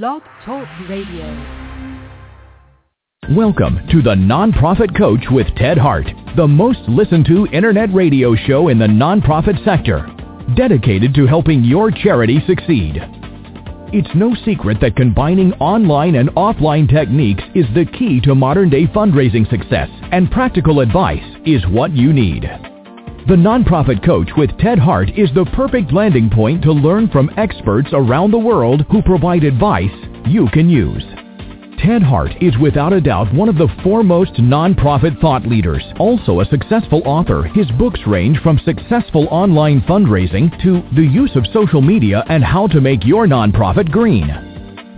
Blog 0.00 0.22
Talk 0.46 0.66
Radio. 0.88 1.26
Welcome 3.32 3.86
to 3.90 4.00
the 4.00 4.14
Nonprofit 4.14 4.96
Coach 4.96 5.20
with 5.30 5.46
Ted 5.54 5.76
Hart, 5.76 6.06
the 6.34 6.48
most 6.48 6.78
listened 6.88 7.26
to 7.26 7.46
internet 7.52 7.92
radio 7.92 8.34
show 8.34 8.68
in 8.68 8.78
the 8.78 8.86
nonprofit 8.86 9.62
sector 9.66 10.08
dedicated 10.56 11.14
to 11.16 11.26
helping 11.26 11.62
your 11.62 11.90
charity 11.90 12.38
succeed. 12.46 13.02
It's 13.92 14.08
no 14.14 14.34
secret 14.46 14.78
that 14.80 14.96
combining 14.96 15.52
online 15.54 16.14
and 16.14 16.30
offline 16.30 16.88
techniques 16.88 17.44
is 17.54 17.66
the 17.74 17.84
key 17.84 18.18
to 18.22 18.34
modern-day 18.34 18.86
fundraising 18.86 19.46
success, 19.50 19.90
and 20.10 20.30
practical 20.30 20.80
advice 20.80 21.36
is 21.44 21.66
what 21.66 21.92
you 21.92 22.14
need. 22.14 22.48
The 23.28 23.36
Nonprofit 23.36 24.04
Coach 24.04 24.30
with 24.36 24.50
Ted 24.58 24.80
Hart 24.80 25.10
is 25.16 25.30
the 25.32 25.44
perfect 25.54 25.92
landing 25.92 26.28
point 26.28 26.60
to 26.64 26.72
learn 26.72 27.08
from 27.08 27.30
experts 27.36 27.90
around 27.92 28.32
the 28.32 28.38
world 28.38 28.84
who 28.90 29.00
provide 29.00 29.44
advice 29.44 29.94
you 30.26 30.48
can 30.52 30.68
use. 30.68 31.04
Ted 31.78 32.02
Hart 32.02 32.32
is 32.42 32.58
without 32.58 32.92
a 32.92 33.00
doubt 33.00 33.32
one 33.32 33.48
of 33.48 33.56
the 33.56 33.72
foremost 33.84 34.34
nonprofit 34.34 35.20
thought 35.20 35.46
leaders. 35.46 35.84
Also 36.00 36.40
a 36.40 36.46
successful 36.46 37.00
author, 37.04 37.44
his 37.44 37.70
books 37.78 38.00
range 38.08 38.40
from 38.40 38.58
successful 38.58 39.28
online 39.30 39.82
fundraising 39.82 40.50
to 40.60 40.82
the 40.96 41.06
use 41.06 41.36
of 41.36 41.46
social 41.52 41.80
media 41.80 42.24
and 42.28 42.42
how 42.42 42.66
to 42.66 42.80
make 42.80 43.04
your 43.04 43.28
nonprofit 43.28 43.88
green. 43.92 44.26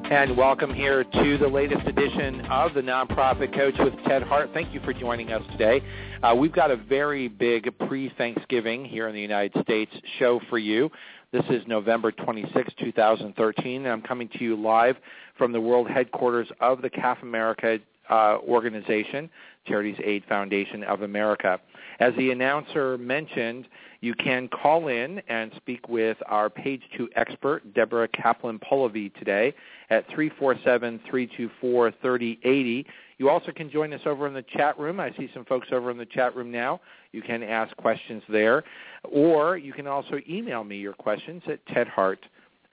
And 0.10 0.38
welcome 0.38 0.74
here 0.74 1.04
to 1.04 1.38
the 1.38 1.50
latest 1.50 1.86
edition 1.88 2.40
of 2.46 2.74
the 2.74 2.80
Nonprofit 2.80 3.54
Coach 3.54 3.76
with 3.80 3.94
Ted 4.08 4.24
Hart. 4.24 4.52
Thank 4.54 4.74
you 4.74 4.80
for 4.86 4.94
joining 4.94 5.34
us 5.34 5.44
today. 5.52 5.82
Uh, 6.24 6.34
we've 6.34 6.54
got 6.54 6.72
a 6.72 6.78
very 6.78 7.28
big 7.28 7.78
pre-Thanksgiving 7.80 8.86
here 8.86 9.10
in 9.10 9.14
the 9.14 9.20
United 9.20 9.62
States 9.62 9.92
show 10.20 10.40
for 10.50 10.58
you. 10.58 10.90
This 11.34 11.44
is 11.50 11.64
November 11.68 12.14
26, 12.14 12.72
2013, 12.80 13.84
and 13.84 13.92
I'm 13.92 14.02
coming 14.02 14.30
to 14.30 14.44
you 14.44 14.56
live 14.56 14.96
from 15.38 15.52
the 15.52 15.60
world 15.60 15.90
headquarters 15.90 16.48
of 16.62 16.82
the 16.82 16.90
CAF 16.90 17.22
America 17.24 17.78
uh, 18.10 18.38
organization, 18.48 19.30
Charities 19.68 19.98
Aid 20.04 20.24
Foundation 20.28 20.84
of 20.84 21.04
America. 21.04 21.60
As 22.00 22.14
the 22.18 22.32
announcer 22.32 22.98
mentioned, 22.98 23.68
you 24.02 24.14
can 24.14 24.48
call 24.48 24.88
in 24.88 25.22
and 25.28 25.52
speak 25.58 25.90
with 25.90 26.16
our 26.28 26.50
page 26.50 26.82
two 26.96 27.10
expert, 27.16 27.74
Deborah 27.74 28.08
Kaplan-Polivy, 28.08 29.14
today 29.16 29.54
at 29.90 30.08
347-324-3080. 30.10 32.86
You 33.18 33.30
also 33.30 33.52
can 33.52 33.70
join 33.70 33.92
us 33.92 34.00
over 34.06 34.26
in 34.28 34.34
the 34.34 34.46
chat 34.56 34.80
room. 34.80 35.02
I 35.02 35.12
see 35.18 35.30
some 35.34 35.44
folks 35.46 35.68
over 35.74 35.92
in 35.92 35.98
the 35.98 36.06
chat 36.06 36.34
room 36.36 36.52
now. 36.52 36.80
You 37.12 37.22
can 37.22 37.44
ask 37.44 37.76
questions 37.76 38.24
there. 38.30 38.64
Or 39.04 39.58
you 39.58 39.74
can 39.74 39.88
also 39.88 40.22
email 40.30 40.64
me 40.64 40.78
your 40.78 40.94
questions 40.94 41.44
at 41.48 41.60
tedhart 41.68 42.20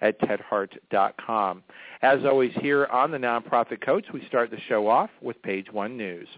at 0.01 0.21
tedhart.com. 0.21 1.63
As 2.03 2.25
always, 2.25 2.53
here 2.61 2.87
on 2.87 3.11
the 3.11 3.19
Nonprofit 3.19 3.85
Coach, 3.85 4.07
we 4.13 4.25
start 4.27 4.51
the 4.51 4.61
show 4.69 4.89
off 4.89 5.11
with 5.21 5.41
Page 5.43 5.73
One 5.73 5.97
News. 5.97 6.29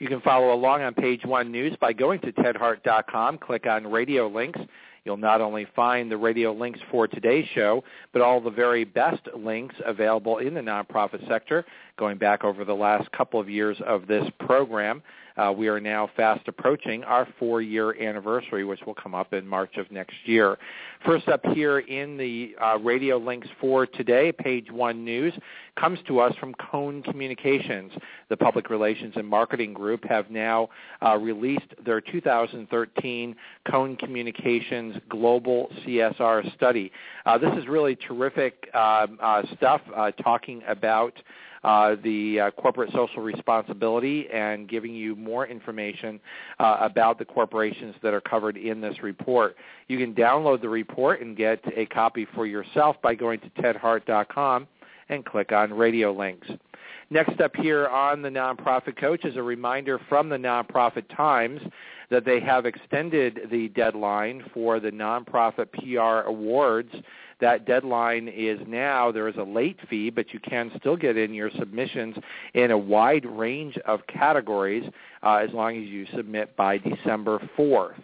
You 0.00 0.08
can 0.08 0.22
follow 0.22 0.54
along 0.54 0.80
on 0.80 0.94
Page 0.94 1.26
One 1.26 1.52
News 1.52 1.76
by 1.78 1.92
going 1.92 2.20
to 2.20 2.32
tedhart.com, 2.32 3.36
click 3.36 3.66
on 3.66 3.86
Radio 3.86 4.28
Links, 4.28 4.58
You'll 5.04 5.16
not 5.16 5.40
only 5.40 5.66
find 5.74 6.10
the 6.10 6.16
radio 6.16 6.52
links 6.52 6.80
for 6.90 7.06
today's 7.06 7.46
show, 7.54 7.82
but 8.12 8.22
all 8.22 8.40
the 8.40 8.50
very 8.50 8.84
best 8.84 9.22
links 9.36 9.74
available 9.84 10.38
in 10.38 10.54
the 10.54 10.60
nonprofit 10.60 11.26
sector 11.28 11.64
going 11.96 12.18
back 12.18 12.44
over 12.44 12.64
the 12.64 12.74
last 12.74 13.10
couple 13.12 13.40
of 13.40 13.48
years 13.48 13.76
of 13.86 14.06
this 14.06 14.24
program. 14.38 15.02
Uh, 15.40 15.50
we 15.50 15.68
are 15.68 15.80
now 15.80 16.10
fast 16.16 16.46
approaching 16.48 17.02
our 17.04 17.26
four-year 17.38 17.98
anniversary, 18.02 18.62
which 18.62 18.80
will 18.84 18.94
come 18.94 19.14
up 19.14 19.32
in 19.32 19.46
March 19.46 19.78
of 19.78 19.90
next 19.90 20.16
year. 20.26 20.58
First 21.06 21.28
up 21.28 21.40
here 21.54 21.78
in 21.78 22.18
the 22.18 22.54
uh, 22.62 22.78
radio 22.78 23.16
links 23.16 23.48
for 23.58 23.86
today, 23.86 24.32
page 24.32 24.70
one 24.70 25.02
news, 25.02 25.32
comes 25.78 25.98
to 26.08 26.20
us 26.20 26.34
from 26.38 26.52
Cone 26.70 27.02
Communications. 27.04 27.90
The 28.28 28.36
Public 28.36 28.68
Relations 28.68 29.14
and 29.16 29.26
Marketing 29.26 29.72
Group 29.72 30.04
have 30.04 30.30
now 30.30 30.68
uh, 31.00 31.16
released 31.16 31.72
their 31.86 32.02
2013 32.02 33.34
Cone 33.70 33.96
Communications 33.96 34.96
Global 35.08 35.70
CSR 35.86 36.54
Study. 36.54 36.92
Uh, 37.24 37.38
this 37.38 37.52
is 37.56 37.66
really 37.66 37.96
terrific 37.96 38.68
um, 38.74 39.18
uh, 39.22 39.42
stuff 39.56 39.80
uh, 39.96 40.10
talking 40.10 40.60
about 40.68 41.14
uh, 41.64 41.96
the 42.02 42.40
uh, 42.40 42.50
corporate 42.52 42.90
social 42.92 43.22
responsibility 43.22 44.28
and 44.32 44.68
giving 44.68 44.94
you 44.94 45.14
more 45.16 45.46
information 45.46 46.20
uh, 46.58 46.78
about 46.80 47.18
the 47.18 47.24
corporations 47.24 47.94
that 48.02 48.14
are 48.14 48.20
covered 48.20 48.56
in 48.56 48.80
this 48.80 49.02
report. 49.02 49.56
You 49.88 49.98
can 49.98 50.14
download 50.14 50.60
the 50.60 50.68
report 50.68 51.20
and 51.20 51.36
get 51.36 51.62
a 51.76 51.86
copy 51.86 52.26
for 52.34 52.46
yourself 52.46 52.96
by 53.02 53.14
going 53.14 53.40
to 53.40 53.50
tedhart.com 53.62 54.66
and 55.08 55.24
click 55.24 55.52
on 55.52 55.72
radio 55.72 56.12
links. 56.12 56.48
Next 57.10 57.40
up 57.40 57.56
here 57.56 57.88
on 57.88 58.22
the 58.22 58.28
Nonprofit 58.28 58.96
Coach 58.96 59.24
is 59.24 59.36
a 59.36 59.42
reminder 59.42 59.98
from 60.08 60.28
the 60.28 60.36
Nonprofit 60.36 61.04
Times 61.14 61.60
that 62.08 62.24
they 62.24 62.40
have 62.40 62.66
extended 62.66 63.40
the 63.50 63.68
deadline 63.68 64.44
for 64.54 64.78
the 64.78 64.90
Nonprofit 64.90 65.70
PR 65.72 66.28
Awards 66.28 66.92
that 67.40 67.66
deadline 67.66 68.28
is 68.28 68.60
now. 68.66 69.10
There 69.12 69.28
is 69.28 69.36
a 69.36 69.42
late 69.42 69.78
fee, 69.88 70.10
but 70.10 70.32
you 70.32 70.40
can 70.40 70.70
still 70.78 70.96
get 70.96 71.16
in 71.16 71.34
your 71.34 71.50
submissions 71.58 72.16
in 72.54 72.70
a 72.70 72.78
wide 72.78 73.24
range 73.26 73.76
of 73.86 74.06
categories 74.06 74.84
uh, 75.22 75.36
as 75.36 75.50
long 75.52 75.76
as 75.76 75.88
you 75.88 76.06
submit 76.14 76.56
by 76.56 76.78
December 76.78 77.40
4th. 77.58 78.02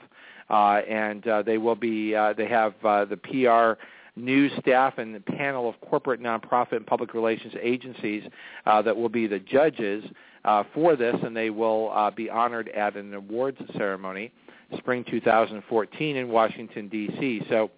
Uh, 0.49 0.81
and 0.89 1.27
uh, 1.27 1.43
they 1.43 1.59
will 1.59 1.75
be, 1.75 2.15
uh, 2.15 2.33
they 2.33 2.47
have 2.47 2.75
uh, 2.85 3.05
the 3.05 3.17
PR 3.17 3.81
news 4.17 4.51
staff 4.61 4.99
and 4.99 5.15
the 5.15 5.21
panel 5.21 5.69
of 5.69 5.75
corporate, 5.81 6.21
nonprofit, 6.21 6.77
and 6.77 6.87
public 6.87 7.15
relations 7.15 7.53
agencies 7.61 8.23
uh, 8.65 8.81
that 8.81 8.97
will 8.97 9.09
be 9.09 9.27
the 9.27 9.39
judges 9.39 10.05
uh, 10.45 10.63
for 10.73 10.97
this, 10.97 11.17
and 11.23 11.37
they 11.37 11.51
will 11.51 11.91
uh, 11.93 12.11
be 12.11 12.31
honored 12.31 12.69
at 12.71 12.97
an 12.97 13.13
awards 13.13 13.59
ceremony 13.77 14.33
spring 14.79 15.05
2014 15.09 16.17
in 16.17 16.29
Washington, 16.29 16.89
D.C. 16.89 17.43
So 17.49 17.71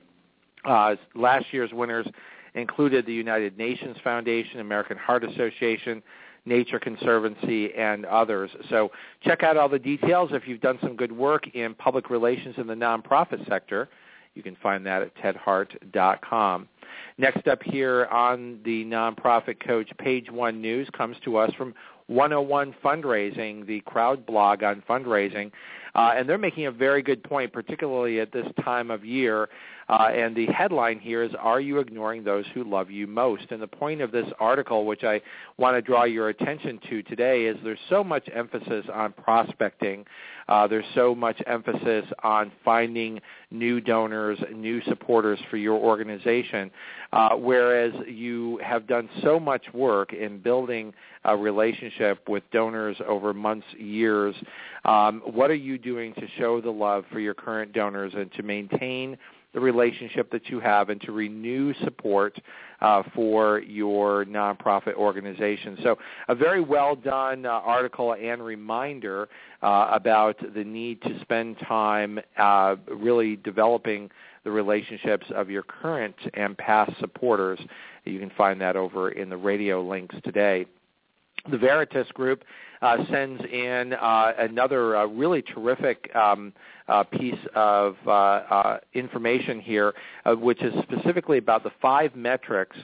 uh, 0.64 0.96
last 1.14 1.46
year's 1.52 1.72
winners 1.72 2.06
included 2.54 3.06
the 3.06 3.12
United 3.12 3.56
Nations 3.58 3.96
Foundation, 4.02 4.60
American 4.60 4.96
Heart 4.96 5.24
Association, 5.24 6.02
Nature 6.44 6.78
Conservancy, 6.78 7.74
and 7.74 8.06
others. 8.06 8.50
So 8.70 8.90
check 9.22 9.42
out 9.42 9.56
all 9.56 9.68
the 9.68 9.78
details. 9.78 10.30
If 10.32 10.48
you've 10.48 10.60
done 10.60 10.78
some 10.82 10.96
good 10.96 11.12
work 11.12 11.46
in 11.54 11.74
public 11.74 12.10
relations 12.10 12.54
in 12.58 12.66
the 12.66 12.74
nonprofit 12.74 13.46
sector, 13.48 13.88
You 14.34 14.42
can 14.42 14.56
find 14.62 14.86
that 14.86 15.02
at 15.02 15.16
tedhart.com. 15.16 16.68
Next 17.18 17.48
up 17.48 17.60
here 17.64 18.06
on 18.06 18.60
the 18.64 18.84
Nonprofit 18.84 19.58
Coach 19.66 19.90
Page 19.98 20.30
One 20.30 20.60
News 20.62 20.88
comes 20.96 21.16
to 21.24 21.36
us 21.36 21.52
from 21.54 21.74
101 22.06 22.74
Fundraising, 22.82 23.66
the 23.66 23.80
crowd 23.80 24.24
blog 24.24 24.62
on 24.62 24.82
fundraising. 24.88 25.50
Uh, 25.94 26.12
and 26.16 26.28
they're 26.28 26.38
making 26.38 26.66
a 26.66 26.70
very 26.70 27.02
good 27.02 27.22
point, 27.24 27.52
particularly 27.52 28.20
at 28.20 28.30
this 28.32 28.46
time 28.64 28.90
of 28.90 29.04
year. 29.04 29.48
Uh, 29.88 30.10
and 30.14 30.36
the 30.36 30.46
headline 30.46 30.98
here 30.98 31.22
is, 31.22 31.30
Are 31.38 31.60
you 31.60 31.78
ignoring 31.78 32.22
those 32.22 32.44
who 32.52 32.64
love 32.64 32.90
you 32.90 33.06
most? 33.06 33.46
And 33.50 33.60
the 33.60 33.66
point 33.66 34.00
of 34.00 34.12
this 34.12 34.26
article, 34.38 34.84
which 34.84 35.04
I 35.04 35.20
want 35.56 35.76
to 35.76 35.82
draw 35.82 36.04
your 36.04 36.28
attention 36.28 36.78
to 36.90 37.02
today, 37.04 37.46
is 37.46 37.56
there's 37.64 37.78
so 37.88 38.04
much 38.04 38.28
emphasis 38.34 38.84
on 38.92 39.12
prospecting. 39.12 40.04
Uh, 40.48 40.66
there's 40.66 40.84
so 40.94 41.14
much 41.14 41.40
emphasis 41.46 42.04
on 42.22 42.50
finding 42.64 43.20
new 43.50 43.80
donors, 43.80 44.38
new 44.54 44.82
supporters 44.82 45.38
for 45.50 45.56
your 45.56 45.78
organization, 45.78 46.70
uh, 47.12 47.30
whereas 47.30 47.92
you 48.06 48.58
have 48.64 48.86
done 48.86 49.08
so 49.22 49.38
much 49.38 49.62
work 49.74 50.12
in 50.12 50.38
building 50.38 50.92
a 51.24 51.36
relationship 51.36 52.26
with 52.28 52.42
donors 52.50 52.96
over 53.06 53.34
months, 53.34 53.66
years. 53.76 54.34
Um, 54.84 55.20
what 55.26 55.50
are 55.50 55.54
you 55.54 55.76
doing 55.76 56.14
to 56.14 56.26
show 56.38 56.60
the 56.60 56.70
love 56.70 57.04
for 57.12 57.20
your 57.20 57.34
current 57.34 57.72
donors 57.72 58.12
and 58.14 58.32
to 58.32 58.42
maintain 58.42 59.18
the 59.54 59.60
relationship 59.60 60.30
that 60.30 60.48
you 60.48 60.60
have 60.60 60.90
and 60.90 61.00
to 61.02 61.12
renew 61.12 61.72
support 61.84 62.38
uh, 62.80 63.02
for 63.14 63.60
your 63.60 64.24
nonprofit 64.26 64.94
organization. 64.94 65.78
So 65.82 65.96
a 66.28 66.34
very 66.34 66.60
well 66.60 66.94
done 66.94 67.46
uh, 67.46 67.50
article 67.50 68.14
and 68.14 68.44
reminder 68.44 69.28
uh, 69.62 69.88
about 69.92 70.36
the 70.54 70.64
need 70.64 71.00
to 71.02 71.18
spend 71.22 71.56
time 71.66 72.20
uh, 72.36 72.76
really 72.88 73.36
developing 73.36 74.10
the 74.44 74.50
relationships 74.50 75.26
of 75.34 75.50
your 75.50 75.62
current 75.62 76.16
and 76.34 76.56
past 76.56 76.92
supporters. 77.00 77.58
You 78.04 78.18
can 78.18 78.30
find 78.36 78.60
that 78.60 78.76
over 78.76 79.10
in 79.10 79.28
the 79.28 79.36
radio 79.36 79.82
links 79.82 80.14
today. 80.24 80.66
The 81.50 81.58
Veritas 81.58 82.08
Group 82.12 82.44
uh, 82.82 82.98
sends 83.10 83.42
in 83.44 83.94
uh, 83.94 84.32
another 84.38 84.96
uh, 84.96 85.06
really 85.06 85.42
terrific 85.42 86.14
um, 86.14 86.52
uh, 86.88 87.04
piece 87.04 87.38
of 87.54 87.96
uh, 88.06 88.10
uh, 88.10 88.78
information 88.94 89.60
here, 89.60 89.94
which 90.26 90.62
is 90.62 90.72
specifically 90.82 91.38
about 91.38 91.62
the 91.62 91.72
five 91.80 92.14
metrics 92.16 92.76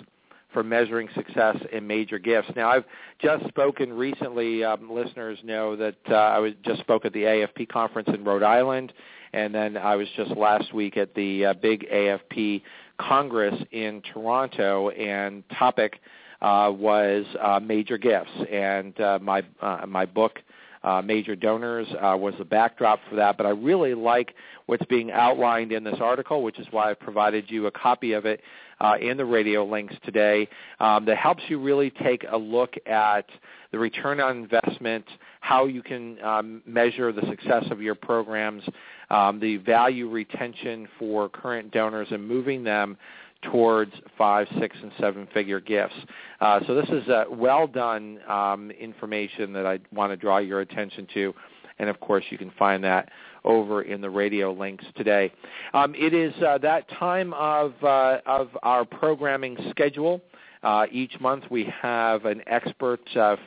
for 0.52 0.62
measuring 0.62 1.08
success 1.14 1.56
in 1.72 1.84
major 1.86 2.18
gifts. 2.18 2.48
Now, 2.54 2.70
I've 2.70 2.84
just 3.20 3.46
spoken 3.48 3.92
recently. 3.92 4.62
Um, 4.62 4.90
listeners 4.90 5.38
know 5.42 5.74
that 5.76 5.96
I 6.08 6.38
was 6.38 6.52
just 6.64 6.80
spoke 6.80 7.04
at 7.04 7.12
the 7.12 7.22
AFP 7.22 7.68
conference 7.68 8.08
in 8.14 8.22
Rhode 8.22 8.44
Island, 8.44 8.92
and 9.32 9.52
then 9.52 9.76
I 9.76 9.96
was 9.96 10.06
just 10.16 10.30
last 10.36 10.72
week 10.72 10.96
at 10.96 11.14
the 11.14 11.54
big 11.60 11.88
AFP 11.92 12.62
Congress 12.98 13.60
in 13.72 14.02
Toronto, 14.12 14.90
and 14.90 15.42
topic 15.58 16.00
uh, 16.44 16.70
was 16.70 17.24
uh, 17.40 17.58
major 17.58 17.96
gifts, 17.96 18.30
and 18.50 18.98
uh, 19.00 19.18
my 19.20 19.42
uh, 19.60 19.86
my 19.88 20.04
book. 20.04 20.40
Uh, 20.84 21.00
major 21.00 21.34
donors 21.34 21.88
uh, 22.02 22.14
was 22.14 22.34
the 22.38 22.44
backdrop 22.44 23.00
for 23.08 23.16
that, 23.16 23.38
but 23.38 23.46
I 23.46 23.50
really 23.50 23.94
like 23.94 24.34
what's 24.66 24.84
being 24.84 25.10
outlined 25.10 25.72
in 25.72 25.82
this 25.82 25.96
article, 25.98 26.42
which 26.42 26.58
is 26.58 26.66
why 26.70 26.90
I 26.90 26.94
provided 26.94 27.50
you 27.50 27.66
a 27.66 27.70
copy 27.70 28.12
of 28.12 28.26
it 28.26 28.42
uh, 28.80 28.94
in 29.00 29.16
the 29.16 29.24
radio 29.24 29.64
links 29.64 29.94
today 30.04 30.46
um, 30.80 31.06
that 31.06 31.16
helps 31.16 31.42
you 31.48 31.58
really 31.58 31.90
take 31.90 32.26
a 32.30 32.36
look 32.36 32.74
at 32.86 33.26
the 33.72 33.78
return 33.78 34.20
on 34.20 34.36
investment, 34.36 35.06
how 35.40 35.64
you 35.64 35.82
can 35.82 36.22
um, 36.22 36.62
measure 36.66 37.12
the 37.12 37.26
success 37.28 37.64
of 37.70 37.80
your 37.80 37.94
programs, 37.94 38.62
um, 39.10 39.40
the 39.40 39.56
value 39.58 40.08
retention 40.08 40.86
for 40.98 41.28
current 41.28 41.70
donors 41.72 42.08
and 42.10 42.26
moving 42.26 42.62
them 42.62 42.96
towards 43.50 43.92
five, 44.16 44.46
six, 44.58 44.76
and 44.82 44.92
seven-figure 44.98 45.60
gifts. 45.60 45.94
Uh, 46.40 46.60
so 46.66 46.74
this 46.74 46.88
is 46.88 47.08
uh, 47.08 47.24
well 47.30 47.66
done 47.66 48.18
um, 48.28 48.70
information 48.70 49.52
that 49.52 49.66
I 49.66 49.78
want 49.92 50.12
to 50.12 50.16
draw 50.16 50.38
your 50.38 50.60
attention 50.60 51.06
to, 51.14 51.34
and 51.78 51.88
of 51.88 52.00
course 52.00 52.24
you 52.30 52.38
can 52.38 52.50
find 52.58 52.82
that 52.84 53.10
over 53.44 53.82
in 53.82 54.00
the 54.00 54.10
radio 54.10 54.52
links 54.52 54.84
today. 54.96 55.32
Um, 55.74 55.94
it 55.94 56.14
is 56.14 56.32
uh, 56.42 56.58
that 56.58 56.88
time 56.90 57.32
of 57.34 57.74
uh, 57.82 58.18
of 58.26 58.48
our 58.62 58.84
programming 58.84 59.56
schedule. 59.70 60.20
Uh, 60.62 60.86
each 60.90 61.20
month 61.20 61.44
we 61.50 61.70
have 61.82 62.24
an 62.24 62.42
expert 62.46 63.00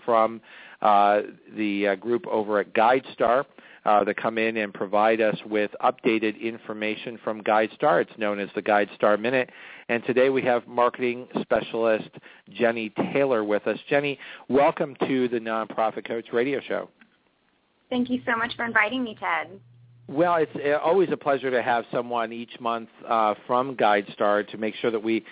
from 0.05 0.41
the 0.81 1.97
group 1.99 2.27
over 2.27 2.59
at 2.59 2.73
GuideStar 2.73 3.45
uh, 3.87 4.03
that 4.03 4.17
come 4.17 4.37
in 4.37 4.57
and 4.57 4.73
provide 4.73 5.21
us 5.21 5.37
with 5.45 5.71
updated 5.81 6.39
information 6.41 7.17
from 7.23 7.41
GuideStar. 7.41 8.01
It's 8.01 8.17
known 8.17 8.37
as 8.37 8.49
the 8.53 8.61
GuideStar 8.61 9.17
Minute. 9.19 9.49
And 9.89 10.03
today 10.03 10.29
we 10.29 10.41
have 10.41 10.67
marketing 10.67 11.27
specialist 11.41 12.09
Jenny 12.49 12.91
Taylor 13.13 13.45
with 13.45 13.65
us. 13.67 13.79
Jenny, 13.89 14.19
welcome 14.49 14.97
to 15.07 15.29
the 15.29 15.39
Nonprofit 15.39 16.05
Coach 16.05 16.25
Radio 16.33 16.59
Show. 16.59 16.89
Thank 17.89 18.09
you 18.09 18.21
so 18.25 18.35
much 18.35 18.53
for 18.57 18.65
inviting 18.65 19.01
me, 19.01 19.15
Ted. 19.17 19.61
Well, 20.09 20.35
it's 20.35 20.51
uh, 20.55 20.77
always 20.85 21.09
a 21.11 21.17
pleasure 21.17 21.51
to 21.51 21.61
have 21.61 21.85
someone 21.91 22.33
each 22.33 22.59
month 22.59 22.89
uh, 23.07 23.35
from 23.45 23.77
GuideStar 23.77 24.47
to 24.49 24.57
make 24.57 24.75
sure 24.75 24.91
that 24.91 25.01
we 25.01 25.23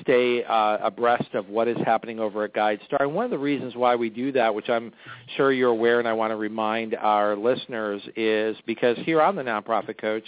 stay 0.00 0.44
uh, 0.44 0.78
abreast 0.80 1.34
of 1.34 1.48
what 1.48 1.66
is 1.66 1.76
happening 1.84 2.20
over 2.20 2.44
at 2.44 2.54
GuideStar. 2.54 3.00
And 3.00 3.14
one 3.14 3.24
of 3.24 3.30
the 3.32 3.38
reasons 3.38 3.74
why 3.74 3.96
we 3.96 4.10
do 4.10 4.30
that, 4.32 4.54
which 4.54 4.68
I'm 4.68 4.92
sure 5.36 5.52
you're 5.52 5.70
aware 5.70 5.98
and 5.98 6.06
I 6.06 6.12
want 6.12 6.30
to 6.30 6.36
remind 6.36 6.94
our 6.94 7.36
listeners, 7.36 8.02
is 8.16 8.56
because 8.66 8.96
here 9.04 9.20
on 9.20 9.34
the 9.34 9.42
Nonprofit 9.42 10.00
Coach 10.00 10.24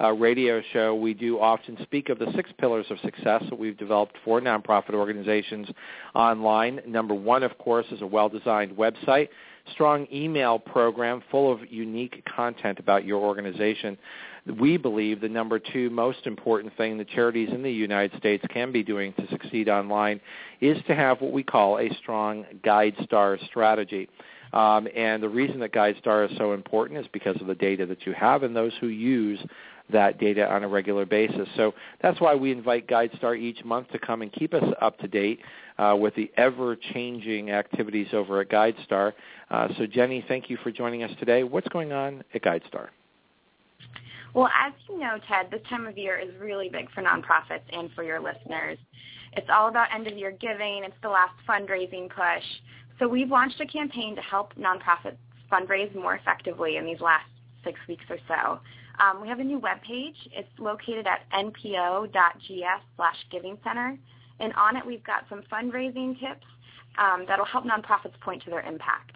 uh, 0.00 0.12
radio 0.12 0.62
show, 0.72 0.94
we 0.94 1.14
do 1.14 1.40
often 1.40 1.78
speak 1.82 2.08
of 2.08 2.18
the 2.18 2.30
six 2.34 2.50
pillars 2.58 2.86
of 2.90 2.98
success 3.00 3.42
that 3.48 3.58
we've 3.58 3.78
developed 3.78 4.16
for 4.24 4.40
nonprofit 4.40 4.94
organizations 4.94 5.68
online. 6.14 6.80
Number 6.86 7.14
one, 7.14 7.42
of 7.42 7.56
course, 7.58 7.86
is 7.90 8.02
a 8.02 8.06
well-designed 8.06 8.76
website 8.76 9.28
strong 9.72 10.06
email 10.12 10.58
program 10.58 11.22
full 11.30 11.52
of 11.52 11.60
unique 11.70 12.24
content 12.24 12.78
about 12.78 13.04
your 13.04 13.20
organization. 13.20 13.96
We 14.60 14.76
believe 14.76 15.20
the 15.20 15.28
number 15.28 15.58
two 15.58 15.90
most 15.90 16.26
important 16.26 16.76
thing 16.76 16.98
that 16.98 17.08
charities 17.08 17.48
in 17.52 17.62
the 17.62 17.72
United 17.72 18.16
States 18.18 18.44
can 18.50 18.70
be 18.70 18.82
doing 18.82 19.12
to 19.14 19.26
succeed 19.28 19.68
online 19.68 20.20
is 20.60 20.78
to 20.86 20.94
have 20.94 21.20
what 21.20 21.32
we 21.32 21.42
call 21.42 21.78
a 21.78 21.88
strong 22.00 22.44
GuideStar 22.62 23.44
strategy. 23.46 24.08
Um, 24.52 24.86
and 24.94 25.20
the 25.20 25.28
reason 25.28 25.58
that 25.60 25.72
GuideStar 25.72 26.30
is 26.30 26.38
so 26.38 26.52
important 26.52 27.00
is 27.00 27.06
because 27.12 27.38
of 27.40 27.48
the 27.48 27.54
data 27.54 27.84
that 27.86 28.06
you 28.06 28.12
have 28.12 28.44
and 28.44 28.54
those 28.54 28.72
who 28.80 28.86
use 28.86 29.40
that 29.90 30.18
data 30.18 30.50
on 30.52 30.64
a 30.64 30.68
regular 30.68 31.06
basis. 31.06 31.48
So 31.56 31.74
that's 32.02 32.20
why 32.20 32.34
we 32.34 32.50
invite 32.50 32.88
GuideStar 32.88 33.38
each 33.38 33.64
month 33.64 33.90
to 33.92 33.98
come 33.98 34.22
and 34.22 34.32
keep 34.32 34.52
us 34.54 34.64
up 34.80 34.98
to 34.98 35.08
date 35.08 35.40
uh, 35.78 35.96
with 35.98 36.14
the 36.14 36.30
ever-changing 36.36 37.50
activities 37.50 38.08
over 38.12 38.40
at 38.40 38.48
GuideStar. 38.48 39.12
Uh, 39.50 39.68
so 39.78 39.86
Jenny, 39.86 40.24
thank 40.26 40.50
you 40.50 40.58
for 40.62 40.70
joining 40.70 41.02
us 41.02 41.12
today. 41.18 41.44
What's 41.44 41.68
going 41.68 41.92
on 41.92 42.24
at 42.34 42.42
GuideStar? 42.42 42.88
Well, 44.34 44.48
as 44.48 44.72
you 44.88 44.98
know, 44.98 45.18
Ted, 45.28 45.50
this 45.50 45.62
time 45.70 45.86
of 45.86 45.96
year 45.96 46.18
is 46.18 46.28
really 46.40 46.68
big 46.68 46.90
for 46.92 47.02
nonprofits 47.02 47.62
and 47.72 47.90
for 47.94 48.02
your 48.02 48.20
listeners. 48.20 48.76
It's 49.32 49.48
all 49.50 49.68
about 49.68 49.88
end-of-year 49.94 50.32
giving. 50.40 50.82
It's 50.84 50.94
the 51.02 51.08
last 51.08 51.34
fundraising 51.48 52.08
push. 52.10 52.44
So 52.98 53.08
we've 53.08 53.30
launched 53.30 53.60
a 53.60 53.66
campaign 53.66 54.16
to 54.16 54.22
help 54.22 54.54
nonprofits 54.54 55.16
fundraise 55.50 55.94
more 55.94 56.16
effectively 56.16 56.76
in 56.76 56.84
these 56.84 57.00
last 57.00 57.26
six 57.64 57.78
weeks 57.88 58.04
or 58.10 58.18
so. 58.26 58.60
Um, 59.00 59.20
we 59.20 59.28
have 59.28 59.40
a 59.40 59.44
new 59.44 59.60
webpage. 59.60 60.16
It's 60.32 60.48
located 60.58 61.06
at 61.06 61.20
npo.gs 61.32 62.82
slash. 62.96 63.16
And 64.38 64.52
on 64.54 64.76
it, 64.76 64.86
we've 64.86 65.04
got 65.04 65.24
some 65.28 65.42
fundraising 65.52 66.18
tips 66.18 66.46
um, 66.98 67.24
that 67.28 67.38
will 67.38 67.46
help 67.46 67.64
nonprofits 67.64 68.18
point 68.20 68.42
to 68.44 68.50
their 68.50 68.62
impact. 68.62 69.12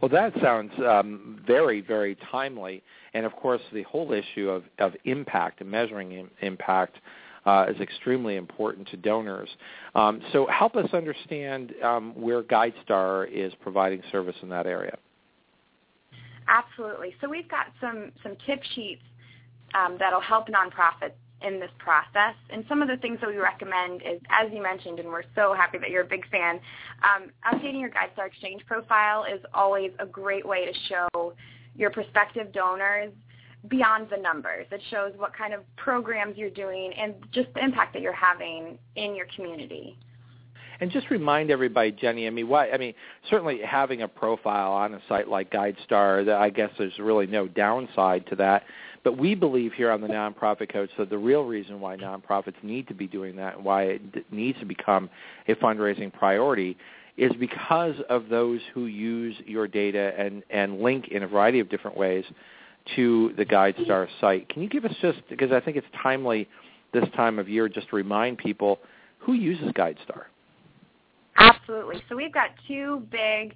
Well, 0.00 0.08
that 0.10 0.32
sounds 0.42 0.72
um, 0.86 1.40
very, 1.46 1.80
very 1.80 2.16
timely. 2.30 2.82
And 3.14 3.24
of 3.24 3.32
course, 3.36 3.62
the 3.72 3.82
whole 3.84 4.12
issue 4.12 4.50
of, 4.50 4.64
of 4.78 4.92
impact 5.04 5.60
and 5.60 5.70
measuring 5.70 6.28
impact 6.42 6.98
uh, 7.46 7.66
is 7.68 7.80
extremely 7.80 8.36
important 8.36 8.88
to 8.88 8.96
donors. 8.96 9.48
Um, 9.94 10.20
so 10.32 10.46
help 10.46 10.76
us 10.76 10.92
understand 10.92 11.74
um, 11.82 12.12
where 12.20 12.42
GuideStar 12.42 13.30
is 13.30 13.52
providing 13.60 14.02
service 14.10 14.36
in 14.42 14.48
that 14.48 14.66
area. 14.66 14.96
Absolutely. 16.48 17.14
So 17.20 17.28
we've 17.28 17.48
got 17.48 17.66
some, 17.80 18.12
some 18.22 18.36
tip 18.46 18.62
sheets 18.74 19.02
um, 19.74 19.96
that'll 19.98 20.20
help 20.20 20.48
nonprofits 20.48 21.12
in 21.42 21.60
this 21.60 21.70
process. 21.78 22.34
And 22.50 22.64
some 22.68 22.80
of 22.80 22.88
the 22.88 22.96
things 22.96 23.18
that 23.20 23.28
we 23.28 23.36
recommend 23.36 24.02
is, 24.02 24.20
as 24.30 24.50
you 24.52 24.62
mentioned, 24.62 24.98
and 24.98 25.08
we're 25.08 25.24
so 25.34 25.54
happy 25.54 25.78
that 25.78 25.90
you're 25.90 26.02
a 26.02 26.06
big 26.06 26.28
fan, 26.30 26.58
um, 27.02 27.30
updating 27.52 27.80
your 27.80 27.90
GuideStar 27.90 28.26
Exchange 28.26 28.64
profile 28.66 29.24
is 29.24 29.40
always 29.52 29.92
a 29.98 30.06
great 30.06 30.46
way 30.46 30.64
to 30.64 30.72
show 30.88 31.34
your 31.76 31.90
prospective 31.90 32.52
donors 32.52 33.12
beyond 33.68 34.08
the 34.10 34.16
numbers. 34.16 34.66
It 34.70 34.80
shows 34.90 35.12
what 35.16 35.36
kind 35.36 35.54
of 35.54 35.60
programs 35.76 36.36
you're 36.36 36.50
doing 36.50 36.92
and 36.94 37.14
just 37.32 37.48
the 37.54 37.64
impact 37.64 37.92
that 37.94 38.02
you're 38.02 38.12
having 38.12 38.78
in 38.96 39.14
your 39.14 39.26
community. 39.34 39.98
And 40.84 40.92
just 40.92 41.08
remind 41.08 41.50
everybody, 41.50 41.92
Jenny. 41.92 42.26
I 42.26 42.30
mean, 42.30 42.46
why? 42.46 42.68
I 42.68 42.76
mean, 42.76 42.92
certainly 43.30 43.58
having 43.64 44.02
a 44.02 44.08
profile 44.08 44.72
on 44.72 44.92
a 44.92 45.00
site 45.08 45.28
like 45.28 45.50
GuideStar, 45.50 46.28
I 46.28 46.50
guess 46.50 46.68
there's 46.76 46.98
really 46.98 47.26
no 47.26 47.48
downside 47.48 48.26
to 48.26 48.36
that. 48.36 48.64
But 49.02 49.16
we 49.16 49.34
believe 49.34 49.72
here 49.72 49.90
on 49.90 50.02
the 50.02 50.08
Nonprofit 50.08 50.70
Coach 50.70 50.90
that 50.98 51.08
the 51.08 51.16
real 51.16 51.44
reason 51.44 51.80
why 51.80 51.96
nonprofits 51.96 52.62
need 52.62 52.86
to 52.88 52.94
be 52.94 53.06
doing 53.06 53.34
that 53.36 53.56
and 53.56 53.64
why 53.64 53.84
it 53.84 54.30
needs 54.30 54.58
to 54.58 54.66
become 54.66 55.08
a 55.48 55.54
fundraising 55.54 56.12
priority 56.12 56.76
is 57.16 57.32
because 57.40 57.96
of 58.10 58.28
those 58.28 58.60
who 58.74 58.84
use 58.84 59.34
your 59.46 59.66
data 59.66 60.12
and, 60.18 60.42
and 60.50 60.82
link 60.82 61.08
in 61.08 61.22
a 61.22 61.26
variety 61.26 61.60
of 61.60 61.70
different 61.70 61.96
ways 61.96 62.26
to 62.94 63.32
the 63.38 63.46
GuideStar 63.46 64.06
site. 64.20 64.50
Can 64.50 64.60
you 64.60 64.68
give 64.68 64.84
us 64.84 64.92
just, 65.00 65.22
because 65.30 65.50
I 65.50 65.60
think 65.60 65.78
it's 65.78 65.86
timely 66.02 66.46
this 66.92 67.08
time 67.16 67.38
of 67.38 67.48
year, 67.48 67.70
just 67.70 67.88
to 67.88 67.96
remind 67.96 68.36
people 68.36 68.80
who 69.20 69.32
uses 69.32 69.68
GuideStar? 69.68 70.24
Absolutely. 71.36 72.02
So 72.08 72.16
we've 72.16 72.32
got 72.32 72.50
two 72.66 73.06
big 73.10 73.54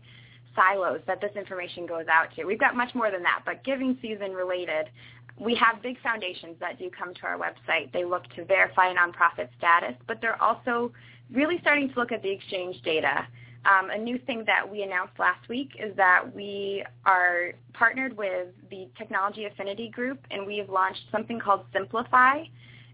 silos 0.55 1.01
that 1.07 1.21
this 1.21 1.31
information 1.37 1.87
goes 1.87 2.07
out 2.13 2.35
to. 2.37 2.45
We've 2.45 2.59
got 2.59 2.75
much 2.75 2.95
more 2.95 3.11
than 3.11 3.23
that, 3.23 3.43
but 3.45 3.63
giving 3.65 3.97
season 4.03 4.33
related, 4.33 4.91
we 5.39 5.55
have 5.55 5.83
big 5.83 6.01
foundations 6.01 6.57
that 6.61 6.79
do 6.79 6.91
come 6.91 7.15
to 7.15 7.23
our 7.23 7.39
website. 7.39 7.93
They 7.93 8.05
look 8.05 8.25
to 8.35 8.45
verify 8.45 8.93
nonprofit 8.93 9.49
status, 9.57 9.95
but 10.07 10.21
they're 10.21 10.41
also 10.43 10.93
really 11.33 11.59
starting 11.61 11.93
to 11.93 11.99
look 11.99 12.11
at 12.13 12.23
the 12.23 12.31
exchange 12.31 12.81
data. 12.83 13.27
Um, 13.65 13.91
a 13.91 13.99
new 13.99 14.19
thing 14.19 14.45
that 14.47 14.69
we 14.69 14.83
announced 14.83 15.19
last 15.19 15.49
week 15.49 15.73
is 15.79 15.95
that 15.97 16.23
we 16.35 16.85
are 17.05 17.53
partnered 17.73 18.17
with 18.17 18.49
the 18.71 18.89
Technology 18.97 19.45
Affinity 19.45 19.91
Group, 19.91 20.21
and 20.31 20.47
we 20.47 20.59
have 20.59 20.71
launched 20.71 21.03
something 21.13 21.39
called 21.39 21.67
Simplify. 21.73 22.45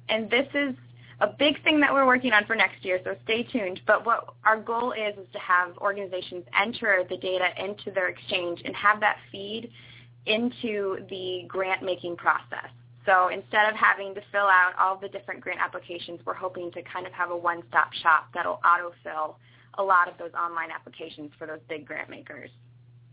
And 0.09 0.31
this 0.31 0.49
is 0.55 0.75
a 1.21 1.29
big 1.29 1.63
thing 1.63 1.81
that 1.81 1.93
we're 1.93 2.07
working 2.07 2.33
on 2.33 2.45
for 2.45 2.57
next 2.57 2.85
year, 2.85 3.01
so 3.05 3.15
stay 3.25 3.45
tuned. 3.45 3.81
But 3.87 4.05
what 4.05 4.35
our 4.45 4.61
goal 4.61 4.93
is 4.93 5.17
is 5.17 5.27
to 5.33 5.39
have 5.39 5.77
organizations 5.79 6.45
enter 6.61 7.05
the 7.09 7.17
data 7.17 7.49
into 7.63 7.91
their 7.91 8.09
exchange 8.09 8.63
and 8.65 8.75
have 8.75 9.01
that 9.01 9.17
feed 9.31 9.71
into 10.27 10.99
the 11.11 11.45
grant 11.49 11.83
making 11.83 12.17
process. 12.17 12.71
So 13.07 13.29
instead 13.29 13.69
of 13.69 13.75
having 13.77 14.15
to 14.15 14.23
fill 14.33 14.47
out 14.47 14.73
all 14.81 14.97
the 14.97 15.09
different 15.09 15.41
grant 15.41 15.61
applications, 15.61 16.21
we're 16.25 16.35
hoping 16.35 16.71
to 16.73 16.83
kind 16.83 17.07
of 17.07 17.13
have 17.13 17.31
a 17.31 17.37
one-stop 17.37 17.93
shop 17.93 18.29
that'll 18.33 18.61
autofill 18.65 19.35
a 19.77 19.83
lot 19.83 20.09
of 20.09 20.17
those 20.19 20.33
online 20.33 20.71
applications 20.71 21.31
for 21.39 21.47
those 21.47 21.61
big 21.69 21.87
grant 21.87 22.09
makers. 22.09 22.51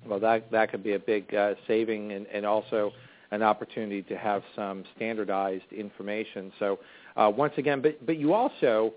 Well, 0.06 0.20
that 0.20 0.50
that 0.52 0.72
could 0.72 0.84
be 0.84 0.94
a 0.94 1.00
big 1.00 1.34
uh, 1.34 1.56
saving 1.68 2.14
and, 2.14 2.26
and 2.28 2.46
also 2.46 2.92
an 3.32 3.42
opportunity 3.42 4.02
to 4.04 4.18
have 4.18 4.44
some 4.56 4.84
standardized 4.96 5.72
information. 5.72 6.52
So 6.60 6.80
uh, 7.16 7.32
once 7.36 7.54
again, 7.58 7.82
but 7.82 8.04
but 8.06 8.18
you 8.18 8.34
also 8.34 8.94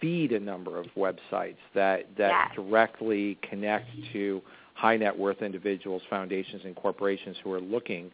feed 0.00 0.32
a 0.32 0.40
number 0.40 0.78
of 0.78 0.86
websites 0.96 1.56
that 1.74 2.06
that 2.16 2.30
yes. 2.30 2.52
directly 2.54 3.38
connect 3.48 3.88
to 4.12 4.40
high 4.74 4.96
net 4.96 5.16
worth 5.16 5.42
individuals, 5.42 6.02
foundations, 6.08 6.62
and 6.64 6.76
corporations 6.76 7.36
who 7.42 7.52
are 7.52 7.60
looking 7.60 8.10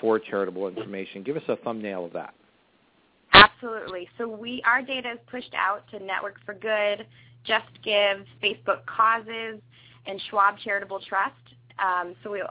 for 0.00 0.18
charitable 0.18 0.68
information. 0.68 1.22
Give 1.22 1.36
us 1.36 1.42
a 1.48 1.56
thumbnail 1.56 2.06
of 2.06 2.12
that. 2.12 2.34
Absolutely. 3.32 4.08
So 4.18 4.28
we 4.28 4.62
our 4.64 4.82
data 4.82 5.12
is 5.12 5.18
pushed 5.30 5.54
out 5.54 5.84
to 5.90 5.98
Network 6.04 6.36
for 6.44 6.54
Good, 6.54 7.06
Just 7.44 7.70
Give, 7.84 8.24
Facebook 8.42 8.84
Causes, 8.86 9.60
and 10.06 10.20
Schwab 10.28 10.58
Charitable 10.58 11.00
Trust. 11.08 11.34
Um, 11.78 12.14
so 12.22 12.30
we, 12.32 12.42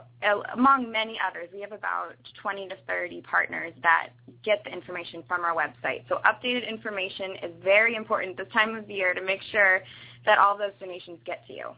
among 0.54 0.90
many 0.90 1.18
others, 1.26 1.48
we 1.52 1.60
have 1.60 1.72
about 1.72 2.14
20 2.40 2.68
to 2.68 2.76
30 2.86 3.20
partners 3.22 3.72
that 3.82 4.10
get 4.44 4.64
the 4.64 4.72
information 4.72 5.22
from 5.28 5.44
our 5.44 5.54
website. 5.54 6.04
So 6.08 6.18
updated 6.24 6.68
information 6.68 7.32
is 7.42 7.52
very 7.62 7.94
important 7.94 8.36
this 8.36 8.46
time 8.52 8.74
of 8.74 8.88
year 8.88 9.12
to 9.12 9.22
make 9.22 9.42
sure 9.52 9.80
that 10.24 10.38
all 10.38 10.56
those 10.56 10.72
donations 10.80 11.18
get 11.26 11.46
to 11.46 11.52
you. 11.52 11.70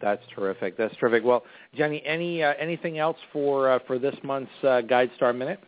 That's 0.00 0.22
terrific. 0.34 0.76
That's 0.76 0.94
terrific. 0.96 1.24
Well, 1.24 1.44
Jenny, 1.74 2.02
any 2.04 2.42
uh, 2.42 2.52
anything 2.58 2.98
else 2.98 3.16
for 3.32 3.70
uh, 3.70 3.78
for 3.86 3.98
this 3.98 4.14
month's 4.22 4.50
uh, 4.62 4.82
GuideStar 4.82 5.34
Minute? 5.34 5.60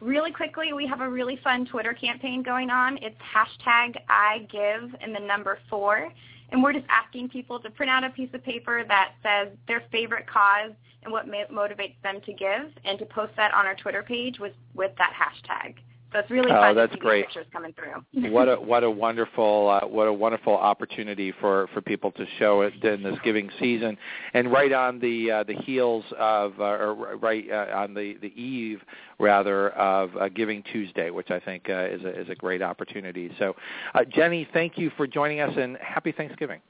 Really 0.00 0.32
quickly, 0.32 0.72
we 0.72 0.86
have 0.86 1.00
a 1.00 1.08
really 1.08 1.38
fun 1.42 1.66
Twitter 1.66 1.92
campaign 1.94 2.42
going 2.42 2.70
on. 2.70 2.98
It's 3.02 3.16
hashtag 3.34 3.96
I 4.08 4.46
give 4.50 4.94
and 5.00 5.14
the 5.14 5.20
number 5.20 5.58
four. 5.68 6.10
And 6.50 6.62
we're 6.62 6.72
just 6.72 6.86
asking 6.88 7.30
people 7.30 7.58
to 7.60 7.70
print 7.70 7.90
out 7.90 8.04
a 8.04 8.10
piece 8.10 8.30
of 8.32 8.44
paper 8.44 8.84
that 8.86 9.14
says 9.22 9.48
their 9.66 9.82
favorite 9.90 10.26
cause 10.26 10.72
and 11.02 11.12
what 11.12 11.26
motivates 11.26 12.00
them 12.02 12.20
to 12.26 12.32
give 12.32 12.70
and 12.84 12.98
to 12.98 13.06
post 13.06 13.32
that 13.36 13.52
on 13.54 13.66
our 13.66 13.74
Twitter 13.74 14.02
page 14.02 14.38
with, 14.38 14.54
with 14.74 14.92
that 14.98 15.12
hashtag. 15.12 15.76
So 16.14 16.20
it's 16.20 16.30
really 16.30 16.48
fun 16.48 16.70
oh, 16.70 16.74
that's 16.74 16.92
to 16.92 16.96
see 16.96 17.00
great. 17.00 17.24
pictures 17.24 17.46
coming 17.52 17.72
through. 17.72 18.30
what 18.30 18.48
a 18.48 18.54
what 18.60 18.84
a 18.84 18.90
wonderful 18.90 19.68
uh, 19.68 19.84
what 19.84 20.06
a 20.06 20.12
wonderful 20.12 20.56
opportunity 20.56 21.32
for, 21.40 21.68
for 21.74 21.80
people 21.80 22.12
to 22.12 22.24
show 22.38 22.60
it 22.60 22.72
in 22.84 23.02
this 23.02 23.16
giving 23.24 23.50
season, 23.58 23.98
and 24.32 24.52
right 24.52 24.72
on 24.72 25.00
the 25.00 25.28
uh, 25.32 25.42
the 25.42 25.54
heels 25.54 26.04
of 26.16 26.52
uh, 26.60 26.64
or 26.64 27.16
right 27.16 27.44
uh, 27.50 27.66
on 27.74 27.94
the 27.94 28.16
the 28.22 28.28
eve 28.40 28.80
rather 29.18 29.70
of 29.70 30.16
uh, 30.16 30.28
Giving 30.28 30.62
Tuesday, 30.72 31.10
which 31.10 31.32
I 31.32 31.40
think 31.40 31.68
uh, 31.68 31.86
is 31.86 32.04
a 32.04 32.20
is 32.20 32.28
a 32.28 32.36
great 32.36 32.62
opportunity. 32.62 33.32
So, 33.40 33.56
uh, 33.94 34.04
Jenny, 34.04 34.48
thank 34.52 34.78
you 34.78 34.92
for 34.96 35.08
joining 35.08 35.40
us, 35.40 35.52
and 35.56 35.76
happy 35.78 36.12
Thanksgiving. 36.12 36.60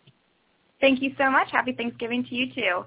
Thank 0.81 1.03
you 1.03 1.15
so 1.19 1.31
much. 1.31 1.49
Happy 1.53 1.73
Thanksgiving 1.73 2.25
to 2.25 2.35
you 2.35 2.51
too. 2.51 2.85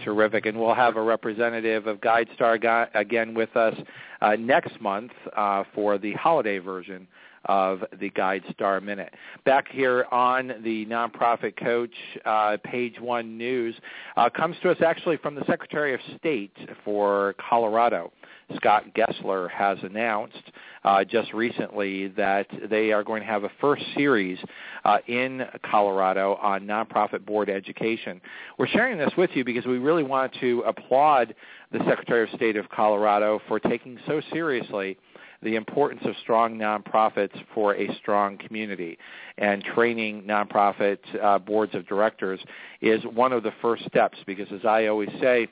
Terrific. 0.00 0.46
And 0.46 0.58
we'll 0.58 0.74
have 0.74 0.96
a 0.96 1.02
representative 1.02 1.86
of 1.86 2.00
GuideStar 2.00 2.88
again 2.94 3.34
with 3.34 3.56
us 3.56 3.74
uh, 4.20 4.36
next 4.36 4.80
month 4.80 5.12
uh, 5.36 5.64
for 5.74 5.98
the 5.98 6.12
holiday 6.14 6.58
version 6.58 7.06
of 7.46 7.84
the 8.00 8.10
GuideStar 8.10 8.82
Minute. 8.82 9.14
Back 9.44 9.68
here 9.68 10.06
on 10.10 10.48
the 10.62 10.84
Nonprofit 10.86 11.56
Coach 11.56 11.94
uh, 12.24 12.56
Page 12.64 13.00
One 13.00 13.38
News 13.38 13.74
uh, 14.16 14.28
comes 14.28 14.56
to 14.62 14.70
us 14.70 14.78
actually 14.84 15.16
from 15.18 15.34
the 15.34 15.44
Secretary 15.46 15.94
of 15.94 16.00
State 16.18 16.56
for 16.84 17.34
Colorado. 17.48 18.12
Scott 18.54 18.84
Gessler 18.94 19.50
has 19.50 19.78
announced 19.82 20.52
uh, 20.86 21.04
just 21.04 21.32
recently 21.34 22.08
that 22.08 22.46
they 22.70 22.92
are 22.92 23.02
going 23.02 23.20
to 23.20 23.26
have 23.26 23.42
a 23.42 23.50
first 23.60 23.82
series 23.96 24.38
uh, 24.84 24.98
in 25.08 25.42
Colorado 25.68 26.36
on 26.36 26.62
nonprofit 26.62 27.26
board 27.26 27.50
education. 27.50 28.20
We're 28.56 28.68
sharing 28.68 28.96
this 28.96 29.10
with 29.18 29.30
you 29.34 29.44
because 29.44 29.66
we 29.66 29.78
really 29.78 30.04
want 30.04 30.32
to 30.40 30.62
applaud 30.64 31.34
the 31.72 31.80
Secretary 31.80 32.22
of 32.22 32.30
State 32.36 32.56
of 32.56 32.68
Colorado 32.68 33.40
for 33.48 33.58
taking 33.58 33.98
so 34.06 34.22
seriously 34.32 34.96
the 35.42 35.56
importance 35.56 36.02
of 36.04 36.14
strong 36.22 36.56
nonprofits 36.56 37.36
for 37.52 37.74
a 37.74 37.92
strong 37.96 38.38
community. 38.38 38.96
And 39.38 39.62
training 39.64 40.22
nonprofit 40.22 40.98
uh, 41.22 41.40
boards 41.40 41.74
of 41.74 41.86
directors 41.88 42.40
is 42.80 43.02
one 43.12 43.32
of 43.32 43.42
the 43.42 43.52
first 43.60 43.84
steps 43.86 44.18
because, 44.24 44.46
as 44.52 44.64
I 44.64 44.86
always 44.86 45.10
say 45.20 45.48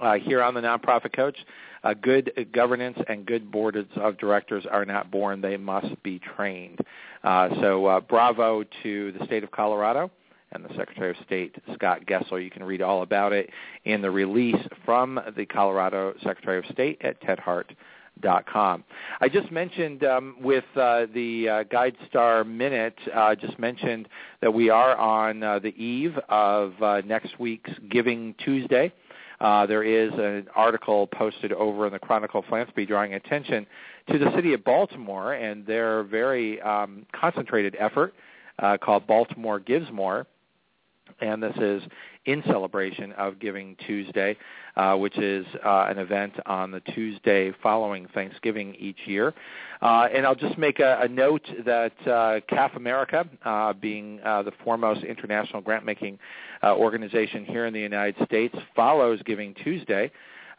uh, 0.00 0.14
here 0.14 0.42
on 0.42 0.54
the 0.54 0.60
Nonprofit 0.60 1.14
Coach, 1.14 1.36
uh, 1.82 1.94
good 1.94 2.48
governance 2.52 2.98
and 3.08 3.26
good 3.26 3.50
boards 3.50 3.78
of 3.96 4.18
directors 4.18 4.64
are 4.70 4.84
not 4.84 5.10
born; 5.10 5.40
they 5.40 5.56
must 5.56 6.02
be 6.02 6.20
trained. 6.36 6.78
Uh, 7.24 7.48
so, 7.60 7.86
uh, 7.86 8.00
bravo 8.00 8.64
to 8.82 9.12
the 9.12 9.24
state 9.26 9.44
of 9.44 9.50
Colorado 9.50 10.10
and 10.52 10.64
the 10.64 10.74
Secretary 10.76 11.10
of 11.10 11.16
State, 11.24 11.56
Scott 11.74 12.06
Gessler. 12.06 12.42
You 12.42 12.50
can 12.50 12.64
read 12.64 12.82
all 12.82 13.02
about 13.02 13.32
it 13.32 13.50
in 13.84 14.02
the 14.02 14.10
release 14.10 14.56
from 14.84 15.20
the 15.36 15.46
Colorado 15.46 16.14
Secretary 16.22 16.58
of 16.58 16.64
State 16.72 17.00
at 17.02 17.20
tedhart.com. 17.22 18.84
I 19.20 19.28
just 19.28 19.50
mentioned 19.52 20.04
um, 20.04 20.36
with 20.40 20.64
uh, 20.74 21.06
the 21.14 21.48
uh, 21.48 21.64
GuideStar 21.64 22.46
Minute, 22.46 22.98
uh, 23.14 23.34
just 23.34 23.58
mentioned 23.58 24.08
that 24.40 24.52
we 24.52 24.70
are 24.70 24.96
on 24.96 25.42
uh, 25.42 25.58
the 25.60 25.74
eve 25.82 26.18
of 26.28 26.74
uh, 26.82 27.00
next 27.06 27.38
week's 27.38 27.70
Giving 27.88 28.34
Tuesday. 28.44 28.92
Uh, 29.40 29.64
there 29.64 29.82
is 29.82 30.12
an 30.14 30.46
article 30.54 31.06
posted 31.06 31.52
over 31.52 31.86
in 31.86 31.92
the 31.92 31.98
Chronicle 31.98 32.42
Philanthropy 32.42 32.84
drawing 32.84 33.14
attention 33.14 33.66
to 34.10 34.18
the 34.18 34.30
city 34.34 34.52
of 34.52 34.62
Baltimore 34.64 35.32
and 35.32 35.64
their 35.64 36.02
very 36.02 36.60
um, 36.60 37.06
concentrated 37.12 37.74
effort 37.78 38.14
uh, 38.58 38.76
called 38.76 39.06
Baltimore 39.06 39.58
Gives 39.58 39.90
More. 39.90 40.26
And 41.20 41.42
this 41.42 41.56
is 41.56 41.82
in 42.26 42.42
celebration 42.46 43.12
of 43.12 43.38
Giving 43.38 43.76
Tuesday, 43.86 44.36
uh, 44.76 44.96
which 44.96 45.18
is 45.18 45.46
uh, 45.64 45.86
an 45.88 45.98
event 45.98 46.34
on 46.46 46.70
the 46.70 46.80
Tuesday 46.80 47.52
following 47.62 48.06
Thanksgiving 48.14 48.74
each 48.78 48.98
year. 49.06 49.34
Uh, 49.82 50.08
and 50.14 50.26
I'll 50.26 50.34
just 50.34 50.58
make 50.58 50.80
a, 50.80 51.00
a 51.02 51.08
note 51.08 51.46
that 51.64 51.92
uh, 52.02 52.40
CAF 52.50 52.76
America, 52.76 53.26
uh, 53.44 53.72
being 53.72 54.20
uh, 54.24 54.42
the 54.42 54.52
foremost 54.64 55.02
international 55.02 55.62
grant-making 55.62 56.18
organization 56.62 57.44
here 57.44 57.66
in 57.66 57.72
the 57.72 57.80
United 57.80 58.22
States, 58.26 58.54
follows 58.76 59.20
Giving 59.24 59.54
Tuesday 59.54 60.10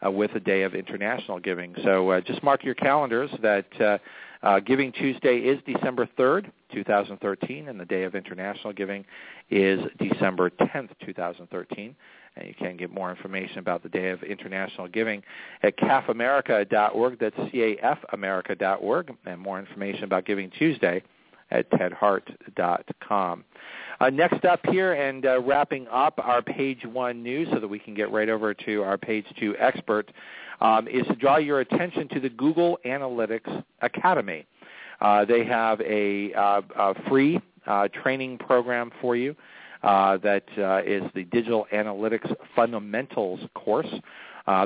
with 0.04 0.32
a 0.34 0.40
day 0.40 0.62
of 0.62 0.74
international 0.74 1.38
giving. 1.38 1.76
So 1.84 2.20
just 2.26 2.42
mark 2.42 2.64
your 2.64 2.74
calendars 2.74 3.30
that 3.40 4.00
uh, 4.42 4.60
Giving 4.60 4.92
Tuesday 4.92 5.38
is 5.38 5.60
December 5.66 6.08
3rd, 6.18 6.50
2013, 6.72 7.68
and 7.68 7.78
the 7.78 7.84
day 7.84 8.02
of 8.02 8.14
international 8.14 8.72
giving 8.72 9.04
is 9.50 9.80
December 9.98 10.50
10th, 10.50 10.90
2013. 11.04 11.94
And 12.34 12.48
you 12.48 12.54
can 12.54 12.76
get 12.76 12.90
more 12.90 13.10
information 13.10 13.58
about 13.58 13.82
the 13.82 13.90
Day 13.90 14.08
of 14.08 14.22
International 14.22 14.88
Giving 14.88 15.22
at 15.62 15.76
cafamerica.org. 15.76 17.18
That's 17.18 17.36
C-A-F-America.org. 17.52 19.14
And 19.26 19.40
more 19.40 19.58
information 19.58 20.04
about 20.04 20.24
Giving 20.24 20.50
Tuesday 20.50 21.02
at 21.50 21.70
tedhart.com. 21.70 23.44
Uh, 24.00 24.10
next 24.10 24.44
up 24.44 24.60
here 24.70 24.94
and 24.94 25.26
uh, 25.26 25.40
wrapping 25.42 25.86
up 25.88 26.18
our 26.18 26.42
page 26.42 26.84
one 26.84 27.22
news 27.22 27.46
so 27.52 27.60
that 27.60 27.68
we 27.68 27.78
can 27.78 27.94
get 27.94 28.10
right 28.10 28.28
over 28.28 28.54
to 28.54 28.82
our 28.82 28.96
page 28.96 29.26
two 29.38 29.54
expert 29.58 30.10
um, 30.62 30.86
is 30.88 31.06
to 31.08 31.16
draw 31.16 31.36
your 31.36 31.60
attention 31.60 32.08
to 32.08 32.20
the 32.20 32.30
Google 32.30 32.78
Analytics 32.86 33.62
Academy. 33.82 34.46
Uh, 35.00 35.24
they 35.24 35.44
have 35.44 35.80
a, 35.80 36.32
uh, 36.32 36.62
a 36.76 37.08
free 37.08 37.40
uh, 37.66 37.88
training 37.88 38.38
program 38.38 38.92
for 39.00 39.16
you 39.16 39.34
uh, 39.82 40.16
that 40.18 40.44
is 40.86 41.02
the 41.14 41.24
Digital 41.24 41.66
Analytics 41.72 42.32
Fundamentals 42.54 43.40
course. 43.54 43.92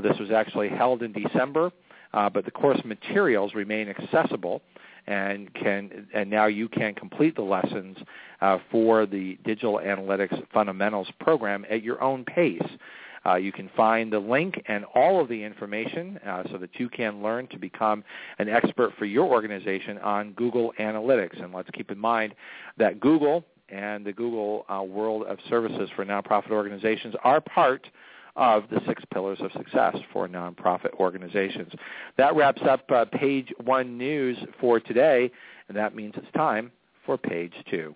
this 0.02 0.18
was 0.20 0.30
actually 0.30 0.68
held 0.68 1.02
in 1.02 1.12
December, 1.12 1.72
but 2.12 2.44
the 2.44 2.50
course 2.50 2.80
materials 2.84 3.54
remain 3.54 3.88
accessible 3.88 4.60
and 5.06 5.54
can 5.54 6.08
and 6.14 6.28
now 6.28 6.46
you 6.46 6.68
can 6.68 6.92
complete 6.92 7.36
the 7.36 7.42
lessons 7.42 7.96
uh, 8.40 8.58
for 8.70 9.06
the 9.06 9.38
digital 9.44 9.74
analytics 9.74 10.36
fundamentals 10.52 11.08
program 11.20 11.64
at 11.70 11.82
your 11.82 12.02
own 12.02 12.24
pace. 12.24 12.60
Uh, 13.26 13.34
you 13.34 13.52
can 13.52 13.68
find 13.76 14.12
the 14.12 14.18
link 14.18 14.62
and 14.66 14.84
all 14.94 15.20
of 15.20 15.28
the 15.28 15.42
information 15.42 16.18
uh, 16.26 16.44
so 16.50 16.58
that 16.58 16.70
you 16.78 16.88
can 16.88 17.22
learn 17.22 17.46
to 17.48 17.58
become 17.58 18.04
an 18.38 18.48
expert 18.48 18.92
for 18.98 19.04
your 19.04 19.26
organization 19.26 19.98
on 19.98 20.32
Google 20.32 20.72
Analytics. 20.78 21.42
And 21.42 21.52
let's 21.52 21.70
keep 21.72 21.90
in 21.90 21.98
mind 21.98 22.34
that 22.76 23.00
Google 23.00 23.44
and 23.68 24.06
the 24.06 24.12
Google 24.12 24.64
uh, 24.68 24.82
World 24.82 25.24
of 25.24 25.38
Services 25.48 25.90
for 25.96 26.04
Nonprofit 26.04 26.50
Organizations 26.50 27.14
are 27.24 27.40
part 27.40 27.88
of 28.36 28.64
the 28.70 28.80
six 28.86 29.02
pillars 29.12 29.38
of 29.40 29.50
success 29.52 29.96
for 30.12 30.28
nonprofit 30.28 30.92
organizations. 31.00 31.72
That 32.18 32.36
wraps 32.36 32.62
up 32.68 32.90
uh, 32.90 33.06
page 33.06 33.52
one 33.64 33.96
news 33.96 34.36
for 34.60 34.78
today, 34.78 35.30
and 35.68 35.76
that 35.76 35.96
means 35.96 36.14
it's 36.16 36.30
time 36.36 36.70
for 37.06 37.16
page 37.16 37.54
two. 37.70 37.94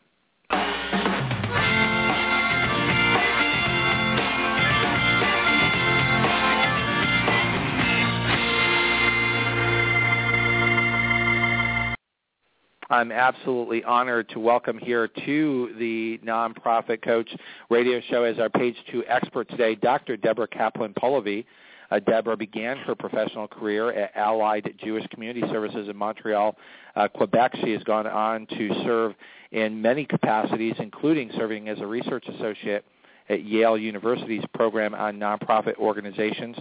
I'm 12.91 13.13
absolutely 13.13 13.85
honored 13.85 14.29
to 14.31 14.41
welcome 14.41 14.77
here 14.77 15.07
to 15.07 15.75
the 15.79 16.19
Nonprofit 16.25 17.03
Coach 17.03 17.31
radio 17.69 18.01
show 18.11 18.25
as 18.25 18.41
our 18.41 18.49
page 18.49 18.75
two 18.91 19.05
expert 19.07 19.49
today, 19.49 19.77
Dr. 19.77 20.17
Deborah 20.17 20.49
Kaplan 20.49 20.95
Polivy. 20.95 21.45
Uh, 21.93 22.01
Deborah 22.01 22.37
began 22.37 22.77
her 22.79 22.97
professional 22.97 23.47
career 23.47 23.93
at 23.93 24.17
Allied 24.17 24.75
Jewish 24.83 25.07
Community 25.07 25.43
Services 25.53 25.89
in 25.89 25.97
Montreal, 25.97 26.57
uh, 26.97 27.07
Quebec. 27.07 27.53
She 27.63 27.71
has 27.71 27.83
gone 27.85 28.09
on 28.09 28.47
to 28.47 28.83
serve 28.83 29.15
in 29.53 29.81
many 29.81 30.05
capacities, 30.05 30.75
including 30.81 31.31
serving 31.37 31.69
as 31.69 31.79
a 31.79 31.87
research 31.87 32.27
associate 32.27 32.85
at 33.29 33.45
Yale 33.45 33.79
University's 33.79 34.43
program 34.53 34.97
on 34.97 35.17
nonprofit 35.17 35.77
organizations. 35.77 36.57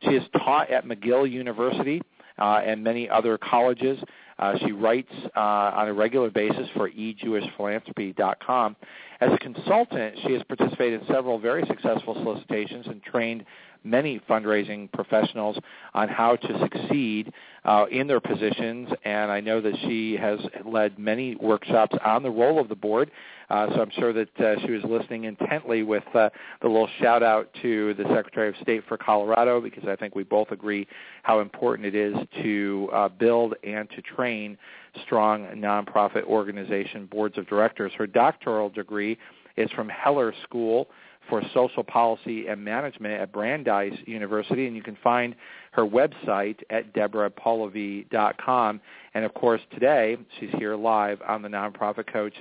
She 0.00 0.14
has 0.14 0.22
taught 0.38 0.70
at 0.70 0.86
McGill 0.86 1.30
University 1.30 2.00
uh, 2.38 2.62
and 2.64 2.82
many 2.82 3.08
other 3.08 3.38
colleges. 3.38 3.98
Uh, 4.38 4.58
she 4.58 4.72
writes 4.72 5.12
uh, 5.36 5.40
on 5.40 5.88
a 5.88 5.92
regular 5.92 6.30
basis 6.30 6.68
for 6.74 6.90
ejewishphilanthropy.com. 6.90 8.76
As 9.20 9.32
a 9.32 9.38
consultant, 9.38 10.18
she 10.26 10.32
has 10.32 10.42
participated 10.42 11.00
in 11.00 11.06
several 11.06 11.38
very 11.38 11.64
successful 11.66 12.14
solicitations 12.14 12.86
and 12.88 13.02
trained 13.02 13.44
many 13.84 14.20
fundraising 14.28 14.90
professionals 14.92 15.56
on 15.92 16.08
how 16.08 16.36
to 16.36 16.58
succeed 16.58 17.32
uh, 17.64 17.86
in 17.90 18.06
their 18.06 18.20
positions, 18.20 18.88
and 19.04 19.30
I 19.30 19.40
know 19.40 19.60
that 19.60 19.74
she 19.82 20.16
has 20.16 20.38
led 20.64 20.98
many 20.98 21.36
workshops 21.36 21.96
on 22.04 22.22
the 22.22 22.30
role 22.30 22.60
of 22.60 22.68
the 22.68 22.74
board. 22.74 23.10
Uh, 23.50 23.68
so 23.74 23.82
I'm 23.82 23.90
sure 23.90 24.12
that 24.12 24.40
uh, 24.40 24.60
she 24.64 24.72
was 24.72 24.82
listening 24.84 25.24
intently 25.24 25.82
with 25.82 26.04
uh, 26.14 26.30
the 26.62 26.68
little 26.68 26.88
shout 27.00 27.22
out 27.22 27.50
to 27.62 27.94
the 27.94 28.04
Secretary 28.04 28.48
of 28.48 28.54
State 28.62 28.84
for 28.88 28.96
Colorado 28.96 29.60
because 29.60 29.84
I 29.86 29.96
think 29.96 30.14
we 30.14 30.22
both 30.24 30.50
agree 30.50 30.86
how 31.22 31.40
important 31.40 31.86
it 31.86 31.94
is 31.94 32.14
to 32.42 32.88
uh, 32.92 33.08
build 33.08 33.54
and 33.62 33.88
to 33.90 34.02
train 34.02 34.56
strong 35.04 35.46
nonprofit 35.56 36.24
organization 36.24 37.06
boards 37.06 37.36
of 37.36 37.46
directors. 37.46 37.92
Her 37.96 38.06
doctoral 38.06 38.70
degree 38.70 39.18
is 39.56 39.70
from 39.72 39.88
Heller 39.88 40.34
School 40.42 40.88
for 41.28 41.42
Social 41.52 41.84
Policy 41.84 42.48
and 42.48 42.64
Management 42.64 43.20
at 43.20 43.32
Brandeis 43.32 43.94
University, 44.06 44.66
and 44.66 44.76
you 44.76 44.82
can 44.82 44.96
find 45.02 45.34
her 45.72 45.84
website 45.84 46.58
at 46.70 46.92
deborahpolivy.com. 46.94 48.80
And 49.14 49.24
of 49.24 49.34
course, 49.34 49.60
today 49.72 50.16
she's 50.38 50.50
here 50.58 50.76
live 50.76 51.20
on 51.26 51.42
the 51.42 51.48
Nonprofit 51.48 52.12
Coach. 52.12 52.34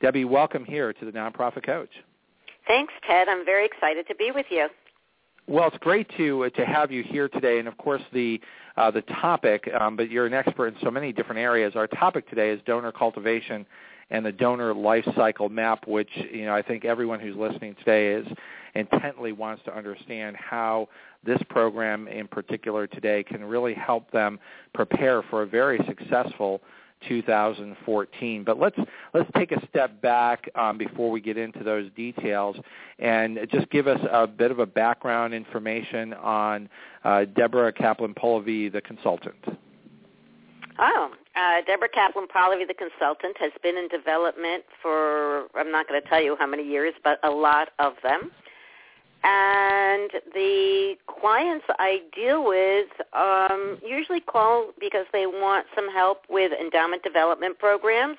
Debbie, 0.00 0.24
welcome 0.24 0.64
here 0.64 0.92
to 0.92 1.04
the 1.04 1.12
Nonprofit 1.12 1.64
Coach. 1.64 1.90
Thanks, 2.66 2.92
Ted. 3.08 3.28
I'm 3.28 3.44
very 3.44 3.64
excited 3.64 4.06
to 4.08 4.14
be 4.14 4.30
with 4.34 4.46
you. 4.50 4.68
Well, 5.48 5.68
it's 5.68 5.78
great 5.78 6.10
to 6.16 6.44
uh, 6.44 6.50
to 6.50 6.66
have 6.66 6.90
you 6.90 7.04
here 7.04 7.28
today, 7.28 7.60
and 7.60 7.68
of 7.68 7.78
course 7.78 8.02
the 8.12 8.40
uh, 8.76 8.90
the 8.90 9.02
topic. 9.02 9.70
Um, 9.78 9.96
but 9.96 10.10
you're 10.10 10.26
an 10.26 10.34
expert 10.34 10.68
in 10.68 10.74
so 10.82 10.90
many 10.90 11.12
different 11.12 11.40
areas. 11.40 11.74
Our 11.76 11.86
topic 11.86 12.28
today 12.28 12.50
is 12.50 12.60
donor 12.66 12.90
cultivation 12.90 13.64
and 14.10 14.24
the 14.24 14.32
donor 14.32 14.74
life 14.74 15.06
cycle 15.16 15.48
map, 15.48 15.86
which 15.86 16.10
you 16.32 16.44
know 16.44 16.54
I 16.54 16.62
think 16.62 16.84
everyone 16.84 17.20
who's 17.20 17.36
listening 17.36 17.74
today 17.78 18.08
is 18.08 18.26
intently 18.74 19.32
wants 19.32 19.62
to 19.64 19.76
understand 19.76 20.36
how 20.36 20.88
this 21.24 21.40
program 21.48 22.08
in 22.08 22.28
particular 22.28 22.86
today 22.86 23.24
can 23.24 23.44
really 23.44 23.74
help 23.74 24.10
them 24.10 24.38
prepare 24.74 25.22
for 25.22 25.42
a 25.42 25.46
very 25.46 25.80
successful 25.88 26.60
2014. 27.08 28.44
But 28.44 28.58
let's 28.58 28.76
let's 29.14 29.30
take 29.36 29.52
a 29.52 29.66
step 29.68 30.00
back 30.00 30.48
um, 30.54 30.78
before 30.78 31.10
we 31.10 31.20
get 31.20 31.36
into 31.36 31.62
those 31.62 31.90
details 31.96 32.56
and 32.98 33.38
just 33.52 33.68
give 33.70 33.86
us 33.86 34.00
a 34.10 34.26
bit 34.26 34.50
of 34.50 34.58
a 34.58 34.66
background 34.66 35.34
information 35.34 36.14
on 36.14 36.68
uh, 37.04 37.24
Deborah 37.24 37.72
Kaplan 37.72 38.14
Polivy, 38.14 38.72
the 38.72 38.80
consultant. 38.80 39.36
Oh, 40.78 41.10
uh, 41.36 41.62
Deborah 41.66 41.88
Kaplan 41.88 42.26
Polivy, 42.34 42.66
the 42.66 42.74
consultant, 42.74 43.36
has 43.38 43.52
been 43.62 43.76
in 43.76 43.88
development 43.88 44.64
for, 44.80 45.46
I'm 45.54 45.70
not 45.70 45.88
going 45.88 46.00
to 46.00 46.08
tell 46.08 46.22
you 46.22 46.36
how 46.38 46.46
many 46.46 46.62
years, 46.66 46.94
but 47.04 47.18
a 47.22 47.30
lot 47.30 47.68
of 47.78 47.94
them. 48.02 48.30
And 49.22 50.10
the 50.34 50.94
clients 51.06 51.64
I 51.78 52.02
deal 52.14 52.44
with 52.44 52.88
um, 53.12 53.78
usually 53.84 54.20
call 54.20 54.72
because 54.78 55.06
they 55.12 55.26
want 55.26 55.66
some 55.74 55.90
help 55.90 56.22
with 56.30 56.52
endowment 56.52 57.02
development 57.02 57.58
programs 57.58 58.18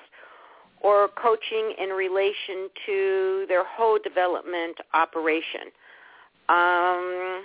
or 0.80 1.08
coaching 1.08 1.74
in 1.78 1.90
relation 1.90 2.68
to 2.86 3.46
their 3.48 3.64
whole 3.64 3.98
development 4.02 4.76
operation. 4.94 5.72
Um, 6.48 7.42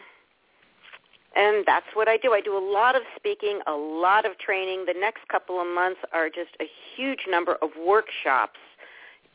and 1.36 1.64
that's 1.66 1.86
what 1.94 2.08
I 2.08 2.18
do. 2.18 2.34
I 2.34 2.42
do 2.42 2.58
a 2.58 2.66
lot 2.72 2.96
of 2.96 3.02
speaking, 3.16 3.60
a 3.68 3.74
lot 3.74 4.26
of 4.26 4.38
training. 4.38 4.86
The 4.86 4.94
next 5.00 5.28
couple 5.28 5.60
of 5.60 5.68
months 5.68 6.00
are 6.14 6.30
just 6.30 6.52
a 6.62 6.66
huge 6.96 7.22
number 7.30 7.56
of 7.62 7.70
workshops 7.80 8.60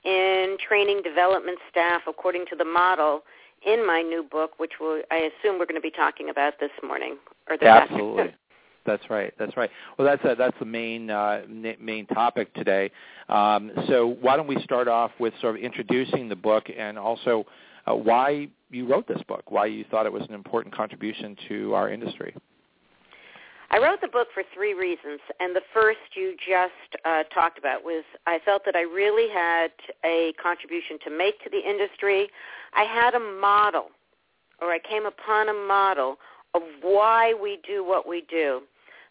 in 0.05 0.57
training 0.67 1.03
development 1.03 1.59
staff 1.71 2.03
according 2.07 2.47
to 2.51 2.57
the 2.57 2.65
model 2.65 3.23
in 3.67 3.85
my 3.87 4.03
new 4.03 4.23
book, 4.23 4.59
which 4.59 4.73
we'll, 4.81 5.03
I 5.11 5.17
assume 5.17 5.59
we're 5.59 5.67
going 5.67 5.75
to 5.75 5.81
be 5.81 5.91
talking 5.91 6.31
about 6.31 6.55
this 6.61 6.71
morning 6.83 7.17
or 7.51 7.57
Absolutely. 7.63 8.35
That's 8.87 9.11
right. 9.11 9.35
That's 9.39 9.55
right. 9.57 9.71
Well, 9.99 10.09
that's 10.09 10.25
a, 10.25 10.35
that's 10.35 10.59
the 10.59 10.65
main 10.65 11.11
uh, 11.11 11.43
main 11.79 12.07
topic 12.07 12.55
today. 12.55 12.91
Um, 13.29 13.71
so 13.87 14.17
why 14.23 14.37
don't 14.37 14.47
we 14.47 14.63
start 14.63 14.89
off 14.89 15.11
with 15.21 15.35
sort 15.43 15.57
of 15.57 15.63
introducing 15.63 16.27
the 16.27 16.37
book 16.37 16.71
and 16.75 16.99
also 16.99 17.45
uh, 17.89 17.95
why 17.95 18.49
you 18.71 18.87
wrote 18.87 19.09
this 19.09 19.23
book, 19.27 19.51
why 19.51 19.67
you 19.67 19.85
thought 19.91 20.07
it 20.07 20.13
was 20.13 20.23
an 20.29 20.35
important 20.35 20.75
contribution 20.75 21.37
to 21.49 21.75
our 21.75 21.91
industry. 21.91 22.35
I 23.71 23.79
wrote 23.79 24.01
the 24.01 24.09
book 24.09 24.29
for 24.33 24.43
three 24.55 24.73
reasons, 24.73 25.21
and 25.41 25.55
the 25.55 25.61
first 25.75 25.99
you 26.15 26.35
just 26.49 27.03
uh, 27.05 27.25
talked 27.35 27.59
about 27.59 27.85
was 27.85 28.03
I 28.27 28.39
felt 28.45 28.65
that 28.65 28.75
I 28.75 28.81
really 28.81 29.31
had 29.33 29.73
a 30.05 30.33
contribution 30.43 30.99
to 31.05 31.11
make 31.11 31.43
to 31.45 31.51
the 31.51 31.61
industry. 31.61 32.29
I 32.75 32.85
had 32.85 33.15
a 33.15 33.21
model, 33.21 33.91
or 34.63 34.69
I 34.69 34.79
came 34.79 35.05
upon 35.05 35.51
a 35.51 35.53
model 35.53 36.17
of 36.55 36.63
why 36.81 37.35
we 37.35 37.59
do 37.67 37.85
what 37.85 38.09
we 38.09 38.25
do. 38.31 38.63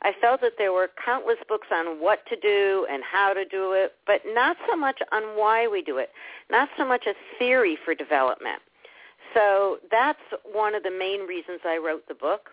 I 0.01 0.11
felt 0.21 0.41
that 0.41 0.53
there 0.57 0.73
were 0.73 0.89
countless 1.03 1.37
books 1.47 1.67
on 1.71 2.01
what 2.01 2.25
to 2.27 2.35
do 2.35 2.87
and 2.89 3.03
how 3.03 3.33
to 3.33 3.45
do 3.45 3.73
it, 3.73 3.93
but 4.05 4.21
not 4.27 4.57
so 4.69 4.75
much 4.75 4.99
on 5.11 5.23
why 5.37 5.67
we 5.67 5.81
do 5.81 5.97
it, 5.97 6.09
not 6.51 6.69
so 6.77 6.85
much 6.85 7.05
a 7.07 7.13
theory 7.37 7.77
for 7.83 7.93
development. 7.95 8.61
So 9.37 9.77
that's 9.91 10.19
one 10.51 10.73
of 10.73 10.81
the 10.81 10.89
main 10.89 11.27
reasons 11.27 11.59
I 11.63 11.77
wrote 11.77 12.07
the 12.07 12.15
book. 12.15 12.49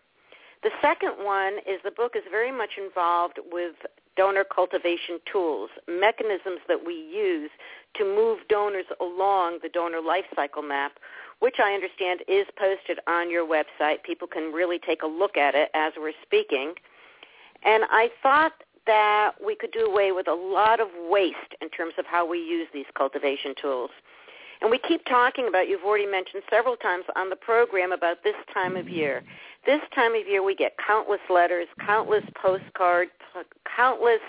The 0.63 0.71
second 0.83 1.13
one 1.25 1.55
is 1.67 1.81
the 1.83 1.91
book 1.91 2.13
is 2.15 2.23
very 2.31 2.53
much 2.53 2.73
involved 2.77 3.39
with 3.51 3.75
donor 4.17 4.45
cultivation 4.45 5.19
tools, 5.31 5.71
mechanisms 5.89 6.61
that 6.69 6.85
we 6.85 6.95
use 6.95 7.51
to 7.97 8.05
move 8.05 8.41
donors 8.51 8.85
along 9.01 9.61
the 9.63 9.69
donor 9.71 10.01
life 10.03 10.25
cycle 10.37 10.63
map, 10.63 10.93
which 11.41 11.57
I 11.59 11.73
understand 11.73 12.21
is 12.29 12.47
posted 12.59 12.99
on 13.07 13.31
your 13.31 13.47
website. 13.47 14.03
People 14.03 14.29
can 14.29 14.53
really 14.53 14.79
take 14.79 15.03
a 15.03 15.07
look 15.07 15.39
at 15.39 15.55
it 15.55 15.71
as 15.75 15.95
we're 15.97 16.13
speaking. 16.23 16.75
And 17.65 17.85
I 17.91 18.11
thought 18.23 18.53
that 18.87 19.33
we 19.45 19.57
could 19.57 19.73
do 19.73 19.87
away 19.87 20.13
with 20.13 20.29
a 20.29 20.35
lot 20.35 20.81
of 20.81 20.89
waste 21.09 21.55
in 21.63 21.71
terms 21.71 21.95
of 21.99 22.05
how 22.05 22.29
we 22.29 22.39
use 22.39 22.69
these 22.75 22.87
cultivation 22.95 23.55
tools. 23.61 23.91
And 24.65 24.71
we 24.71 24.79
keep 24.79 25.05
talking 25.05 25.47
about, 25.47 25.69
you've 25.69 25.85
already 25.85 26.07
mentioned 26.07 26.43
several 26.49 26.75
times 26.77 27.05
on 27.17 27.29
the 27.29 27.37
program 27.37 27.93
about 27.93 28.25
this 28.25 28.35
time 28.55 28.79
of 28.79 28.89
year. 28.89 29.23
This 29.67 29.83
time 29.95 30.15
of 30.15 30.27
year 30.27 30.43
we 30.43 30.55
get 30.55 30.73
countless 30.87 31.21
letters, 31.29 31.67
countless 31.85 32.25
postcards, 32.41 33.11
countless 33.77 34.23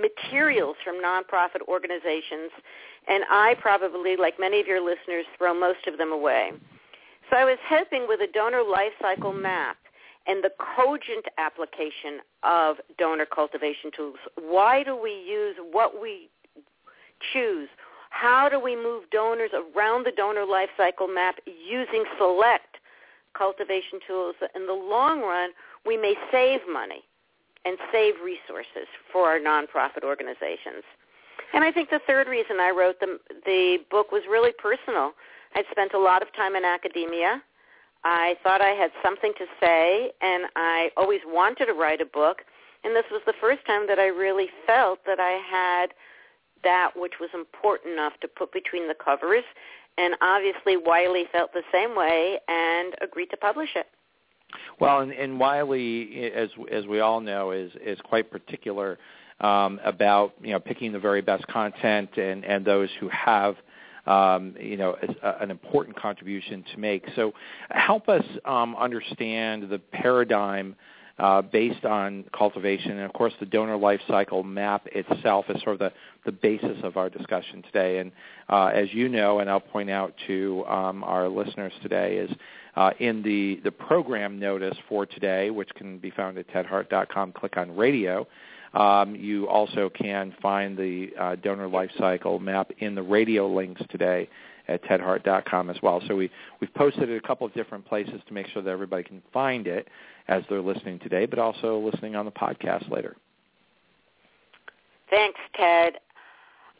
materials 0.00 0.76
from 0.82 0.94
nonprofit 0.94 1.60
organizations, 1.68 2.50
and 3.06 3.22
I 3.28 3.54
probably, 3.60 4.16
like 4.16 4.40
many 4.40 4.60
of 4.60 4.66
your 4.66 4.80
listeners, 4.80 5.26
throw 5.36 5.52
most 5.52 5.86
of 5.86 5.98
them 5.98 6.10
away. 6.10 6.52
So 7.28 7.36
I 7.36 7.44
was 7.44 7.58
helping 7.68 8.08
with 8.08 8.20
a 8.20 8.32
donor 8.32 8.62
life 8.62 8.92
cycle 8.98 9.34
map 9.34 9.76
and 10.26 10.42
the 10.42 10.52
cogent 10.74 11.26
application 11.36 12.20
of 12.42 12.76
donor 12.96 13.26
cultivation 13.26 13.90
tools. 13.94 14.16
Why 14.40 14.84
do 14.84 14.96
we 14.96 15.10
use 15.10 15.56
what 15.70 16.00
we 16.00 16.30
choose? 17.34 17.68
How 18.12 18.48
do 18.48 18.60
we 18.60 18.76
move 18.76 19.04
donors 19.10 19.50
around 19.54 20.04
the 20.04 20.12
donor 20.12 20.44
life 20.44 20.68
cycle 20.76 21.08
map 21.08 21.36
using 21.46 22.04
select 22.18 22.76
cultivation 23.36 23.98
tools? 24.06 24.36
In 24.54 24.66
the 24.66 24.74
long 24.74 25.22
run, 25.22 25.50
we 25.86 25.96
may 25.96 26.14
save 26.30 26.60
money 26.70 27.02
and 27.64 27.78
save 27.90 28.14
resources 28.22 28.86
for 29.10 29.28
our 29.28 29.38
nonprofit 29.38 30.04
organizations. 30.04 30.84
And 31.54 31.64
I 31.64 31.72
think 31.72 31.90
the 31.90 32.00
third 32.06 32.28
reason 32.28 32.60
I 32.60 32.70
wrote 32.70 33.00
the, 33.00 33.18
the 33.46 33.78
book 33.90 34.12
was 34.12 34.22
really 34.28 34.52
personal. 34.52 35.12
I'd 35.54 35.64
spent 35.70 35.94
a 35.94 35.98
lot 35.98 36.22
of 36.22 36.28
time 36.36 36.54
in 36.54 36.64
academia. 36.64 37.42
I 38.04 38.36
thought 38.42 38.60
I 38.60 38.70
had 38.70 38.90
something 39.02 39.32
to 39.38 39.46
say, 39.58 40.10
and 40.20 40.44
I 40.54 40.90
always 40.96 41.20
wanted 41.26 41.66
to 41.66 41.72
write 41.72 42.00
a 42.00 42.06
book. 42.06 42.42
And 42.84 42.94
this 42.94 43.04
was 43.10 43.22
the 43.26 43.34
first 43.40 43.64
time 43.66 43.86
that 43.86 43.98
I 43.98 44.06
really 44.06 44.48
felt 44.66 45.00
that 45.06 45.20
I 45.20 45.40
had 45.48 45.94
that 46.64 46.90
which 46.96 47.14
was 47.20 47.30
important 47.34 47.92
enough 47.94 48.12
to 48.20 48.28
put 48.28 48.52
between 48.52 48.88
the 48.88 48.94
covers. 48.94 49.44
And 49.98 50.14
obviously 50.20 50.76
Wiley 50.76 51.24
felt 51.32 51.52
the 51.52 51.62
same 51.70 51.94
way 51.94 52.38
and 52.48 52.94
agreed 53.00 53.26
to 53.26 53.36
publish 53.36 53.70
it. 53.76 53.86
Well, 54.80 55.00
and, 55.00 55.12
and 55.12 55.38
Wiley, 55.38 56.30
as 56.34 56.50
as 56.70 56.86
we 56.86 57.00
all 57.00 57.20
know, 57.20 57.52
is 57.52 57.72
is 57.84 57.98
quite 58.04 58.30
particular 58.30 58.98
um, 59.40 59.80
about 59.84 60.34
you 60.42 60.52
know 60.52 60.60
picking 60.60 60.92
the 60.92 60.98
very 60.98 61.22
best 61.22 61.46
content 61.46 62.10
and 62.16 62.44
and 62.44 62.64
those 62.64 62.88
who 63.00 63.08
have 63.08 63.56
um, 64.06 64.54
you 64.60 64.76
know 64.76 64.96
a, 65.22 65.42
an 65.42 65.50
important 65.50 65.96
contribution 65.96 66.64
to 66.72 66.78
make. 66.78 67.04
So, 67.16 67.32
help 67.70 68.08
us 68.08 68.24
um, 68.44 68.76
understand 68.76 69.68
the 69.70 69.78
paradigm. 69.78 70.76
Uh, 71.18 71.42
based 71.42 71.84
on 71.84 72.24
cultivation. 72.36 72.92
And 72.92 73.02
of 73.02 73.12
course, 73.12 73.34
the 73.38 73.44
donor 73.44 73.76
life 73.76 74.00
cycle 74.08 74.42
map 74.42 74.88
itself 74.92 75.44
is 75.50 75.62
sort 75.62 75.74
of 75.74 75.78
the, 75.78 75.92
the 76.24 76.32
basis 76.32 76.78
of 76.82 76.96
our 76.96 77.10
discussion 77.10 77.62
today. 77.62 77.98
And 77.98 78.10
uh, 78.48 78.70
as 78.74 78.92
you 78.94 79.10
know, 79.10 79.40
and 79.40 79.50
I'll 79.50 79.60
point 79.60 79.90
out 79.90 80.14
to 80.26 80.64
um, 80.66 81.04
our 81.04 81.28
listeners 81.28 81.72
today, 81.82 82.16
is 82.16 82.30
uh, 82.76 82.92
in 82.98 83.22
the, 83.22 83.60
the 83.62 83.70
program 83.70 84.40
notice 84.40 84.76
for 84.88 85.04
today, 85.04 85.50
which 85.50 85.68
can 85.74 85.98
be 85.98 86.10
found 86.10 86.38
at 86.38 86.48
tedhart.com, 86.48 87.32
click 87.32 87.58
on 87.58 87.76
radio. 87.76 88.26
Um, 88.72 89.14
you 89.14 89.48
also 89.48 89.90
can 89.90 90.34
find 90.40 90.78
the 90.78 91.10
uh, 91.20 91.36
donor 91.36 91.68
life 91.68 91.90
cycle 91.98 92.38
map 92.38 92.70
in 92.78 92.94
the 92.94 93.02
radio 93.02 93.46
links 93.46 93.82
today 93.90 94.30
at 94.68 94.82
tedhart.com 94.84 95.70
as 95.70 95.76
well. 95.82 96.02
So 96.08 96.16
we, 96.16 96.30
we've 96.60 96.72
posted 96.74 97.10
it 97.10 97.16
a 97.16 97.26
couple 97.26 97.46
of 97.46 97.54
different 97.54 97.86
places 97.86 98.20
to 98.26 98.34
make 98.34 98.46
sure 98.48 98.62
that 98.62 98.70
everybody 98.70 99.04
can 99.04 99.22
find 99.32 99.66
it 99.66 99.88
as 100.28 100.42
they're 100.48 100.62
listening 100.62 100.98
today, 101.00 101.26
but 101.26 101.38
also 101.38 101.78
listening 101.78 102.16
on 102.16 102.24
the 102.24 102.30
podcast 102.30 102.90
later. 102.90 103.16
Thanks, 105.10 105.40
Ted. 105.54 105.94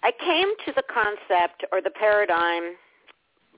I 0.02 0.10
came 0.24 0.48
to 0.66 0.72
the 0.74 0.82
concept 0.92 1.64
or 1.70 1.80
the 1.80 1.90
paradigm 1.90 2.74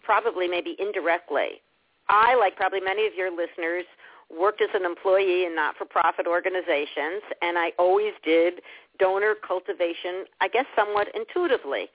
probably 0.03 0.47
maybe 0.47 0.77
indirectly 0.79 1.63
I, 2.09 2.35
like 2.39 2.57
probably 2.57 2.81
many 2.81 3.07
of 3.07 3.15
your 3.15 3.31
listeners, 3.31 3.85
worked 4.31 4.61
as 4.61 4.69
an 4.75 4.85
employee 4.85 5.45
in 5.47 5.55
not-for-profit 5.55 6.27
organizations, 6.27 7.23
and 7.43 7.59
I 7.59 7.73
always 7.79 8.13
did 8.25 8.61
donor 8.99 9.35
cultivation, 9.47 10.25
I 10.41 10.49
guess 10.49 10.67
somewhat 10.77 11.09
intuitively. 11.15 11.89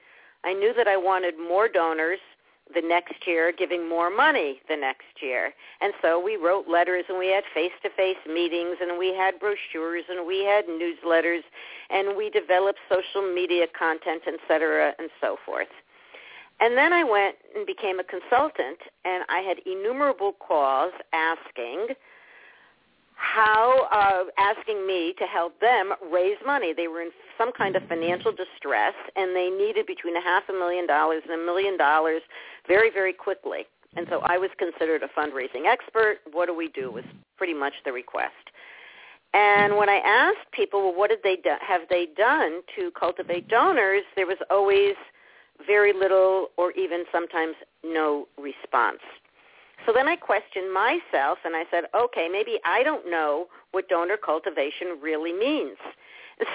I 0.43 0.53
knew 0.53 0.73
that 0.75 0.87
I 0.87 0.97
wanted 0.97 1.35
more 1.37 1.67
donors 1.67 2.19
the 2.73 2.81
next 2.81 3.25
year, 3.25 3.51
giving 3.51 3.89
more 3.89 4.09
money 4.15 4.61
the 4.69 4.75
next 4.75 5.21
year. 5.21 5.51
And 5.81 5.91
so 6.01 6.23
we 6.23 6.35
wrote 6.35 6.67
letters 6.67 7.05
and 7.09 7.17
we 7.17 7.27
had 7.27 7.43
face-to-face 7.53 8.17
meetings 8.27 8.77
and 8.79 8.97
we 8.97 9.13
had 9.13 9.39
brochures 9.39 10.03
and 10.07 10.25
we 10.25 10.45
had 10.45 10.65
newsletters 10.67 11.41
and 11.89 12.15
we 12.15 12.29
developed 12.29 12.79
social 12.87 13.33
media 13.33 13.65
content, 13.77 14.21
et 14.27 14.39
cetera, 14.47 14.93
and 14.99 15.09
so 15.19 15.37
forth. 15.45 15.67
And 16.61 16.77
then 16.77 16.93
I 16.93 17.03
went 17.03 17.37
and 17.55 17.65
became 17.65 17.99
a 17.99 18.03
consultant, 18.03 18.79
and 19.05 19.23
I 19.29 19.39
had 19.39 19.59
innumerable 19.65 20.33
calls 20.33 20.91
asking 21.13 21.95
how, 23.15 23.87
uh, 23.91 24.25
asking 24.37 24.85
me 24.85 25.13
to 25.19 25.25
help 25.25 25.59
them 25.61 25.93
raise 26.11 26.37
money. 26.45 26.73
They 26.73 26.87
were 26.87 27.01
in 27.01 27.11
some 27.39 27.51
kind 27.53 27.75
of 27.75 27.81
financial 27.87 28.31
distress, 28.31 28.93
and 29.15 29.35
they 29.35 29.49
needed 29.49 29.87
between 29.87 30.15
a 30.15 30.21
half 30.21 30.43
a 30.49 30.53
million 30.53 30.85
dollars 30.85 31.23
and 31.23 31.33
a 31.41 31.43
million 31.43 31.77
dollars 31.77 32.21
very, 32.67 32.91
very 32.91 33.13
quickly. 33.13 33.65
And 33.95 34.05
so 34.11 34.19
I 34.19 34.37
was 34.37 34.51
considered 34.59 35.01
a 35.01 35.07
fundraising 35.19 35.65
expert. 35.65 36.17
What 36.31 36.45
do 36.45 36.55
we 36.55 36.67
do 36.67 36.91
was 36.91 37.05
pretty 37.37 37.55
much 37.55 37.73
the 37.85 37.91
request. 37.91 38.45
And 39.33 39.77
when 39.77 39.89
I 39.89 39.97
asked 40.05 40.51
people, 40.51 40.83
well, 40.83 40.95
what 40.95 41.09
did 41.09 41.23
they 41.23 41.37
do- 41.37 41.63
have 41.65 41.81
they 41.89 42.05
done 42.05 42.61
to 42.75 42.91
cultivate 42.91 43.47
donors, 43.47 44.03
there 44.15 44.27
was 44.27 44.37
always– 44.51 44.93
very 45.65 45.93
little 45.93 46.49
or 46.57 46.71
even 46.73 47.03
sometimes 47.11 47.55
no 47.83 48.27
response. 48.37 48.99
So 49.85 49.93
then 49.93 50.07
I 50.07 50.15
questioned 50.15 50.73
myself 50.73 51.39
and 51.45 51.55
I 51.55 51.63
said, 51.71 51.85
okay, 51.95 52.27
maybe 52.31 52.59
I 52.65 52.83
don't 52.83 53.09
know 53.09 53.47
what 53.71 53.87
donor 53.87 54.17
cultivation 54.17 54.99
really 55.01 55.33
means. 55.33 55.77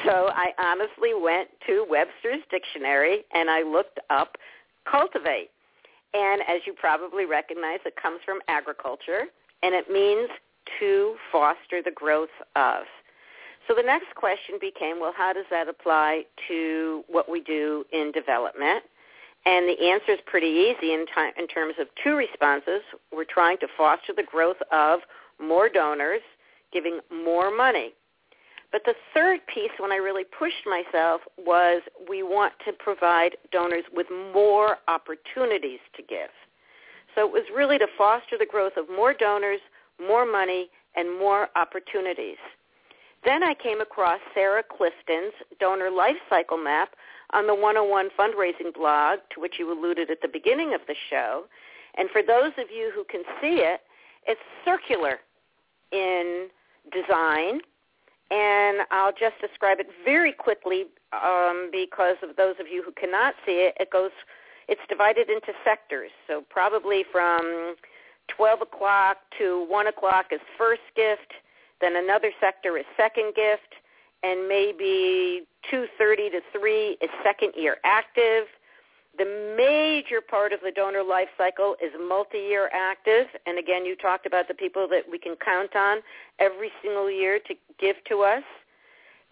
So 0.04 0.30
I 0.34 0.52
honestly 0.58 1.12
went 1.14 1.48
to 1.66 1.86
Webster's 1.88 2.40
dictionary 2.50 3.24
and 3.32 3.50
I 3.50 3.62
looked 3.62 4.00
up 4.10 4.36
cultivate. 4.90 5.50
And 6.14 6.42
as 6.42 6.60
you 6.66 6.74
probably 6.74 7.24
recognize, 7.26 7.80
it 7.84 7.94
comes 8.00 8.20
from 8.24 8.38
agriculture 8.48 9.24
and 9.62 9.74
it 9.74 9.90
means 9.90 10.30
to 10.80 11.16
foster 11.32 11.82
the 11.82 11.90
growth 11.90 12.32
of. 12.56 12.84
So 13.66 13.74
the 13.74 13.82
next 13.82 14.14
question 14.14 14.56
became, 14.60 15.00
well, 15.00 15.12
how 15.16 15.32
does 15.32 15.46
that 15.50 15.68
apply 15.68 16.24
to 16.48 17.02
what 17.08 17.30
we 17.30 17.40
do 17.40 17.84
in 17.92 18.12
development? 18.12 18.84
And 19.46 19.68
the 19.68 19.88
answer 19.88 20.12
is 20.12 20.18
pretty 20.26 20.46
easy 20.46 20.92
in, 20.92 21.06
t- 21.06 21.30
in 21.38 21.46
terms 21.48 21.74
of 21.78 21.88
two 22.02 22.14
responses. 22.14 22.80
We're 23.12 23.24
trying 23.24 23.58
to 23.58 23.66
foster 23.76 24.12
the 24.14 24.22
growth 24.22 24.56
of 24.70 25.00
more 25.40 25.68
donors, 25.68 26.22
giving 26.72 27.00
more 27.10 27.54
money. 27.54 27.92
But 28.74 28.82
the 28.84 28.94
third 29.14 29.38
piece, 29.46 29.70
when 29.78 29.92
I 29.92 29.98
really 29.98 30.24
pushed 30.24 30.66
myself, 30.66 31.20
was 31.38 31.80
we 32.10 32.24
want 32.24 32.54
to 32.66 32.72
provide 32.72 33.36
donors 33.52 33.84
with 33.94 34.08
more 34.34 34.78
opportunities 34.88 35.78
to 35.94 36.02
give. 36.02 36.34
So 37.14 37.24
it 37.24 37.32
was 37.32 37.44
really 37.54 37.78
to 37.78 37.86
foster 37.96 38.36
the 38.36 38.44
growth 38.44 38.72
of 38.76 38.90
more 38.90 39.14
donors, 39.14 39.60
more 40.04 40.26
money, 40.26 40.70
and 40.96 41.16
more 41.16 41.50
opportunities. 41.54 42.38
Then 43.24 43.44
I 43.44 43.54
came 43.54 43.80
across 43.80 44.18
Sarah 44.34 44.64
Clifton's 44.68 45.34
donor 45.60 45.88
life 45.88 46.16
cycle 46.28 46.58
map, 46.58 46.96
on 47.32 47.46
the 47.46 47.54
101 47.54 48.08
fundraising 48.18 48.74
blog, 48.74 49.20
to 49.34 49.40
which 49.40 49.54
you 49.60 49.72
alluded 49.72 50.10
at 50.10 50.20
the 50.20 50.26
beginning 50.26 50.74
of 50.74 50.80
the 50.88 50.96
show. 51.10 51.44
And 51.96 52.10
for 52.10 52.22
those 52.22 52.50
of 52.58 52.72
you 52.74 52.90
who 52.92 53.04
can 53.04 53.22
see 53.40 53.62
it, 53.62 53.82
it's 54.26 54.40
circular 54.64 55.20
in 55.92 56.48
design. 56.92 57.60
And 58.34 58.78
I'll 58.90 59.12
just 59.12 59.40
describe 59.40 59.78
it 59.78 59.86
very 60.04 60.32
quickly 60.32 60.86
um, 61.12 61.68
because 61.70 62.16
of 62.20 62.34
those 62.34 62.56
of 62.58 62.66
you 62.66 62.82
who 62.82 62.90
cannot 62.90 63.34
see 63.46 63.62
it. 63.70 63.76
It 63.78 63.90
goes, 63.90 64.10
it's 64.66 64.80
divided 64.88 65.30
into 65.30 65.52
sectors. 65.62 66.10
So 66.26 66.42
probably 66.50 67.04
from 67.12 67.76
12 68.26 68.62
o'clock 68.62 69.18
to 69.38 69.64
1 69.68 69.86
o'clock 69.86 70.26
is 70.32 70.40
first 70.58 70.82
gift. 70.96 71.32
Then 71.80 71.94
another 71.94 72.32
sector 72.40 72.76
is 72.76 72.84
second 72.96 73.34
gift 73.36 73.74
and 74.24 74.48
maybe 74.48 75.46
230 75.70 76.30
to 76.30 76.40
3 76.52 76.98
is 77.00 77.10
second 77.22 77.52
year 77.56 77.76
active. 77.84 78.46
The 79.16 79.54
major 79.56 80.20
part 80.20 80.52
of 80.52 80.60
the 80.60 80.72
donor 80.72 81.04
life 81.04 81.28
cycle 81.38 81.76
is 81.82 81.92
multi-year 82.08 82.68
active. 82.72 83.26
And 83.46 83.58
again, 83.58 83.84
you 83.84 83.94
talked 83.96 84.26
about 84.26 84.48
the 84.48 84.54
people 84.54 84.88
that 84.88 85.02
we 85.08 85.18
can 85.18 85.36
count 85.36 85.76
on 85.76 85.98
every 86.40 86.70
single 86.82 87.10
year 87.10 87.38
to 87.46 87.54
give 87.78 87.96
to 88.08 88.22
us. 88.22 88.42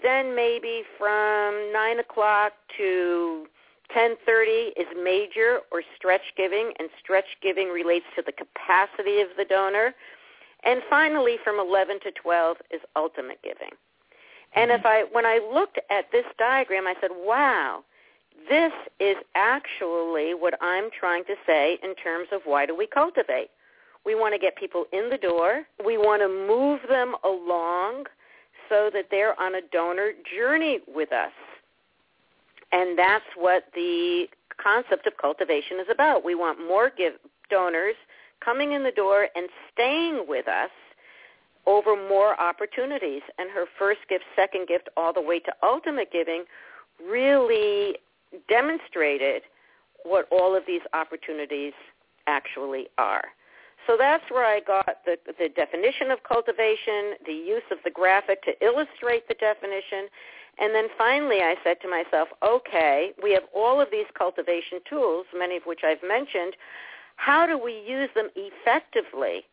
Then 0.03 0.35
maybe 0.35 0.83
from 0.99 1.73
9 1.73 1.99
o'clock 2.01 2.53
to 2.79 3.47
1030 3.95 4.51
is 4.81 4.87
major 5.03 5.61
or 5.71 5.83
stretch 5.97 6.23
giving, 6.37 6.73
and 6.79 6.88
stretch 7.03 7.27
giving 7.42 7.68
relates 7.68 8.07
to 8.16 8.23
the 8.25 8.33
capacity 8.33 9.21
of 9.21 9.29
the 9.37 9.45
donor. 9.45 9.95
And 10.64 10.81
finally, 10.88 11.37
from 11.42 11.59
11 11.59 12.01
to 12.05 12.12
12 12.12 12.57
is 12.71 12.81
ultimate 12.97 13.42
giving. 13.42 13.71
And 14.55 14.71
mm-hmm. 14.71 14.81
if 14.81 14.87
I, 14.87 15.05
when 15.12 15.27
I 15.27 15.40
looked 15.53 15.79
at 15.90 16.07
this 16.12 16.25
diagram, 16.38 16.87
I 16.87 16.95
said, 17.01 17.11
wow, 17.12 17.85
this 18.48 18.72
is 19.00 19.16
actually 19.35 20.35
what 20.35 20.55
I'm 20.61 20.90
trying 20.98 21.24
to 21.24 21.35
say 21.46 21.78
in 21.83 21.94
terms 21.94 22.28
of 22.33 22.42
why 22.44 22.66
do 22.66 22.76
we 22.76 22.87
cultivate. 22.87 23.50
We 24.05 24.14
want 24.14 24.35
to 24.35 24.38
get 24.38 24.57
people 24.57 24.87
in 24.92 25.11
the 25.11 25.18
door. 25.18 25.62
We 25.85 25.96
want 25.96 26.22
to 26.22 26.28
move 26.28 26.81
them 26.88 27.14
along 27.24 28.07
so 28.68 28.90
that 28.92 29.07
they're 29.11 29.38
on 29.40 29.55
a 29.55 29.61
donor 29.72 30.12
journey 30.37 30.81
with 30.92 31.12
us. 31.12 31.33
And 32.72 32.98
that's 32.98 33.24
what 33.37 33.64
the 33.74 34.26
concept 34.62 35.07
of 35.07 35.12
cultivation 35.20 35.78
is 35.78 35.87
about. 35.90 36.24
We 36.24 36.35
want 36.35 36.59
more 36.59 36.90
give 36.96 37.14
donors 37.50 37.96
coming 38.40 38.72
in 38.72 38.83
the 38.83 38.90
door 38.90 39.28
and 39.37 39.48
staying 39.72 40.24
with 40.26 40.48
us 40.48 40.70
over 41.66 41.94
more 41.94 42.40
opportunities. 42.40 43.22
And 43.38 43.50
her 43.50 43.66
first 43.78 44.00
gift, 44.09 44.24
second 44.35 44.68
gift, 44.68 44.88
all 44.96 45.12
the 45.12 45.20
way 45.20 45.38
to 45.40 45.52
ultimate 45.62 46.11
giving 46.11 46.44
really 47.07 47.96
demonstrated 48.49 49.42
what 50.05 50.27
all 50.31 50.55
of 50.57 50.64
these 50.66 50.83
opportunities 50.92 51.73
actually 52.27 52.88
are. 52.99 53.25
So 53.87 53.97
that's 53.99 54.25
where 54.31 54.45
I 54.45 54.61
got 54.61 54.99
the, 55.05 55.18
the 55.38 55.49
definition 55.49 56.11
of 56.11 56.23
cultivation, 56.23 57.14
the 57.27 57.33
use 57.33 57.66
of 57.71 57.79
the 57.85 57.90
graphic 57.90 58.42
to 58.45 58.53
illustrate 58.64 59.27
the 59.27 59.35
definition, 59.35 60.09
and 60.59 60.75
then 60.75 60.88
finally 60.99 61.38
I 61.38 61.57
said 61.64 61.81
to 61.83 61.88
myself, 61.88 62.29
okay, 62.47 63.12
we 63.23 63.33
have 63.33 63.45
all 63.55 63.81
of 63.81 63.88
these 63.90 64.07
cultivation 64.16 64.81
tools, 64.88 65.27
many 65.37 65.57
of 65.57 65.64
which 65.64 65.81
I've 65.85 66.03
mentioned. 66.07 66.55
How 67.16 67.47
do 67.47 67.59
we 67.59 67.73
use 67.87 68.11
them 68.14 68.29
effectively 68.37 69.45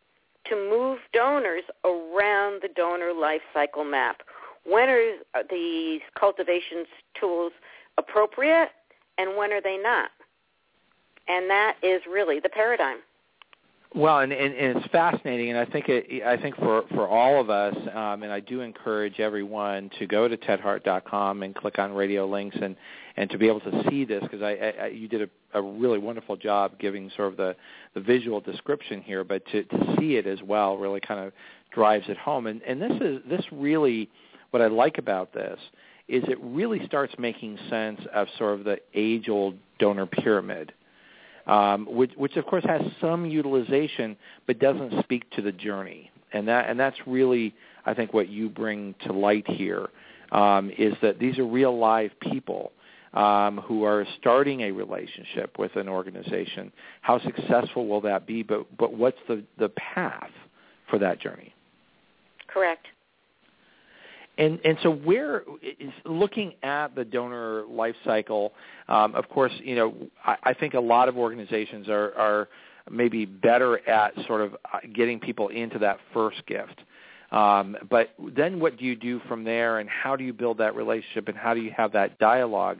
to 0.46 0.56
move 0.56 1.00
donors 1.14 1.64
around 1.84 2.62
the 2.62 2.70
donor 2.76 3.14
life 3.14 3.42
cycle 3.54 3.84
map? 3.84 4.22
When 4.66 4.90
are 4.90 5.44
these 5.50 6.02
cultivation 6.20 6.86
tools 7.20 7.54
appropriate 8.00 8.70
and 9.18 9.38
when 9.38 9.52
are 9.52 9.62
they 9.62 9.78
not? 9.78 10.10
And 11.28 11.50
that 11.50 11.76
is 11.84 12.02
really 12.10 12.40
the 12.40 12.50
paradigm. 12.50 12.98
Well, 13.96 14.20
and, 14.20 14.32
and, 14.32 14.54
and 14.54 14.78
it's 14.78 14.88
fascinating, 14.92 15.50
and 15.50 15.58
I 15.58 15.66
think 15.66 15.90
it, 15.90 16.24
I 16.24 16.38
think 16.38 16.56
for 16.58 16.84
for 16.94 17.08
all 17.08 17.42
of 17.42 17.50
us, 17.50 17.76
um, 17.96 18.22
and 18.22 18.32
I 18.32 18.40
do 18.40 18.62
encourage 18.62 19.20
everyone 19.20 19.90
to 19.98 20.06
go 20.06 20.28
to 20.28 20.38
tedhart.com 20.38 21.42
and 21.42 21.56
click 21.56 21.80
on 21.80 21.94
radio 21.94 22.28
links 22.28 22.56
and 22.62 22.76
and 23.18 23.32
to 23.32 23.40
be 23.40 23.48
able 23.48 23.62
to 23.62 23.84
see 23.90 24.06
this 24.06 24.22
because 24.22 24.44
I, 24.44 24.74
I 24.80 24.88
you 24.88 25.08
did 25.08 25.24
a, 25.24 25.30
a 25.56 25.62
really 25.62 25.98
wonderful 25.98 26.36
job 26.36 26.74
giving 26.78 27.10
sort 27.16 27.30
of 27.30 27.38
the 27.38 27.56
the 27.96 28.00
visual 28.00 28.40
description 28.40 29.02
here, 29.02 29.24
but 29.24 29.44
to 29.48 29.64
to 29.64 29.96
see 30.00 30.18
it 30.18 30.28
as 30.28 30.40
well 30.44 30.78
really 30.78 31.02
kind 31.02 31.20
of 31.20 31.34
drives 31.74 32.06
it 32.10 32.18
home. 32.18 32.46
And 32.46 32.62
and 32.62 32.80
this 32.80 33.02
is 33.02 33.22
this 33.28 33.46
really 33.52 34.08
what 34.52 34.62
I 34.62 34.68
like 34.68 35.00
about 35.00 35.34
this 35.34 35.60
is 36.10 36.24
it 36.28 36.38
really 36.42 36.86
starts 36.86 37.14
making 37.18 37.58
sense 37.70 38.02
of 38.14 38.28
sort 38.38 38.60
of 38.60 38.66
the 38.66 38.78
age 38.94 39.30
old 39.30 39.56
donor 39.80 40.06
pyramid 40.06 40.74
um, 41.50 41.88
which, 41.90 42.12
which 42.16 42.36
of 42.36 42.46
course 42.46 42.64
has 42.66 42.82
some 43.02 43.26
utilization 43.26 44.16
but 44.46 44.60
doesn't 44.60 45.04
speak 45.04 45.30
to 45.32 45.42
the 45.42 45.52
journey. 45.52 46.12
And 46.32 46.48
that 46.48 46.70
and 46.70 46.80
that's 46.80 46.98
really 47.08 47.56
I 47.86 47.94
think 47.96 48.14
what 48.14 48.30
you 48.30 48.50
bring 48.50 48.94
to 49.06 49.14
light 49.14 49.50
here 49.50 49.88
um, 50.32 50.70
is 50.78 50.94
that 51.02 51.18
these 51.18 51.40
are 51.40 51.46
real 51.46 51.78
live 51.78 52.12
people 52.20 52.72
um, 53.16 53.58
who 53.66 53.84
are 53.84 54.06
starting 54.20 54.62
a 54.62 54.72
relationship 54.72 55.58
with 55.58 55.76
an 55.76 55.90
organization. 55.90 56.72
How 57.02 57.20
successful 57.20 57.88
will 57.88 58.02
that 58.02 58.28
be? 58.28 58.44
But 58.44 58.78
but 58.78 58.94
what's 58.94 59.18
the 59.28 59.44
the 59.58 59.70
path 59.70 60.30
for 60.88 61.00
that 61.00 61.20
journey? 61.20 61.56
Correct. 62.48 62.86
And 64.40 64.60
and 64.64 64.78
so 64.82 64.90
where 64.90 65.44
is 65.62 65.92
looking 66.06 66.54
at 66.64 66.96
the 66.96 67.04
donor 67.04 67.66
life 67.70 67.96
cycle, 68.06 68.54
um, 68.88 69.14
of 69.14 69.28
course, 69.30 69.52
you 69.62 69.76
know, 69.76 69.94
I, 70.26 70.38
I 70.44 70.54
think 70.54 70.74
a 70.74 70.80
lot 70.80 71.10
of 71.10 71.18
organizations 71.18 71.90
are 71.90 72.16
are 72.16 72.48
maybe 72.90 73.26
better 73.26 73.88
at 73.88 74.14
sort 74.26 74.42
of 74.42 74.54
uh, 74.74 74.80
getting 74.96 75.20
people 75.20 75.50
into 75.50 75.78
that 75.80 76.00
first 76.14 76.44
gift. 76.48 76.82
Um, 77.32 77.78
but 77.90 78.12
then 78.34 78.60
what 78.60 78.78
do 78.78 78.86
you 78.86 78.96
do 78.96 79.20
from 79.28 79.44
there 79.44 79.80
and 79.80 79.90
how 79.90 80.16
do 80.16 80.24
you 80.24 80.34
build 80.34 80.58
that 80.60 80.74
relationship 80.74 81.28
and 81.28 81.38
how 81.38 81.54
do 81.54 81.60
you 81.62 81.72
have 81.76 81.92
that 81.92 82.18
dialogue? 82.18 82.80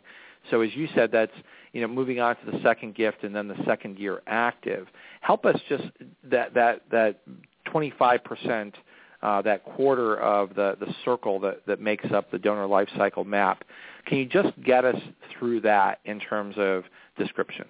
So 0.50 0.62
as 0.62 0.74
you 0.74 0.88
said, 0.96 1.12
that's 1.12 1.36
you 1.74 1.82
know 1.82 1.88
moving 1.90 2.22
on 2.22 2.38
to 2.38 2.52
the 2.52 2.60
second 2.64 2.96
gift 2.96 3.24
and 3.24 3.36
then 3.36 3.50
the 3.50 3.62
second 3.66 4.00
year 4.00 4.22
active. 4.28 4.88
Help 5.20 5.46
us 5.46 5.60
just 5.68 5.84
that 6.24 6.54
that 6.54 6.84
that 6.90 7.20
25 7.66 8.24
percent 8.24 8.76
uh, 9.22 9.42
that 9.42 9.64
quarter 9.66 10.18
of 10.18 10.56
the, 10.56 10.78
the 10.80 10.94
circle 11.04 11.40
that, 11.40 11.66
that 11.66 11.82
makes 11.82 12.10
up 12.12 12.32
the 12.32 12.40
donor 12.40 12.66
life 12.66 12.88
cycle 12.98 13.24
map. 13.24 13.64
Can 14.06 14.18
you 14.18 14.26
just 14.26 14.50
get 14.64 14.86
us 14.86 15.00
through 15.38 15.62
that 15.62 16.00
in 16.06 16.20
terms 16.20 16.56
of 16.58 16.84
description? 17.18 17.66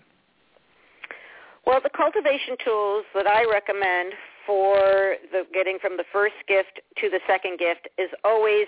Well, 1.66 1.80
the 1.84 1.90
cultivation 1.90 2.56
tools 2.64 3.06
that 3.14 3.28
I 3.28 3.46
recommend 3.50 4.14
for 4.46 5.16
the 5.32 5.44
getting 5.54 5.78
from 5.80 5.98
the 5.98 6.06
first 6.12 6.36
gift 6.48 6.80
to 7.00 7.10
the 7.10 7.20
second 7.28 7.60
gift 7.60 7.88
is 7.98 8.10
always 8.24 8.66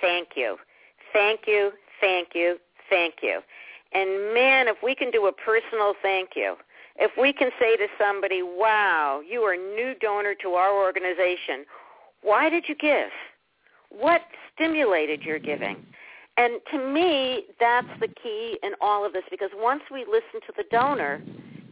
thank 0.00 0.28
you. 0.36 0.56
Thank 1.12 1.40
you, 1.46 1.72
thank 2.00 2.28
you, 2.34 2.58
thank 2.90 3.14
you. 3.22 3.40
And 3.92 4.34
man, 4.34 4.68
if 4.68 4.76
we 4.82 4.94
can 4.94 5.10
do 5.10 5.26
a 5.26 5.32
personal 5.32 5.94
thank 6.02 6.30
you, 6.36 6.56
if 6.98 7.10
we 7.18 7.32
can 7.32 7.50
say 7.58 7.76
to 7.76 7.86
somebody, 7.98 8.42
wow, 8.42 9.20
you 9.28 9.40
are 9.42 9.54
a 9.54 9.56
new 9.56 9.94
donor 10.00 10.34
to 10.42 10.50
our 10.50 10.74
organization, 10.74 11.64
why 12.22 12.48
did 12.48 12.64
you 12.68 12.74
give? 12.74 13.10
What 13.90 14.22
stimulated 14.54 15.22
your 15.22 15.38
giving? 15.38 15.84
And 16.36 16.60
to 16.72 16.78
me, 16.78 17.46
that's 17.58 17.88
the 18.00 18.08
key 18.08 18.58
in 18.62 18.72
all 18.80 19.04
of 19.04 19.12
this 19.12 19.24
because 19.30 19.50
once 19.56 19.82
we 19.90 20.04
listen 20.04 20.40
to 20.46 20.52
the 20.56 20.64
donor 20.70 21.20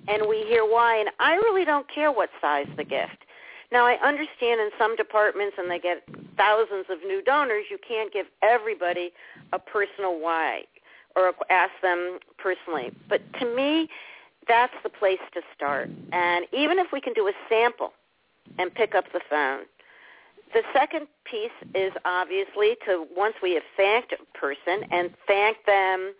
and 0.08 0.28
we 0.28 0.44
hear 0.48 0.64
why, 0.64 0.96
and 0.98 1.08
I 1.20 1.34
really 1.34 1.64
don't 1.64 1.86
care 1.92 2.10
what 2.10 2.30
size 2.40 2.66
the 2.76 2.84
gift. 2.84 3.18
Now, 3.70 3.86
I 3.86 3.94
understand 4.04 4.60
in 4.60 4.70
some 4.78 4.96
departments 4.96 5.56
and 5.58 5.70
they 5.70 5.78
get 5.78 6.02
thousands 6.36 6.86
of 6.90 6.98
new 7.06 7.22
donors, 7.22 7.66
you 7.70 7.78
can't 7.86 8.12
give 8.12 8.26
everybody 8.42 9.10
a 9.52 9.58
personal 9.58 10.20
why 10.20 10.62
or 11.14 11.32
ask 11.50 11.72
them 11.82 12.18
personally. 12.38 12.90
But 13.08 13.20
to 13.40 13.54
me, 13.54 13.88
that's 14.48 14.74
the 14.82 14.90
place 14.90 15.18
to 15.34 15.40
start. 15.54 15.90
And 16.12 16.44
even 16.52 16.78
if 16.78 16.88
we 16.92 17.00
can 17.00 17.12
do 17.12 17.26
a 17.28 17.32
sample 17.48 17.92
and 18.58 18.72
pick 18.72 18.94
up 18.94 19.04
the 19.12 19.20
phone 19.28 19.62
the 20.52 20.62
second 20.72 21.06
piece 21.24 21.50
is 21.74 21.92
obviously 22.04 22.76
to 22.86 23.06
once 23.14 23.34
we 23.42 23.54
have 23.54 23.62
thanked 23.76 24.12
a 24.12 24.38
person 24.38 24.88
and 24.90 25.10
thank 25.26 25.58
them 25.66 26.14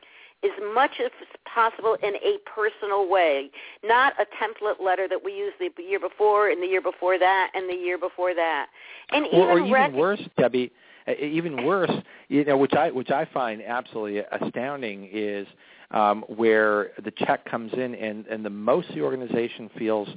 as 0.45 0.51
much 0.75 0.93
as 1.03 1.11
possible 1.53 1.97
in 2.03 2.15
a 2.17 2.39
personal 2.45 3.09
way, 3.09 3.51
not 3.83 4.13
a 4.21 4.27
template 4.43 4.85
letter 4.85 5.09
that 5.09 5.25
we 5.25 5.33
used 5.33 5.57
the 5.59 5.71
year 5.83 6.01
before 6.01 6.51
and 6.51 6.63
the 6.63 6.67
year 6.67 6.83
before 6.83 7.19
that 7.19 7.51
and 7.55 7.69
the 7.69 7.75
year 7.75 7.99
before 7.99 8.35
that. 8.35 8.67
And 9.11 9.27
even, 9.27 9.41
or 9.41 9.59
even 9.61 9.95
worse, 9.95 10.21
Debbie, 10.39 10.73
even 11.19 11.65
worse, 11.65 11.91
you 12.29 12.45
know, 12.45 12.57
which 12.57 12.75
I 12.75 12.91
which 12.91 13.11
I 13.11 13.25
find 13.33 13.63
absolutely 13.63 14.19
astounding 14.19 15.09
is 15.13 15.47
um, 15.91 16.25
where 16.29 16.91
the 17.03 17.13
check 17.13 17.45
comes 17.45 17.73
in 17.73 17.95
and 17.95 18.27
and 18.27 18.45
the 18.45 18.51
most 18.51 18.89
the 18.95 19.01
organization 19.01 19.71
feels 19.79 20.09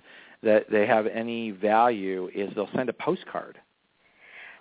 that 0.43 0.69
they 0.69 0.85
have 0.85 1.05
any 1.07 1.51
value 1.51 2.29
is 2.33 2.49
they'll 2.55 2.69
send 2.75 2.89
a 2.89 2.93
postcard 2.93 3.59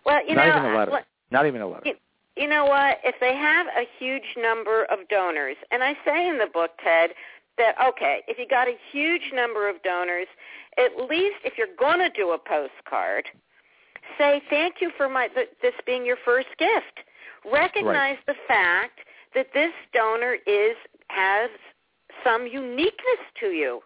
well, 0.09 0.27
you 0.27 0.35
Not 0.35 0.47
know, 0.47 0.57
even 0.57 0.71
a 0.71 0.75
uh, 0.75 0.79
letter. 0.79 1.07
Not 1.31 1.47
even 1.47 1.61
a 1.61 1.68
letter. 1.68 1.83
You, 1.85 1.94
you 2.37 2.49
know 2.49 2.64
what? 2.64 2.99
If 3.05 3.16
they 3.21 3.35
have 3.35 3.66
a 3.66 3.87
huge 3.99 4.37
number 4.38 4.85
of 4.85 5.07
donors, 5.09 5.57
and 5.71 5.83
I 5.83 5.94
say 6.05 6.29
in 6.29 6.38
the 6.38 6.47
book, 6.47 6.71
Ted, 6.83 7.11
that 7.59 7.75
okay, 7.87 8.23
if 8.27 8.38
you 8.38 8.47
got 8.49 8.68
a 8.68 8.77
huge 8.90 9.33
number 9.35 9.68
of 9.68 9.83
donors, 9.83 10.29
at 10.79 11.11
least 11.11 11.37
if 11.44 11.59
you're 11.59 11.77
going 11.79 11.99
to 11.99 12.09
do 12.09 12.31
a 12.31 12.38
postcard, 12.38 13.27
say 14.16 14.40
thank 14.49 14.77
you 14.81 14.90
for 14.97 15.11
my 15.11 15.29
th- 15.29 15.51
this 15.61 15.75
being 15.85 16.07
your 16.07 16.16
first 16.25 16.49
gift. 16.59 17.05
Recognize 17.53 18.16
right. 18.16 18.27
the 18.27 18.35
fact 18.47 19.01
that 19.35 19.49
this 19.53 19.73
donor 19.92 20.37
is 20.47 20.77
has 21.09 21.51
some 22.25 22.47
uniqueness 22.47 23.23
to 23.40 23.49
you. 23.49 23.81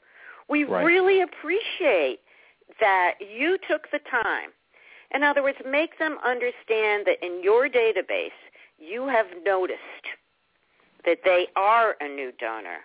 We 0.49 0.65
right. 0.65 0.85
really 0.85 1.23
appreciate 1.23 2.21
that 2.79 3.15
you 3.21 3.59
took 3.69 3.91
the 3.91 4.01
time 4.11 4.51
in 5.15 5.23
other 5.23 5.43
words, 5.43 5.59
make 5.69 5.99
them 5.99 6.19
understand 6.25 7.07
that 7.07 7.23
in 7.23 7.43
your 7.43 7.69
database, 7.69 8.31
you 8.79 9.07
have 9.09 9.27
noticed 9.45 9.79
that 11.05 11.19
they 11.25 11.47
are 11.57 11.97
a 12.01 12.09
new 12.09 12.33
donor. 12.39 12.79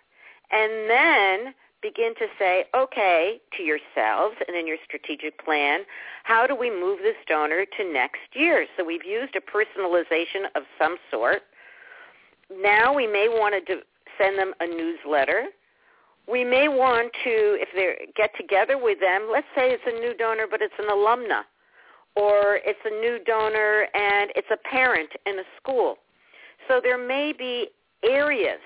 And 0.51 0.89
then 0.89 1.53
begin 1.81 2.13
to 2.15 2.25
say, 2.39 2.65
okay, 2.75 3.39
to 3.55 3.63
yourselves 3.63 4.35
and 4.47 4.57
in 4.57 4.67
your 4.67 4.77
strategic 4.83 5.43
plan, 5.43 5.81
how 6.23 6.47
do 6.47 6.55
we 6.55 6.69
move 6.69 6.99
this 6.99 7.15
donor 7.27 7.65
to 7.77 7.93
next 7.93 8.33
year? 8.33 8.65
So 8.75 8.83
we've 8.83 9.05
used 9.05 9.35
a 9.35 9.41
personalization 9.41 10.45
of 10.55 10.63
some 10.79 10.97
sort. 11.11 11.43
Now 12.49 12.93
we 12.93 13.07
may 13.07 13.27
want 13.29 13.55
to 13.67 13.75
send 14.17 14.37
them 14.37 14.53
a 14.59 14.67
newsletter. 14.67 15.47
We 16.27 16.43
may 16.43 16.67
want 16.67 17.13
to, 17.23 17.57
if 17.61 17.69
they 17.75 18.11
get 18.15 18.31
together 18.35 18.77
with 18.77 18.99
them, 18.99 19.29
let's 19.31 19.47
say 19.55 19.71
it's 19.71 19.83
a 19.85 19.99
new 19.99 20.15
donor, 20.15 20.47
but 20.49 20.61
it's 20.61 20.73
an 20.79 20.89
alumna 20.89 21.43
or 22.17 22.59
it's 22.65 22.79
a 22.85 22.89
new 22.89 23.19
donor 23.25 23.87
and 23.93 24.31
it's 24.35 24.47
a 24.51 24.57
parent 24.69 25.09
in 25.25 25.39
a 25.39 25.43
school. 25.61 25.95
So 26.67 26.81
there 26.81 26.97
may 26.97 27.33
be 27.37 27.67
areas 28.03 28.59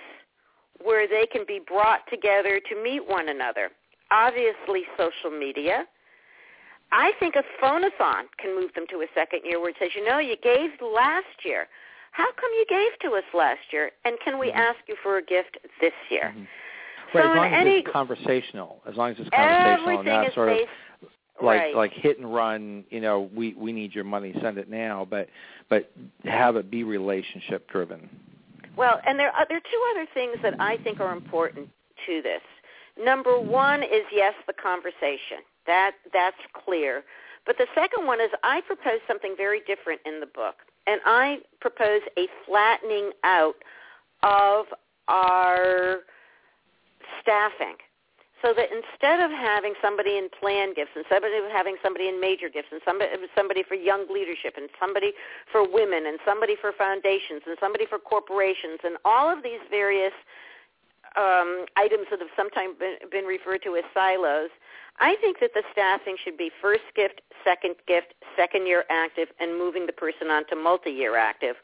where 0.84 1.08
they 1.08 1.28
can 1.32 1.46
be 1.48 1.60
brought 1.66 2.02
together 2.10 2.60
to 2.70 2.84
meet 2.84 3.08
one 3.08 3.30
another. 3.30 3.70
Obviously, 4.10 4.84
social 4.98 5.38
media. 5.38 5.86
I 6.92 7.12
think 7.20 7.36
a 7.36 7.44
phonathon 7.64 8.24
can 8.38 8.56
move 8.56 8.74
them 8.74 8.86
to 8.90 8.98
a 8.98 9.08
second 9.16 9.42
year 9.46 9.60
where 9.60 9.70
it 9.70 9.76
says, 9.80 9.90
you 9.96 10.06
know, 10.06 10.20
you 10.20 10.36
gave 10.44 10.72
last 10.82 11.46
year. 11.46 11.68
How 12.12 12.28
come 12.34 12.52
you 12.58 12.66
gave 12.68 13.00
to 13.10 13.16
us 13.16 13.24
last 13.34 13.72
year? 13.72 13.92
And 14.04 14.18
can 14.24 14.38
we 14.38 14.48
mm-hmm. 14.48 14.60
ask 14.60 14.80
you 14.88 14.96
for 15.02 15.18
a 15.18 15.24
gift 15.24 15.58
this 15.80 15.94
year? 16.10 16.34
Mm-hmm. 16.36 16.44
Right, 17.14 17.24
so 17.24 17.32
as 17.32 17.38
long 17.38 17.46
as 17.46 17.62
any, 17.62 17.72
it's 17.76 17.90
conversational, 17.92 18.82
as 18.88 18.96
long 18.96 19.12
as 19.12 19.18
it's 19.20 19.30
conversational 19.30 20.00
and 20.00 20.08
not 20.08 20.34
sort 20.34 20.50
of 20.50 20.58
like 21.42 21.60
right. 21.60 21.76
like 21.76 21.92
hit 21.94 22.20
and 22.20 22.34
run, 22.34 22.84
you 22.90 23.02
know, 23.02 23.30
we 23.36 23.54
we 23.56 23.72
need 23.72 23.94
your 23.94 24.04
money, 24.04 24.34
send 24.42 24.58
it 24.58 24.70
now, 24.70 25.08
but 25.10 25.28
but 25.70 25.92
have 26.26 26.56
it 26.56 26.70
be 26.70 26.84
relationship 26.84 27.70
driven. 27.70 28.10
Well, 28.78 29.02
and 29.06 29.20
there 29.20 29.32
are, 29.32 29.46
there 29.48 29.58
are 29.58 29.62
two 29.62 29.84
other 29.92 30.08
things 30.14 30.38
that 30.44 30.60
I 30.60 30.78
think 30.78 31.00
are 31.00 31.12
important 31.12 31.70
to 32.08 32.22
this. 32.22 32.42
Number 33.04 33.40
one 33.40 33.84
is 33.84 34.04
yes, 34.12 34.34
the 34.48 34.54
conversation. 34.54 35.40
That 35.68 35.92
that's 36.14 36.38
clear. 36.66 37.04
But 37.46 37.58
the 37.58 37.68
second 37.74 38.06
one 38.06 38.22
is 38.22 38.30
I 38.44 38.62
propose 38.62 39.00
something 39.08 39.34
very 39.36 39.62
different 39.66 40.02
in 40.06 40.20
the 40.20 40.28
book, 40.28 40.56
and 40.88 41.02
I 41.06 41.40
propose 41.60 42.02
a 42.18 42.28
flattening 42.46 43.12
out 43.24 43.56
of 44.24 44.66
our 45.08 46.00
staffing 47.22 47.76
so 48.42 48.54
that 48.54 48.70
instead 48.74 49.20
of 49.22 49.30
having 49.32 49.74
somebody 49.82 50.18
in 50.18 50.28
plan 50.30 50.74
gifts 50.74 50.92
and 50.96 51.06
somebody 51.08 51.36
having 51.52 51.78
somebody 51.84 52.08
in 52.08 52.20
major 52.20 52.50
gifts 52.50 52.70
and 52.72 52.82
somebody 52.84 53.10
somebody 53.36 53.64
for 53.64 53.76
young 53.76 54.06
leadership 54.10 54.56
and 54.58 54.70
somebody 54.80 55.14
for 55.52 55.62
women 55.62 56.06
and 56.08 56.20
somebody 56.26 56.56
for 56.60 56.72
foundations 56.74 57.42
and 57.46 57.56
somebody 57.60 57.86
for 57.86 58.00
corporations 58.00 58.80
and 58.84 58.98
all 59.06 59.30
of 59.30 59.44
these 59.44 59.62
various 59.70 60.14
um, 61.18 61.66
items 61.76 62.08
that 62.10 62.20
have 62.20 62.32
sometimes 62.36 62.78
been, 62.80 62.96
been 63.12 63.26
referred 63.26 63.62
to 63.64 63.76
as 63.76 63.84
silos, 63.94 64.50
I 65.00 65.16
think 65.20 65.40
that 65.40 65.52
the 65.54 65.64
staffing 65.72 66.16
should 66.24 66.38
be 66.38 66.52
first 66.62 66.84
gift, 66.96 67.22
second 67.44 67.76
gift, 67.88 68.14
second 68.38 68.68
year 68.68 68.86
active, 68.90 69.28
and 69.40 69.58
moving 69.58 69.86
the 69.86 69.94
person 69.94 70.28
on 70.30 70.46
to 70.48 70.56
multi-year 70.56 71.18
active, 71.18 71.56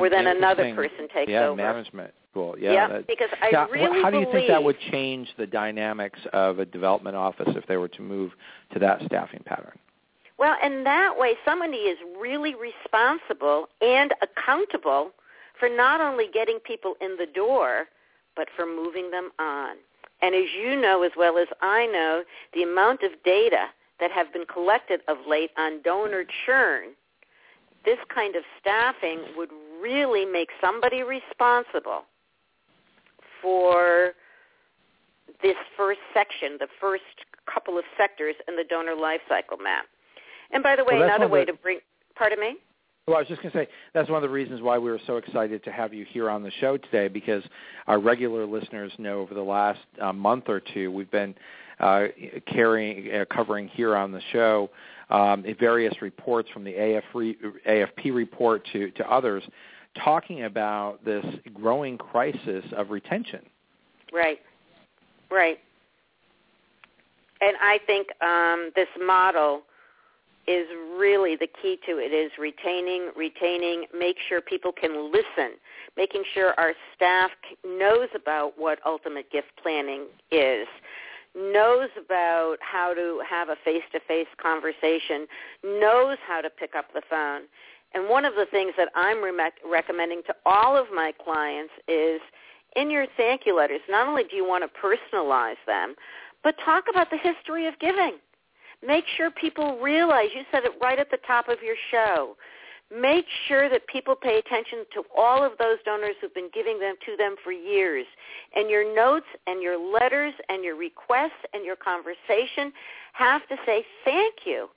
where 0.00 0.10
then 0.10 0.26
another 0.26 0.74
person 0.74 1.08
takes 1.12 1.30
yeah, 1.30 1.46
over. 1.46 1.56
management. 1.56 2.14
Cool. 2.36 2.54
Yeah, 2.58 2.72
yeah 2.72 2.88
that, 2.88 3.06
because 3.06 3.30
I 3.40 3.50
now, 3.50 3.66
really 3.70 4.02
How 4.02 4.10
do 4.10 4.18
you 4.18 4.26
believe, 4.26 4.40
think 4.40 4.48
that 4.48 4.62
would 4.62 4.78
change 4.92 5.26
the 5.38 5.46
dynamics 5.46 6.20
of 6.34 6.58
a 6.58 6.66
development 6.66 7.16
office 7.16 7.48
if 7.56 7.66
they 7.66 7.78
were 7.78 7.88
to 7.88 8.02
move 8.02 8.32
to 8.74 8.78
that 8.78 9.00
staffing 9.06 9.42
pattern? 9.46 9.78
Well, 10.36 10.54
and 10.62 10.84
that 10.84 11.14
way 11.16 11.32
somebody 11.46 11.78
is 11.78 11.96
really 12.20 12.54
responsible 12.54 13.68
and 13.80 14.12
accountable 14.20 15.12
for 15.58 15.70
not 15.70 16.02
only 16.02 16.26
getting 16.30 16.58
people 16.58 16.96
in 17.00 17.16
the 17.18 17.24
door, 17.24 17.86
but 18.36 18.48
for 18.54 18.66
moving 18.66 19.10
them 19.10 19.30
on. 19.38 19.76
And 20.20 20.34
as 20.34 20.44
you 20.62 20.78
know 20.78 21.04
as 21.04 21.12
well 21.16 21.38
as 21.38 21.48
I 21.62 21.86
know, 21.86 22.22
the 22.52 22.64
amount 22.64 23.02
of 23.02 23.12
data 23.24 23.68
that 23.98 24.10
have 24.10 24.30
been 24.30 24.44
collected 24.44 25.00
of 25.08 25.16
late 25.26 25.52
on 25.56 25.80
donor 25.80 26.26
churn, 26.44 26.88
this 27.86 27.98
kind 28.14 28.36
of 28.36 28.42
staffing 28.60 29.20
would 29.38 29.48
really 29.80 30.26
make 30.26 30.50
somebody 30.60 31.02
responsible 31.02 32.04
for 33.42 34.12
this 35.42 35.56
first 35.76 36.00
section, 36.14 36.56
the 36.58 36.68
first 36.80 37.04
couple 37.52 37.78
of 37.78 37.84
sectors 37.96 38.34
in 38.48 38.56
the 38.56 38.64
donor 38.64 38.94
life 38.94 39.20
cycle 39.28 39.56
map. 39.56 39.86
And 40.50 40.62
by 40.62 40.76
the 40.76 40.84
way, 40.84 40.98
well, 40.98 41.04
another 41.04 41.28
way 41.28 41.44
the, 41.44 41.52
to 41.52 41.58
bring, 41.58 41.80
pardon 42.14 42.40
me? 42.40 42.56
Well, 43.06 43.16
I 43.16 43.20
was 43.20 43.28
just 43.28 43.40
going 43.42 43.52
to 43.52 43.58
say 43.58 43.68
that's 43.94 44.08
one 44.08 44.16
of 44.16 44.22
the 44.22 44.34
reasons 44.34 44.62
why 44.62 44.78
we 44.78 44.90
were 44.90 45.00
so 45.06 45.16
excited 45.16 45.62
to 45.64 45.72
have 45.72 45.94
you 45.94 46.04
here 46.08 46.28
on 46.28 46.42
the 46.42 46.50
show 46.60 46.76
today 46.76 47.06
because 47.08 47.42
our 47.86 48.00
regular 48.00 48.44
listeners 48.46 48.92
know 48.98 49.20
over 49.20 49.32
the 49.32 49.42
last 49.42 49.78
uh, 50.00 50.12
month 50.12 50.44
or 50.48 50.60
two 50.60 50.90
we've 50.90 51.10
been 51.10 51.34
uh, 51.78 52.06
carrying, 52.52 53.14
uh, 53.14 53.24
covering 53.32 53.68
here 53.68 53.94
on 53.94 54.10
the 54.10 54.20
show 54.32 54.70
um, 55.10 55.44
various 55.60 55.94
reports 56.02 56.48
from 56.52 56.64
the 56.64 56.74
AF 56.74 57.04
re, 57.14 57.36
AFP 57.68 58.12
report 58.12 58.66
to, 58.72 58.90
to 58.92 59.08
others 59.08 59.44
talking 60.04 60.44
about 60.44 61.04
this 61.04 61.24
growing 61.54 61.98
crisis 61.98 62.64
of 62.76 62.90
retention. 62.90 63.40
Right, 64.12 64.38
right. 65.30 65.58
And 67.40 67.56
I 67.60 67.78
think 67.86 68.08
um, 68.22 68.70
this 68.74 68.88
model 69.04 69.62
is 70.46 70.66
really 70.96 71.36
the 71.36 71.48
key 71.60 71.78
to 71.86 71.98
it 71.98 72.12
is 72.12 72.30
retaining, 72.38 73.10
retaining, 73.16 73.84
make 73.98 74.16
sure 74.28 74.40
people 74.40 74.72
can 74.72 75.10
listen, 75.12 75.56
making 75.96 76.22
sure 76.34 76.54
our 76.56 76.72
staff 76.94 77.30
knows 77.64 78.08
about 78.14 78.52
what 78.56 78.78
ultimate 78.86 79.30
gift 79.30 79.48
planning 79.60 80.06
is, 80.30 80.66
knows 81.34 81.88
about 82.02 82.56
how 82.60 82.94
to 82.94 83.20
have 83.28 83.48
a 83.48 83.56
face-to-face 83.64 84.28
conversation, 84.40 85.26
knows 85.64 86.16
how 86.26 86.40
to 86.40 86.48
pick 86.48 86.74
up 86.76 86.86
the 86.94 87.02
phone. 87.10 87.42
And 87.94 88.08
one 88.08 88.24
of 88.24 88.34
the 88.34 88.46
things 88.50 88.72
that 88.76 88.88
I'm 88.94 89.22
re- 89.22 89.50
recommending 89.64 90.22
to 90.26 90.34
all 90.44 90.76
of 90.76 90.86
my 90.94 91.12
clients 91.24 91.72
is 91.88 92.20
in 92.74 92.90
your 92.90 93.06
thank 93.16 93.42
you 93.46 93.56
letters, 93.56 93.80
not 93.88 94.06
only 94.06 94.24
do 94.24 94.36
you 94.36 94.46
want 94.46 94.64
to 94.64 94.80
personalize 94.80 95.56
them, 95.66 95.94
but 96.44 96.54
talk 96.64 96.84
about 96.90 97.10
the 97.10 97.16
history 97.16 97.66
of 97.66 97.78
giving. 97.80 98.18
Make 98.86 99.04
sure 99.16 99.30
people 99.30 99.78
realize, 99.80 100.28
you 100.34 100.42
said 100.52 100.64
it 100.64 100.72
right 100.80 100.98
at 100.98 101.10
the 101.10 101.18
top 101.26 101.48
of 101.48 101.62
your 101.62 101.76
show, 101.90 102.36
make 102.94 103.24
sure 103.48 103.68
that 103.68 103.86
people 103.88 104.14
pay 104.14 104.38
attention 104.38 104.84
to 104.94 105.02
all 105.16 105.42
of 105.42 105.52
those 105.58 105.78
donors 105.84 106.14
who've 106.20 106.34
been 106.34 106.50
giving 106.52 106.78
them 106.78 106.94
to 107.06 107.16
them 107.16 107.34
for 107.42 107.50
years. 107.50 108.06
And 108.54 108.70
your 108.70 108.94
notes 108.94 109.26
and 109.46 109.62
your 109.62 109.78
letters 109.78 110.34
and 110.48 110.62
your 110.62 110.76
requests 110.76 111.42
and 111.52 111.64
your 111.64 111.76
conversation 111.76 112.72
have 113.14 113.46
to 113.48 113.56
say 113.64 113.84
thank 114.04 114.34
you 114.44 114.68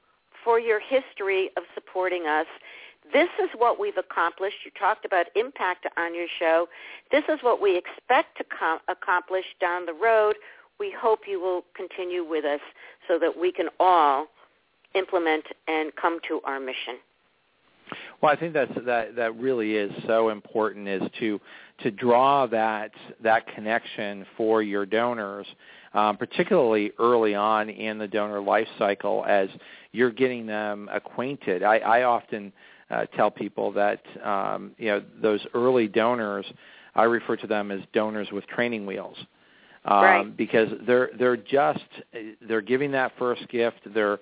for 0.43 0.59
your 0.59 0.79
history 0.79 1.49
of 1.57 1.63
supporting 1.75 2.25
us 2.25 2.47
this 3.13 3.29
is 3.41 3.49
what 3.57 3.79
we've 3.79 3.97
accomplished. 3.97 4.57
You 4.65 4.71
talked 4.79 5.05
about 5.05 5.27
impact 5.35 5.87
on 5.97 6.13
your 6.13 6.27
show. 6.39 6.67
This 7.11 7.23
is 7.29 7.39
what 7.41 7.61
we 7.61 7.77
expect 7.77 8.37
to 8.37 8.43
com- 8.43 8.79
accomplish 8.87 9.45
down 9.59 9.85
the 9.85 9.93
road. 9.93 10.35
We 10.79 10.93
hope 10.97 11.21
you 11.27 11.41
will 11.41 11.63
continue 11.75 12.23
with 12.23 12.45
us 12.45 12.61
so 13.07 13.19
that 13.19 13.37
we 13.37 13.51
can 13.51 13.67
all 13.79 14.27
implement 14.95 15.45
and 15.67 15.95
come 15.95 16.19
to 16.27 16.41
our 16.45 16.59
mission. 16.59 16.97
Well, 18.21 18.31
I 18.31 18.35
think 18.35 18.53
that's, 18.53 18.71
that 18.85 19.15
that 19.15 19.35
really 19.37 19.75
is 19.75 19.91
so 20.05 20.29
important 20.29 20.87
is 20.87 21.01
to 21.19 21.39
to 21.81 21.91
draw 21.91 22.45
that 22.47 22.91
that 23.23 23.47
connection 23.55 24.25
for 24.35 24.61
your 24.61 24.85
donors, 24.85 25.47
um, 25.93 26.17
particularly 26.17 26.91
early 26.99 27.33
on 27.33 27.69
in 27.69 27.97
the 27.97 28.07
donor 28.07 28.41
life 28.41 28.67
cycle 28.77 29.25
as 29.27 29.49
you're 29.91 30.11
getting 30.11 30.45
them 30.45 30.89
acquainted. 30.91 31.63
I, 31.63 31.77
I 31.77 32.03
often 32.03 32.51
uh, 32.89 33.05
tell 33.15 33.31
people 33.31 33.71
that 33.73 34.01
um, 34.23 34.71
you 34.77 34.87
know 34.87 35.03
those 35.21 35.45
early 35.53 35.87
donors, 35.87 36.45
I 36.95 37.03
refer 37.03 37.35
to 37.37 37.47
them 37.47 37.71
as 37.71 37.81
donors 37.93 38.29
with 38.31 38.45
training 38.47 38.85
wheels. 38.85 39.17
Um, 39.85 40.03
right. 40.03 40.37
because 40.37 40.67
they're 40.85 41.09
they're 41.17 41.37
just 41.37 41.79
they're 42.41 42.61
giving 42.61 42.91
that 42.91 43.13
first 43.17 43.47
gift. 43.47 43.79
They're 43.93 44.19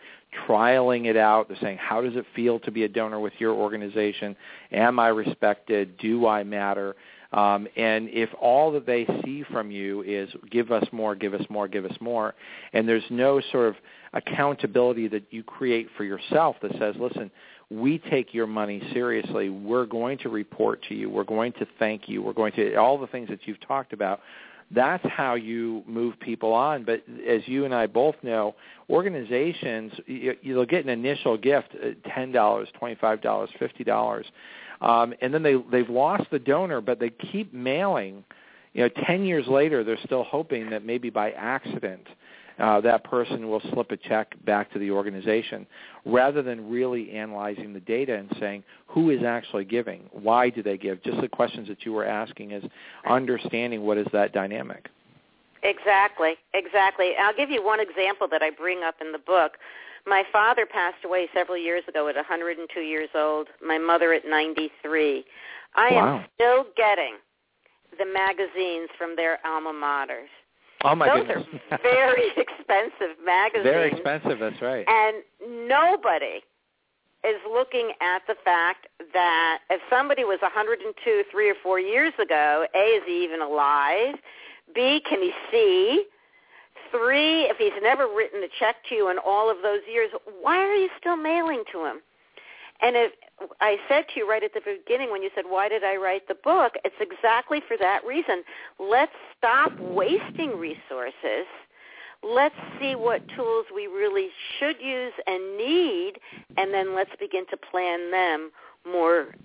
trialing 0.48 1.08
it 1.08 1.18
out. 1.18 1.48
They're 1.48 1.58
saying 1.60 1.80
how 1.82 2.02
does 2.02 2.16
it 2.16 2.26
feel 2.36 2.60
to 2.60 2.72
be 2.72 2.84
a 2.84 2.88
donor 2.88 3.20
with 3.20 3.34
your 3.40 3.54
organization? 3.54 4.36
Am 4.72 5.00
i 5.00 5.08
respected? 5.08 5.98
Do 5.98 6.28
i 6.28 6.44
matter? 6.44 6.96
Um, 7.34 7.68
and 7.76 8.08
if 8.10 8.30
all 8.40 8.72
that 8.74 8.86
they 8.86 9.06
see 9.26 9.44
from 9.52 9.70
you 9.70 10.02
is 10.04 10.30
give 10.50 10.72
us 10.72 10.86
more 10.92 11.16
give 11.16 11.34
us 11.34 11.44
more 11.50 11.68
give 11.68 11.84
us 11.84 11.96
more 12.00 12.36
and 12.72 12.88
there's 12.88 13.04
no 13.10 13.42
sort 13.52 13.68
of 13.68 13.76
accountability 14.14 15.10
that 15.10 15.24
you 15.32 15.44
create 15.44 15.90
for 15.98 16.06
yourself 16.06 16.56
that 16.62 16.72
says 16.80 16.96
listen 16.98 17.30
we 17.70 18.00
take 18.00 18.34
your 18.34 18.48
money 18.48 18.82
seriously. 18.94 19.50
We're 19.50 19.86
going 19.86 20.18
to 20.20 20.30
report 20.30 20.82
to 20.90 20.96
you. 20.96 21.10
We're 21.10 21.24
going 21.26 21.54
to 21.54 21.68
thank 21.80 22.08
you. 22.08 22.22
We're 22.22 22.34
going 22.34 22.54
to 22.54 22.76
all 22.76 22.98
the 22.98 23.08
things 23.08 23.30
that 23.30 23.40
you've 23.46 23.60
talked 23.68 23.94
about. 23.94 24.22
That's 24.72 25.06
how 25.06 25.36
you 25.36 25.84
move 25.88 26.20
people 26.20 26.52
on. 26.54 26.84
But 26.84 27.04
as 27.28 27.42
you 27.46 27.66
and 27.66 27.74
I 27.74 27.88
both 27.88 28.16
know, 28.22 28.56
organizations 28.90 29.94
you'll 30.06 30.66
get 30.66 30.84
an 30.84 30.90
initial 30.90 31.38
gift, 31.38 31.70
uh, 31.74 31.90
ten 32.14 32.32
dollars, 32.32 32.68
twenty-five 32.78 33.22
dollars, 33.22 33.50
fifty 33.60 33.84
dollars, 33.84 34.26
um, 34.82 35.14
and 35.22 35.34
then 35.34 35.42
they 35.42 35.56
they've 35.72 35.90
lost 35.90 36.30
the 36.32 36.40
donor, 36.40 36.82
but 36.82 37.00
they 37.00 37.10
keep 37.10 37.54
mailing. 37.54 38.24
You 38.74 38.84
know, 38.84 38.90
ten 39.06 39.24
years 39.24 39.48
later, 39.48 39.84
they're 39.86 39.98
still 40.04 40.24
hoping 40.24 40.70
that 40.70 40.86
maybe 40.86 41.10
by 41.10 41.32
accident 41.32 42.06
uh, 42.60 42.82
that 42.82 43.04
person 43.04 43.48
will 43.48 43.62
slip 43.74 43.92
a 43.92 43.98
check 43.98 44.34
back 44.46 44.72
to 44.74 44.80
the 44.80 44.92
organization 44.92 45.66
rather 46.06 46.42
than 46.42 46.70
really 46.70 47.12
analyzing 47.12 47.74
the 47.74 47.80
data 47.82 48.16
and 48.16 48.30
saying 48.40 48.64
who 48.88 49.10
is 49.10 49.24
actually 49.24 49.66
giving, 49.66 50.10
why 50.12 50.50
do 50.50 50.64
they 50.64 50.78
give, 50.78 51.04
just 51.04 51.22
the 51.22 51.28
questions 51.28 51.68
that 51.68 51.86
you 51.86 51.94
were 51.94 52.06
asking 52.06 52.52
is 52.52 52.64
understanding 53.08 53.84
what 53.84 53.98
is 53.98 54.08
that 54.14 54.34
dynamic. 54.34 54.90
Exactly, 55.64 56.36
exactly. 56.54 57.12
I'll 57.20 57.36
give 57.36 57.50
you 57.50 57.64
one 57.64 57.80
example 57.80 58.28
that 58.30 58.42
I 58.42 58.52
bring 58.52 58.84
up 58.84 58.96
in 59.02 59.12
the 59.12 59.20
book. 59.20 59.54
My 60.06 60.24
father 60.32 60.66
passed 60.66 61.04
away 61.04 61.28
several 61.34 61.58
years 61.58 61.84
ago 61.88 62.08
at 62.08 62.16
102 62.16 62.80
years 62.80 63.10
old, 63.14 63.48
my 63.66 63.78
mother 63.78 64.14
at 64.14 64.24
93. 64.26 65.26
I 65.76 65.92
wow. 65.92 66.18
am 66.18 66.26
still 66.36 66.66
getting 66.78 67.16
the 67.98 68.06
magazines 68.06 68.90
from 68.98 69.16
their 69.16 69.40
alma 69.46 69.74
maters. 69.74 70.30
Oh 70.84 70.96
my 70.96 71.08
Those 71.08 71.28
goodness. 71.28 71.48
are 71.72 71.80
very 71.82 72.28
expensive 72.38 73.18
magazines. 73.26 73.64
Very 73.64 73.92
expensive, 73.92 74.40
that's 74.40 74.62
right. 74.62 74.86
And 74.88 75.68
nobody 75.68 76.42
is 77.24 77.42
looking 77.52 77.92
at 78.00 78.22
the 78.28 78.36
fact 78.46 78.88
that 79.14 79.60
if 79.70 79.82
somebody 79.90 80.24
was 80.24 80.40
102 80.42 81.24
three 81.32 81.50
or 81.50 81.56
four 81.64 81.80
years 81.80 82.14
ago, 82.22 82.66
A, 82.76 82.78
is 82.78 83.04
he 83.06 83.24
even 83.24 83.42
alive? 83.42 84.16
B, 84.76 85.02
can 85.08 85.22
he 85.22 85.32
see? 85.52 86.06
Three, 86.92 87.44
if 87.44 87.58
he's 87.58 87.74
never 87.82 88.08
written 88.08 88.44
a 88.44 88.48
check 88.60 88.76
to 88.90 88.96
you 88.96 89.10
in 89.10 89.18
all 89.18 89.50
of 89.50 89.58
those 89.64 89.82
years, 89.92 90.10
why 90.42 90.58
are 90.58 90.76
you 90.76 90.90
still 91.00 91.18
mailing 91.18 91.64
to 91.74 91.86
him? 91.86 92.02
And 92.82 92.96
I 93.60 93.78
said 93.88 94.06
to 94.14 94.20
you 94.20 94.30
right 94.30 94.44
at 94.44 94.54
the 94.54 94.62
beginning 94.62 95.12
when 95.12 95.24
you 95.24 95.30
said, 95.34 95.46
why 95.48 95.68
did 95.70 95.84
I 95.84 95.96
write 95.96 96.28
the 96.28 96.36
book? 96.36 96.74
It's 96.86 96.96
exactly 97.00 97.62
for 97.68 97.76
that 97.80 98.06
reason. 98.06 98.44
Let's 98.80 99.12
stop 99.38 99.72
wasting 99.80 100.58
resources. 100.58 101.48
Let's 102.24 102.56
see 102.80 102.96
what 102.96 103.22
tools 103.36 103.66
we 103.74 103.88
really 103.88 104.30
should 104.58 104.82
use 104.82 105.14
and 105.28 105.58
need, 105.58 106.14
and 106.58 106.74
then 106.74 106.96
let's 106.96 107.12
begin 107.20 107.46
to 107.52 107.58
plan 107.58 108.12
them 108.12 108.52
more 108.88 109.36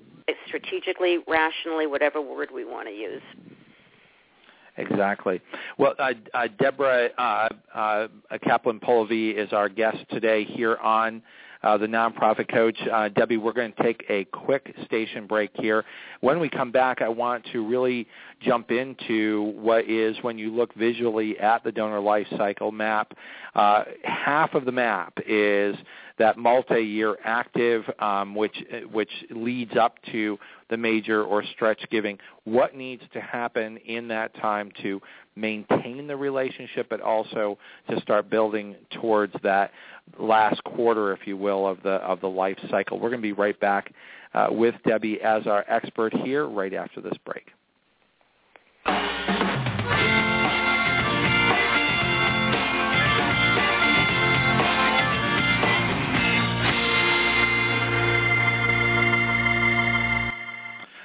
strategically, 0.46 1.18
rationally, 1.28 1.86
whatever 1.86 2.20
word 2.20 2.48
we 2.54 2.64
want 2.64 2.88
to 2.88 2.94
use. 2.94 3.22
Exactly. 4.78 5.40
Well, 5.76 5.94
uh, 5.98 6.14
uh, 6.32 6.48
Deborah 6.58 7.10
uh, 7.18 7.48
uh 7.74 8.08
Kaplan 8.42 8.80
Polivy 8.80 9.36
is 9.36 9.52
our 9.52 9.68
guest 9.68 9.98
today 10.10 10.44
here 10.44 10.76
on 10.76 11.22
uh, 11.62 11.76
the 11.76 11.86
nonprofit 11.86 12.50
coach. 12.50 12.78
Uh, 12.92 13.08
Debbie, 13.08 13.36
we're 13.36 13.52
going 13.52 13.72
to 13.72 13.82
take 13.82 14.04
a 14.08 14.24
quick 14.26 14.74
station 14.84 15.26
break 15.26 15.50
here. 15.54 15.84
When 16.20 16.40
we 16.40 16.48
come 16.48 16.70
back, 16.70 17.02
I 17.02 17.08
want 17.08 17.44
to 17.52 17.66
really 17.66 18.06
jump 18.40 18.70
into 18.70 19.52
what 19.56 19.88
is 19.88 20.16
when 20.22 20.38
you 20.38 20.54
look 20.54 20.74
visually 20.74 21.38
at 21.38 21.62
the 21.64 21.72
donor 21.72 22.00
life 22.00 22.26
cycle 22.36 22.72
map. 22.72 23.12
Uh, 23.54 23.84
half 24.04 24.54
of 24.54 24.64
the 24.64 24.72
map 24.72 25.18
is 25.26 25.76
that 26.18 26.36
multi-year 26.38 27.16
active, 27.24 27.84
um, 27.98 28.34
which 28.34 28.56
which 28.92 29.10
leads 29.30 29.76
up 29.76 29.96
to 30.12 30.38
the 30.70 30.76
major 30.76 31.24
or 31.24 31.42
stretch 31.54 31.80
giving. 31.90 32.18
What 32.44 32.74
needs 32.74 33.02
to 33.12 33.20
happen 33.20 33.76
in 33.78 34.08
that 34.08 34.34
time 34.36 34.70
to 34.82 35.00
maintain 35.36 36.06
the 36.06 36.16
relationship, 36.16 36.88
but 36.88 37.00
also 37.00 37.58
to 37.90 38.00
start 38.00 38.28
building 38.30 38.76
towards 39.00 39.34
that 39.42 39.70
last 40.18 40.62
quarter, 40.64 41.12
if 41.12 41.26
you 41.26 41.36
will, 41.36 41.66
of 41.66 41.82
the 41.82 41.94
of 41.94 42.20
the 42.20 42.28
life 42.28 42.58
cycle. 42.70 42.98
We're 42.98 43.10
going 43.10 43.22
to 43.22 43.28
be 43.28 43.32
right 43.32 43.58
back 43.58 43.92
uh, 44.34 44.48
with 44.50 44.74
Debbie 44.86 45.20
as 45.22 45.46
our 45.46 45.64
expert 45.68 46.14
here 46.18 46.46
right 46.46 46.74
after 46.74 47.00
this 47.00 47.16
break. 47.24 47.48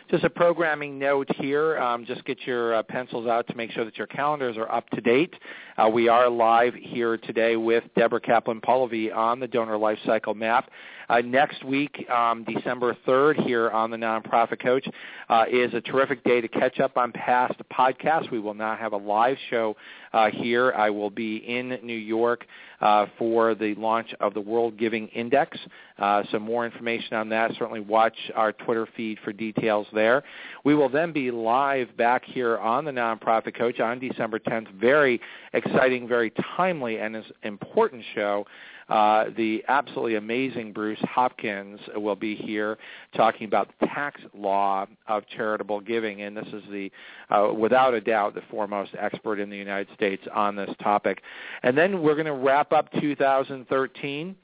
Just 0.10 0.24
a 0.24 0.30
programming 0.30 0.97
note 0.97 1.28
here. 1.36 1.78
Um, 1.80 2.05
just 2.05 2.24
get 2.24 2.38
your 2.45 2.76
uh, 2.76 2.84
pencils 2.84 3.28
out 3.28 3.45
to 3.47 3.55
make 3.58 3.72
sure 3.72 3.84
that 3.84 3.97
your 3.97 4.08
calendars 4.08 4.55
are 4.55 4.72
up 4.72 4.89
to 4.91 5.01
date. 5.01 5.34
Uh, 5.78 5.89
we 5.89 6.08
are 6.08 6.30
live 6.30 6.74
here 6.76 7.18
today 7.18 7.58
with 7.58 7.84
Deborah 7.93 8.22
Kaplan 8.22 8.62
Polivy 8.62 9.14
on 9.14 9.41
the 9.41 9.47
donor 9.47 9.78
life 9.78 9.97
cycle 10.05 10.34
map. 10.34 10.70
Uh, 11.10 11.22
next 11.22 11.64
week, 11.64 12.05
um, 12.10 12.43
December 12.43 12.95
3rd, 13.08 13.45
here 13.45 13.70
on 13.70 13.89
the 13.91 13.97
Nonprofit 13.97 14.62
Coach, 14.62 14.88
uh, 15.30 15.45
is 15.49 15.74
a 15.74 15.82
terrific 15.82 16.24
day 16.24 16.41
to 16.41 16.47
catch 16.47 16.80
up 16.80 16.97
on 16.97 17.12
past 17.14 17.53
podcasts. 17.72 18.30
We 18.30 18.39
will 18.39 18.53
not 18.53 18.80
have 18.80 18.91
a 18.91 18.97
live 18.97 19.38
show 19.49 19.78
uh, 20.12 20.30
here. 20.30 20.74
I 20.74 20.89
will 20.89 21.10
be 21.10 21.38
in 21.38 21.80
New 21.82 21.97
York 21.97 22.45
uh, 22.82 23.05
for 23.18 23.55
the 23.55 23.74
launch 23.76 24.14
of 24.20 24.34
the 24.34 24.41
World 24.41 24.78
Giving 24.78 25.08
Index. 25.10 25.58
Uh, 25.97 26.24
so 26.32 26.39
more 26.39 26.66
information 26.66 27.16
on 27.16 27.30
that. 27.30 27.51
Certainly 27.58 27.82
watch 27.82 28.18
our 28.36 28.51
Twitter 28.51 28.88
feed 28.95 29.18
for 29.24 29.32
details 29.32 29.88
there. 29.93 30.24
We 30.64 30.76
will 30.76 30.89
then 30.89 31.14
be 31.14 31.32
live 31.32 31.95
back 31.95 32.24
here 32.26 32.58
on 32.58 32.86
the 32.86 32.91
Nonprofit 32.91 33.58
Coach 33.58 33.80
on 33.80 33.99
December 33.99 34.39
10th. 34.39 34.72
Very 34.74 35.22
exciting, 35.53 36.08
very 36.08 36.32
timely, 36.55 36.99
and 36.99 37.24
important 37.43 38.03
show 38.14 38.45
uh, 38.89 39.25
the 39.35 39.63
absolutely 39.67 40.15
amazing 40.15 40.71
Bruce 40.71 40.99
Hopkins 41.01 41.79
will 41.95 42.15
be 42.15 42.35
here 42.35 42.77
talking 43.15 43.45
about 43.45 43.69
the 43.79 43.88
tax 43.88 44.21
law 44.33 44.85
of 45.07 45.27
charitable 45.27 45.81
giving, 45.81 46.21
and 46.21 46.35
this 46.38 46.47
is 46.47 46.63
the, 46.71 46.91
uh, 47.29 47.53
without 47.53 47.93
a 47.93 48.01
doubt, 48.01 48.33
the 48.33 48.41
foremost 48.49 48.91
expert 48.97 49.39
in 49.39 49.49
the 49.49 49.57
United 49.57 49.88
States 49.93 50.23
on 50.33 50.55
this 50.55 50.69
topic. 50.81 51.21
And 51.63 51.77
then 51.77 52.01
we're 52.01 52.15
going 52.15 52.25
to 52.25 52.33
wrap 52.33 52.71
up 52.71 52.91
2013 53.01 54.35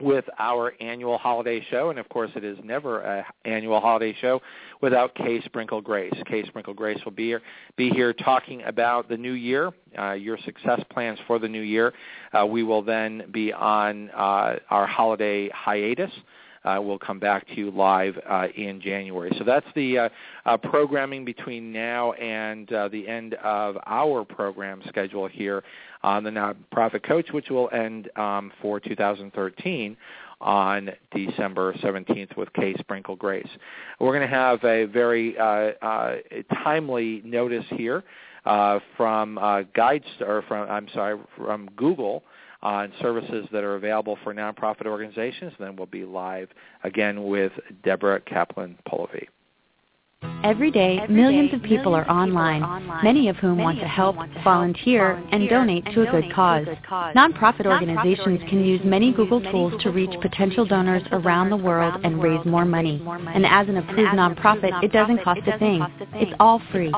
with 0.00 0.24
our 0.38 0.74
annual 0.80 1.18
holiday 1.18 1.64
show, 1.70 1.90
and 1.90 1.98
of 1.98 2.08
course 2.08 2.30
it 2.36 2.44
is 2.44 2.58
never 2.62 3.00
an 3.00 3.24
annual 3.44 3.80
holiday 3.80 4.14
show 4.20 4.40
without 4.80 5.14
Kay 5.14 5.40
Sprinkle 5.42 5.80
Grace. 5.80 6.12
Kay 6.26 6.44
Sprinkle 6.46 6.74
Grace 6.74 6.98
will 7.04 7.12
be 7.12 7.26
here, 7.26 7.42
be 7.76 7.90
here 7.90 8.12
talking 8.12 8.62
about 8.62 9.08
the 9.08 9.16
new 9.16 9.32
year, 9.32 9.72
uh, 9.98 10.12
your 10.12 10.38
success 10.44 10.80
plans 10.90 11.18
for 11.26 11.38
the 11.38 11.48
new 11.48 11.62
year. 11.62 11.92
Uh, 12.32 12.46
we 12.46 12.62
will 12.62 12.82
then 12.82 13.24
be 13.32 13.52
on 13.52 14.10
uh, 14.10 14.56
our 14.70 14.86
holiday 14.86 15.48
hiatus. 15.50 16.10
Uh, 16.68 16.80
we'll 16.80 16.98
come 16.98 17.18
back 17.18 17.46
to 17.46 17.54
you 17.54 17.70
live 17.70 18.18
uh, 18.28 18.48
in 18.54 18.80
January. 18.80 19.32
So 19.38 19.44
that's 19.44 19.66
the 19.74 19.98
uh, 19.98 20.08
uh 20.44 20.56
programming 20.58 21.24
between 21.24 21.72
now 21.72 22.12
and 22.12 22.70
uh, 22.72 22.88
the 22.88 23.08
end 23.08 23.34
of 23.34 23.78
our 23.86 24.24
program 24.24 24.82
schedule 24.88 25.26
here 25.26 25.62
on 26.02 26.24
the 26.24 26.30
Nonprofit 26.30 27.02
Coach, 27.04 27.28
which 27.32 27.48
will 27.48 27.70
end 27.72 28.10
um, 28.16 28.52
for 28.60 28.80
2013 28.80 29.96
on 30.40 30.90
December 31.10 31.72
17th 31.74 32.36
with 32.36 32.52
Kay 32.52 32.74
Sprinkle 32.78 33.16
Grace. 33.16 33.48
We're 33.98 34.14
going 34.16 34.28
to 34.28 34.34
have 34.34 34.62
a 34.62 34.84
very 34.84 35.38
uh, 35.38 36.16
timely 36.62 37.22
notice 37.24 37.64
here 37.70 38.04
from 38.44 39.38
uh, 39.38 39.62
from 39.76 40.70
I'm 40.70 40.88
sorry 40.92 41.18
from 41.36 41.68
Google 41.76 42.22
on 42.62 42.92
services 43.00 43.46
that 43.52 43.64
are 43.64 43.76
available 43.76 44.18
for 44.24 44.34
nonprofit 44.34 44.86
organizations. 44.86 45.52
And 45.58 45.66
then 45.66 45.76
we'll 45.76 45.86
be 45.86 46.04
live 46.04 46.48
again 46.84 47.24
with 47.24 47.52
Deborah 47.84 48.20
Kaplan 48.20 48.76
Polivy. 48.88 49.26
Every 50.42 50.72
day, 50.72 50.98
Every 51.00 51.14
millions, 51.14 51.50
day 51.50 51.56
of, 51.56 51.62
people 51.62 51.92
millions 51.92 51.94
of 51.94 51.94
people 51.94 51.94
are 51.94 52.10
online, 52.10 52.62
online, 52.62 53.04
many 53.04 53.28
of 53.28 53.36
whom 53.36 53.56
many 53.56 53.62
want 53.62 53.78
to 53.78 53.86
help, 53.86 54.16
want 54.16 54.34
to 54.34 54.42
volunteer, 54.42 55.14
volunteer, 55.14 55.28
and 55.32 55.48
donate 55.48 55.84
to 55.94 56.02
a 56.02 56.10
good 56.10 56.32
cause. 56.32 56.62
A 56.62 56.64
good 56.74 56.84
cause. 56.84 57.14
Nonprofit, 57.14 57.66
organizations 57.66 58.40
can 58.48 58.64
use 58.64 58.80
many 58.84 59.12
Google 59.12 59.40
tools 59.40 59.80
to 59.82 59.90
reach 59.90 60.10
potential 60.20 60.66
donors 60.66 61.04
around 61.12 61.50
the 61.50 61.56
world 61.56 62.00
and 62.04 62.20
raise 62.20 62.44
more 62.44 62.64
money. 62.64 63.00
And 63.06 63.46
as 63.46 63.68
an 63.68 63.76
approved 63.76 64.12
nonprofit, 64.12 64.82
it 64.82 64.90
doesn't 64.90 65.22
cost 65.22 65.40
a 65.46 65.56
thing. 65.58 65.86
It's 66.14 66.32
all 66.40 66.60
free. 66.72 66.92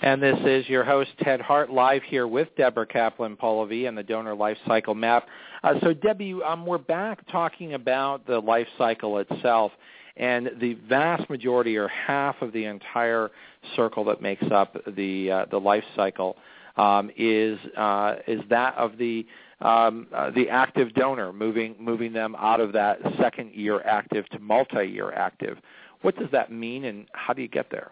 And 0.00 0.22
this 0.22 0.38
is 0.44 0.68
your 0.68 0.84
host, 0.84 1.10
Ted 1.22 1.40
Hart, 1.40 1.68
live 1.68 2.04
here 2.04 2.28
with 2.28 2.46
Deborah 2.56 2.86
Kaplan 2.86 3.36
Polivy 3.36 3.88
and 3.88 3.98
the 3.98 4.04
Donor 4.04 4.36
Life 4.36 4.58
Cycle 4.68 4.94
Map. 4.94 5.26
Uh, 5.64 5.74
so, 5.82 5.92
Debbie, 5.92 6.36
um, 6.46 6.66
we're 6.66 6.78
back 6.78 7.26
talking 7.32 7.74
about 7.74 8.24
the 8.28 8.38
life 8.38 8.68
cycle 8.78 9.18
itself 9.18 9.72
and 10.16 10.50
the 10.60 10.74
vast 10.88 11.28
majority 11.28 11.76
or 11.76 11.88
half 11.88 12.40
of 12.42 12.52
the 12.52 12.64
entire 12.64 13.32
circle 13.74 14.04
that 14.04 14.22
makes 14.22 14.44
up 14.52 14.76
the 14.94 15.32
uh, 15.32 15.46
the 15.50 15.58
life 15.58 15.82
cycle 15.96 16.36
um, 16.76 17.10
is 17.16 17.58
uh, 17.76 18.16
is 18.26 18.40
that 18.50 18.74
of 18.76 18.98
the 18.98 19.26
um, 19.60 20.06
uh, 20.14 20.30
the 20.30 20.48
active 20.48 20.92
donor, 20.94 21.32
moving 21.32 21.74
moving 21.78 22.12
them 22.12 22.36
out 22.38 22.60
of 22.60 22.72
that 22.72 22.98
second 23.18 23.52
year 23.54 23.80
active 23.82 24.28
to 24.30 24.38
multi-year 24.38 25.12
active. 25.12 25.58
What 26.02 26.16
does 26.18 26.30
that 26.32 26.52
mean, 26.52 26.84
and 26.84 27.06
how 27.12 27.32
do 27.32 27.42
you 27.42 27.48
get 27.48 27.70
there? 27.70 27.90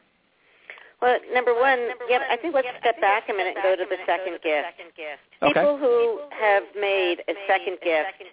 Well, 1.00 1.18
number 1.32 1.52
one, 1.52 1.78
yeah, 2.08 2.20
I 2.30 2.36
think 2.36 2.54
let's 2.54 2.68
step 2.80 3.00
back 3.00 3.24
a 3.28 3.32
minute 3.32 3.56
and 3.56 3.62
go 3.62 3.76
to 3.76 3.84
the 3.88 3.96
second 4.06 4.38
gift. 4.42 5.20
People 5.42 5.76
who 5.76 6.20
have 6.30 6.62
made 6.78 7.16
a 7.28 7.34
second 7.46 7.78
gift 7.82 8.24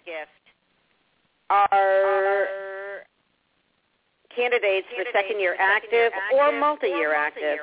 are 1.50 2.46
candidates 4.34 4.86
for 4.96 5.04
second 5.12 5.40
year 5.40 5.56
active 5.58 6.12
or 6.32 6.52
multi-year 6.58 7.14
active. 7.14 7.58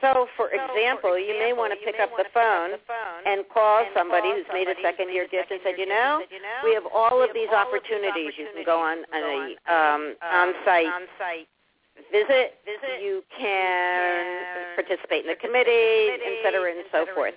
So, 0.00 0.26
for 0.36 0.50
example, 0.50 1.18
you 1.18 1.34
may 1.38 1.52
want 1.52 1.72
to 1.72 1.78
pick 1.84 2.00
up 2.00 2.10
the 2.16 2.24
phone 2.32 2.78
and 3.26 3.44
call 3.52 3.84
somebody 3.94 4.30
who's 4.30 4.46
made 4.52 4.68
a 4.68 4.74
second 4.82 5.12
year 5.12 5.26
gift 5.26 5.50
and 5.50 5.60
said, 5.64 5.74
you 5.78 5.86
know, 5.86 6.22
we 6.64 6.74
have 6.74 6.84
all 6.94 7.22
of 7.22 7.30
these 7.34 7.50
opportunities. 7.50 8.32
You 8.38 8.48
can 8.54 8.64
go 8.64 8.78
on 8.78 9.04
a 9.14 9.56
um, 9.66 10.14
on-site 10.22 11.46
visit, 12.10 12.58
you 13.02 13.22
can 13.36 14.74
participate 14.74 15.26
in 15.26 15.30
the 15.30 15.40
committee, 15.40 16.14
et 16.14 16.42
cetera, 16.42 16.70
and 16.70 16.84
so 16.92 17.06
forth. 17.14 17.34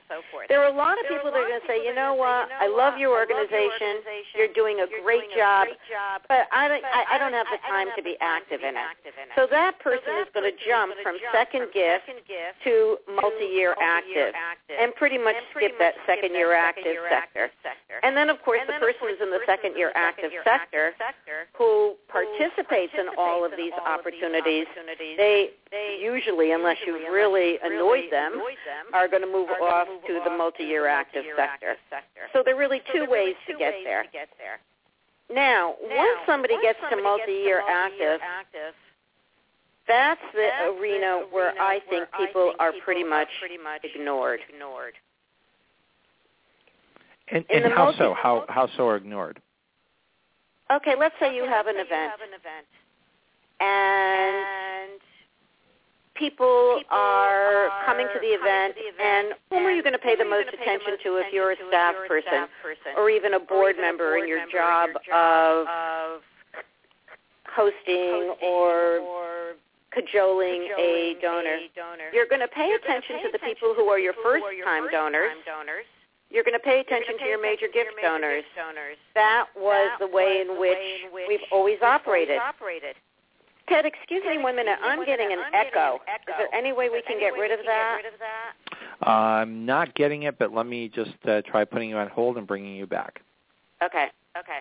There 0.47 0.61
are 0.61 0.71
a 0.71 0.75
lot 0.75 0.99
of 0.99 1.05
people 1.09 1.31
that 1.31 1.41
are 1.41 1.47
going 1.47 1.61
to 1.61 1.67
say, 1.67 1.83
you 1.83 1.93
know 1.93 2.13
what, 2.13 2.49
I 2.53 2.67
love 2.67 2.97
your 2.97 3.11
organization, 3.17 4.05
you're 4.37 4.53
doing 4.53 4.79
a 4.81 4.87
great 5.03 5.25
job, 5.35 5.67
but 6.27 6.47
I 6.51 6.67
don't, 6.67 6.83
I, 6.85 7.15
I 7.15 7.17
don't 7.17 7.33
have 7.33 7.47
the 7.51 7.59
time 7.67 7.89
to 7.95 8.01
be 8.03 8.15
active 8.21 8.61
in 8.61 8.75
it. 8.77 8.87
So 9.35 9.47
that 9.49 9.79
person 9.79 10.13
is 10.21 10.27
going 10.33 10.45
to 10.45 10.55
jump 10.67 10.93
from 11.01 11.17
second 11.33 11.73
gift 11.73 12.11
to 12.63 12.97
multi-year 13.09 13.75
active 13.81 14.33
and 14.69 14.93
pretty 14.95 15.17
much 15.17 15.35
skip 15.55 15.77
that 15.79 15.95
second 16.05 16.33
year 16.33 16.53
active 16.53 16.95
sector. 17.09 17.49
And 18.03 18.15
then, 18.15 18.29
of 18.29 18.41
course, 18.43 18.61
the 18.67 18.77
person 18.79 19.09
who's 19.09 19.21
in 19.21 19.31
the 19.31 19.41
second 19.45 19.75
year 19.75 19.91
active 19.95 20.31
sector 20.43 20.93
who 21.57 21.95
participates 22.07 22.93
in 22.97 23.07
all 23.17 23.43
of 23.45 23.51
these 23.57 23.73
opportunities 23.85 24.50
opportunities, 24.59 25.17
they, 25.17 25.49
they 25.71 25.99
usually, 26.01 26.51
unless 26.51 26.77
you've 26.85 27.01
really 27.11 27.57
annoyed 27.63 28.11
them, 28.11 28.41
are 28.93 29.07
going 29.07 29.21
to 29.21 29.31
move 29.31 29.49
off 29.61 29.87
to 30.07 30.19
the 30.23 30.29
multi-year 30.29 30.87
active 30.87 31.23
sector. 31.35 31.77
So 32.33 32.41
there 32.43 32.55
are 32.55 32.59
really 32.59 32.81
two 32.93 33.05
ways 33.09 33.35
to 33.47 33.57
get 33.57 33.73
there. 33.83 34.05
Now, 35.33 35.75
once 35.81 36.19
somebody 36.25 36.55
gets 36.61 36.79
to 36.89 37.01
multi-year 37.01 37.61
active, 37.69 38.19
that's 39.87 40.21
the 40.33 40.49
arena 40.77 41.23
where 41.31 41.53
I 41.59 41.79
think 41.89 42.07
people 42.17 42.53
are 42.59 42.71
pretty 42.83 43.03
much 43.03 43.29
ignored. 43.83 44.39
And, 47.33 47.45
and 47.49 47.73
how 47.73 47.93
so? 47.97 48.13
How 48.13 48.43
how 48.49 48.67
so 48.75 48.89
are 48.89 48.97
ignored? 48.97 49.41
Okay, 50.69 50.95
let's 50.99 51.15
say 51.19 51.33
you 51.33 51.45
have 51.45 51.67
an 51.67 51.75
event 51.77 52.11
and 53.61 54.99
people 56.15 56.81
are 56.89 57.69
coming 57.85 58.07
to 58.13 58.19
the 58.19 58.27
event, 58.27 58.75
and 59.01 59.33
whom 59.49 59.65
are 59.65 59.71
you 59.71 59.81
going 59.81 59.93
to 59.93 59.99
pay 59.99 60.15
the 60.15 60.25
most 60.25 60.49
attention 60.49 60.97
to 61.03 61.17
if 61.17 61.31
you're 61.33 61.51
a 61.51 61.55
staff 61.69 61.95
person 62.07 62.49
or 62.97 63.09
even 63.09 63.33
a 63.35 63.39
board 63.39 63.75
member 63.79 64.17
in 64.17 64.27
your 64.27 64.45
job 64.51 64.89
of 65.13 66.21
hosting 67.47 68.35
or 68.43 69.55
cajoling 69.91 70.69
a 70.77 71.15
donor? 71.21 71.57
You're 72.13 72.27
going 72.27 72.41
to 72.41 72.47
pay 72.47 72.73
attention 72.73 73.17
to 73.23 73.29
the 73.31 73.39
people 73.39 73.73
who 73.75 73.87
are 73.89 73.99
your 73.99 74.13
first-time 74.23 74.89
donors. 74.91 75.31
You're 76.29 76.43
going 76.45 76.53
to 76.53 76.63
pay 76.63 76.79
attention 76.79 77.17
to 77.19 77.25
your 77.25 77.41
major 77.41 77.67
gift 77.67 77.89
donors. 78.01 78.45
That 79.15 79.47
was 79.57 79.91
the 79.99 80.07
way 80.07 80.41
in 80.47 80.59
which 80.59 80.77
we've 81.27 81.43
always 81.51 81.81
operated. 81.81 82.39
Ted, 83.71 83.85
excuse 83.85 84.21
me 84.27 84.37
one 84.43 84.55
minute. 84.57 84.77
I'm 84.83 85.05
getting 85.05 85.31
an 85.31 85.39
echo. 85.53 85.95
Is 85.95 86.35
there 86.37 86.53
any 86.53 86.73
way 86.73 86.89
we 86.89 87.01
can 87.07 87.19
get 87.19 87.33
rid 87.33 87.51
of 87.51 87.59
that? 87.65 87.99
I'm 89.01 89.65
not 89.65 89.95
getting 89.95 90.23
it, 90.23 90.37
but 90.37 90.53
let 90.53 90.65
me 90.65 90.89
just 90.89 91.15
uh, 91.25 91.41
try 91.43 91.63
putting 91.63 91.89
you 91.89 91.95
on 91.95 92.09
hold 92.09 92.37
and 92.37 92.45
bringing 92.45 92.75
you 92.75 92.85
back. 92.85 93.21
Okay. 93.81 94.07
Okay. 94.37 94.59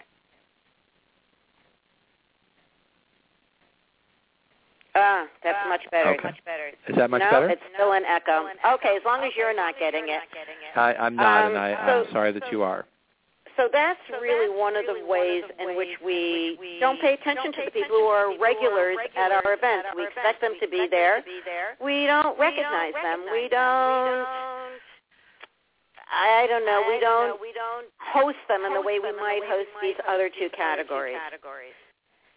Ah, 4.94 5.26
that's 5.44 5.58
much 5.68 5.82
better. 5.90 6.10
Okay. 6.10 6.28
Much 6.28 6.44
better. 6.44 6.68
Is 6.88 6.96
that 6.96 7.10
much 7.10 7.20
no, 7.20 7.30
better? 7.30 7.50
it's 7.50 7.62
still 7.74 7.92
an 7.92 8.04
echo. 8.04 8.46
Okay, 8.74 8.96
as 8.96 9.02
long 9.04 9.22
as 9.22 9.30
you're 9.36 9.54
not 9.54 9.74
getting 9.78 10.04
it. 10.08 10.20
I, 10.74 10.94
I'm 10.94 11.16
not, 11.16 11.44
Um, 11.44 11.50
and 11.50 11.58
I, 11.58 11.86
so- 11.86 12.04
I'm 12.06 12.12
sorry 12.12 12.32
that 12.32 12.50
you 12.50 12.62
are. 12.62 12.86
So 13.60 13.68
that's 13.70 14.00
really 14.08 14.48
one 14.48 14.74
of 14.74 14.86
the 14.88 15.04
ways 15.04 15.44
in 15.60 15.76
which 15.76 15.92
we 16.02 16.56
don't 16.80 16.98
pay 16.98 17.12
attention 17.12 17.52
to 17.52 17.60
the 17.66 17.70
people 17.70 18.00
who 18.00 18.08
are 18.08 18.32
regulars 18.40 18.96
at 19.12 19.32
our 19.32 19.52
events. 19.52 19.88
We 19.94 20.08
expect 20.08 20.40
them 20.40 20.56
to 20.62 20.66
be 20.66 20.88
there. 20.90 21.22
We 21.76 22.06
don't 22.06 22.40
recognize 22.40 22.96
them. 23.04 23.28
We 23.30 23.52
don't. 23.52 24.24
I 26.08 26.46
don't 26.48 26.64
know. 26.64 26.82
We 26.88 27.00
don't 27.00 27.38
we 27.38 27.52
don't 27.52 27.86
host 28.00 28.40
them 28.48 28.64
in 28.64 28.72
the 28.72 28.80
way 28.80 28.98
we 28.98 29.12
might 29.12 29.44
host 29.44 29.68
these 29.82 30.00
other 30.08 30.30
two 30.30 30.48
categories. 30.56 31.20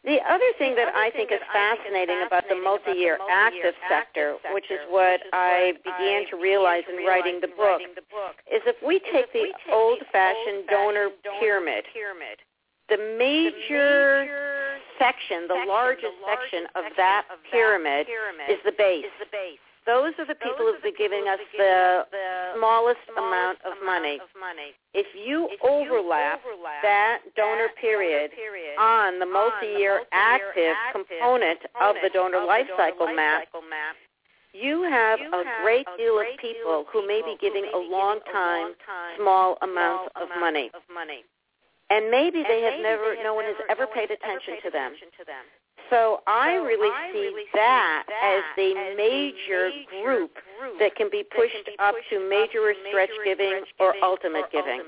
The 0.03 0.19
other 0.27 0.51
thing 0.57 0.75
that 0.75 0.93
I 0.93 1.11
think 1.11 1.31
is 1.31 1.39
fascinating 1.53 2.23
about 2.27 2.43
the 2.49 2.55
multi-year 2.55 3.17
active 3.31 3.73
sector, 3.87 4.35
which 4.51 4.69
is 4.69 4.79
what 4.89 5.21
I 5.31 5.73
began 5.79 6.27
to 6.29 6.35
realize 6.35 6.83
in 6.91 7.05
writing 7.05 7.39
the 7.39 7.47
book, 7.47 7.79
is 8.51 8.61
if 8.67 8.75
we 8.85 8.99
take 8.99 9.31
the 9.31 9.53
old-fashioned 9.71 10.67
donor 10.69 11.09
pyramid, 11.39 11.85
the 12.89 12.97
major 13.17 14.27
section, 14.99 15.47
the 15.47 15.63
largest 15.67 16.19
section 16.27 16.67
of 16.75 16.83
that 16.97 17.23
pyramid 17.49 18.07
is 18.49 18.59
the 18.65 18.73
base. 18.77 19.05
Those 19.85 20.13
are 20.17 20.25
the 20.25 20.35
people 20.35 20.63
who've 20.65 20.81
been 20.81 20.95
giving 20.97 21.27
us 21.27 21.39
the 21.57 22.05
smallest 22.57 23.03
amount 23.17 23.59
of 23.65 23.73
money. 23.83 24.19
If 24.93 25.07
you 25.13 25.49
overlap 25.61 26.41
that 26.83 27.19
donor 27.35 27.67
pyramid 27.79 28.31
on 28.79 29.19
the 29.19 29.25
multi-year 29.25 30.03
active 30.11 30.75
component 30.91 31.59
of 31.81 31.95
the 32.01 32.09
donor 32.09 32.45
life 32.45 32.67
cycle 32.77 33.07
map, 33.13 33.47
you 34.53 34.83
have 34.83 35.19
a 35.19 35.43
great 35.63 35.87
deal 35.97 36.19
of 36.19 36.25
people 36.39 36.85
who 36.93 37.05
may 37.07 37.21
be 37.21 37.35
giving 37.41 37.65
a 37.73 37.77
long 37.77 38.19
time 38.31 38.73
small 39.17 39.57
amounts 39.61 40.11
of 40.15 40.29
money. 40.39 40.71
And 41.89 42.09
maybe 42.09 42.43
they 42.47 42.61
have 42.61 42.79
never, 42.81 43.15
no 43.21 43.33
one 43.33 43.45
has 43.45 43.55
ever 43.69 43.85
paid 43.87 44.11
attention 44.11 44.55
to 44.63 44.71
them. 44.71 44.93
So 45.89 46.21
I 46.25 46.53
really 46.55 46.89
see 47.13 47.45
that 47.53 48.03
as 48.23 48.41
the 48.55 48.73
major 48.97 49.69
group 50.03 50.31
that 50.79 50.95
can 50.95 51.09
be 51.11 51.23
pushed 51.35 51.69
up 51.79 51.95
to 52.09 52.29
major 52.29 52.59
or 52.59 52.73
stretch 52.89 53.09
giving 53.25 53.61
or 53.79 53.93
ultimate 54.01 54.45
giving. 54.51 54.81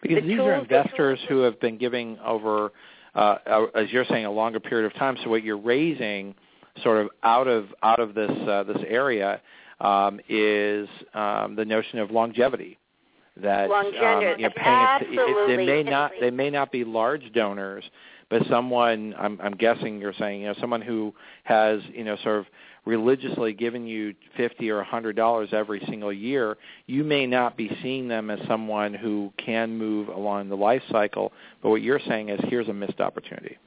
Because 0.00 0.16
The 0.16 0.20
these 0.22 0.32
are 0.34 0.36
tools 0.36 0.66
that- 0.68 0.76
investors 0.86 1.20
who 1.28 1.40
have 1.40 1.58
been 1.60 1.76
giving 1.76 2.18
over 2.20 2.72
uh, 3.14 3.36
uh, 3.46 3.66
as 3.74 3.90
you're 3.90 4.06
saying, 4.06 4.24
a 4.24 4.30
longer 4.30 4.58
period 4.60 4.86
of 4.86 4.94
time. 4.98 5.16
So 5.22 5.30
what 5.30 5.42
you're 5.42 5.58
raising, 5.58 6.34
sort 6.82 6.98
of 6.98 7.10
out 7.22 7.46
of 7.46 7.66
out 7.82 8.00
of 8.00 8.14
this 8.14 8.30
uh, 8.30 8.62
this 8.62 8.82
area, 8.88 9.40
um, 9.80 10.20
is 10.28 10.88
um, 11.14 11.54
the 11.54 11.64
notion 11.64 11.98
of 11.98 12.10
longevity. 12.10 12.78
That 13.36 13.68
longevity, 13.68 14.26
um, 14.34 14.40
you 14.40 14.48
know, 14.48 14.52
absolutely. 14.56 15.54
It, 15.54 15.56
they 15.56 15.66
may 15.66 15.82
not 15.82 16.12
they 16.20 16.30
may 16.30 16.50
not 16.50 16.72
be 16.72 16.84
large 16.84 17.32
donors, 17.32 17.84
but 18.32 18.40
someone 18.48 19.14
I'm, 19.18 19.38
I'm 19.42 19.52
guessing 19.52 20.00
you're 20.00 20.14
saying 20.18 20.40
you 20.40 20.46
know 20.46 20.54
someone 20.58 20.80
who 20.80 21.12
has 21.44 21.80
you 21.92 22.02
know 22.02 22.16
sort 22.22 22.38
of 22.38 22.46
religiously 22.86 23.52
given 23.52 23.86
you 23.86 24.14
fifty 24.38 24.70
or 24.70 24.80
a 24.80 24.84
hundred 24.84 25.16
dollars 25.16 25.50
every 25.52 25.82
single 25.86 26.12
year, 26.12 26.56
you 26.86 27.04
may 27.04 27.26
not 27.26 27.58
be 27.58 27.70
seeing 27.82 28.08
them 28.08 28.30
as 28.30 28.38
someone 28.48 28.94
who 28.94 29.30
can 29.36 29.76
move 29.76 30.08
along 30.08 30.48
the 30.48 30.56
life 30.56 30.82
cycle. 30.90 31.30
But 31.62 31.68
what 31.68 31.82
you're 31.82 32.00
saying 32.08 32.30
is 32.30 32.40
here's 32.44 32.68
a 32.68 32.72
missed 32.72 33.00
opportunity. 33.00 33.58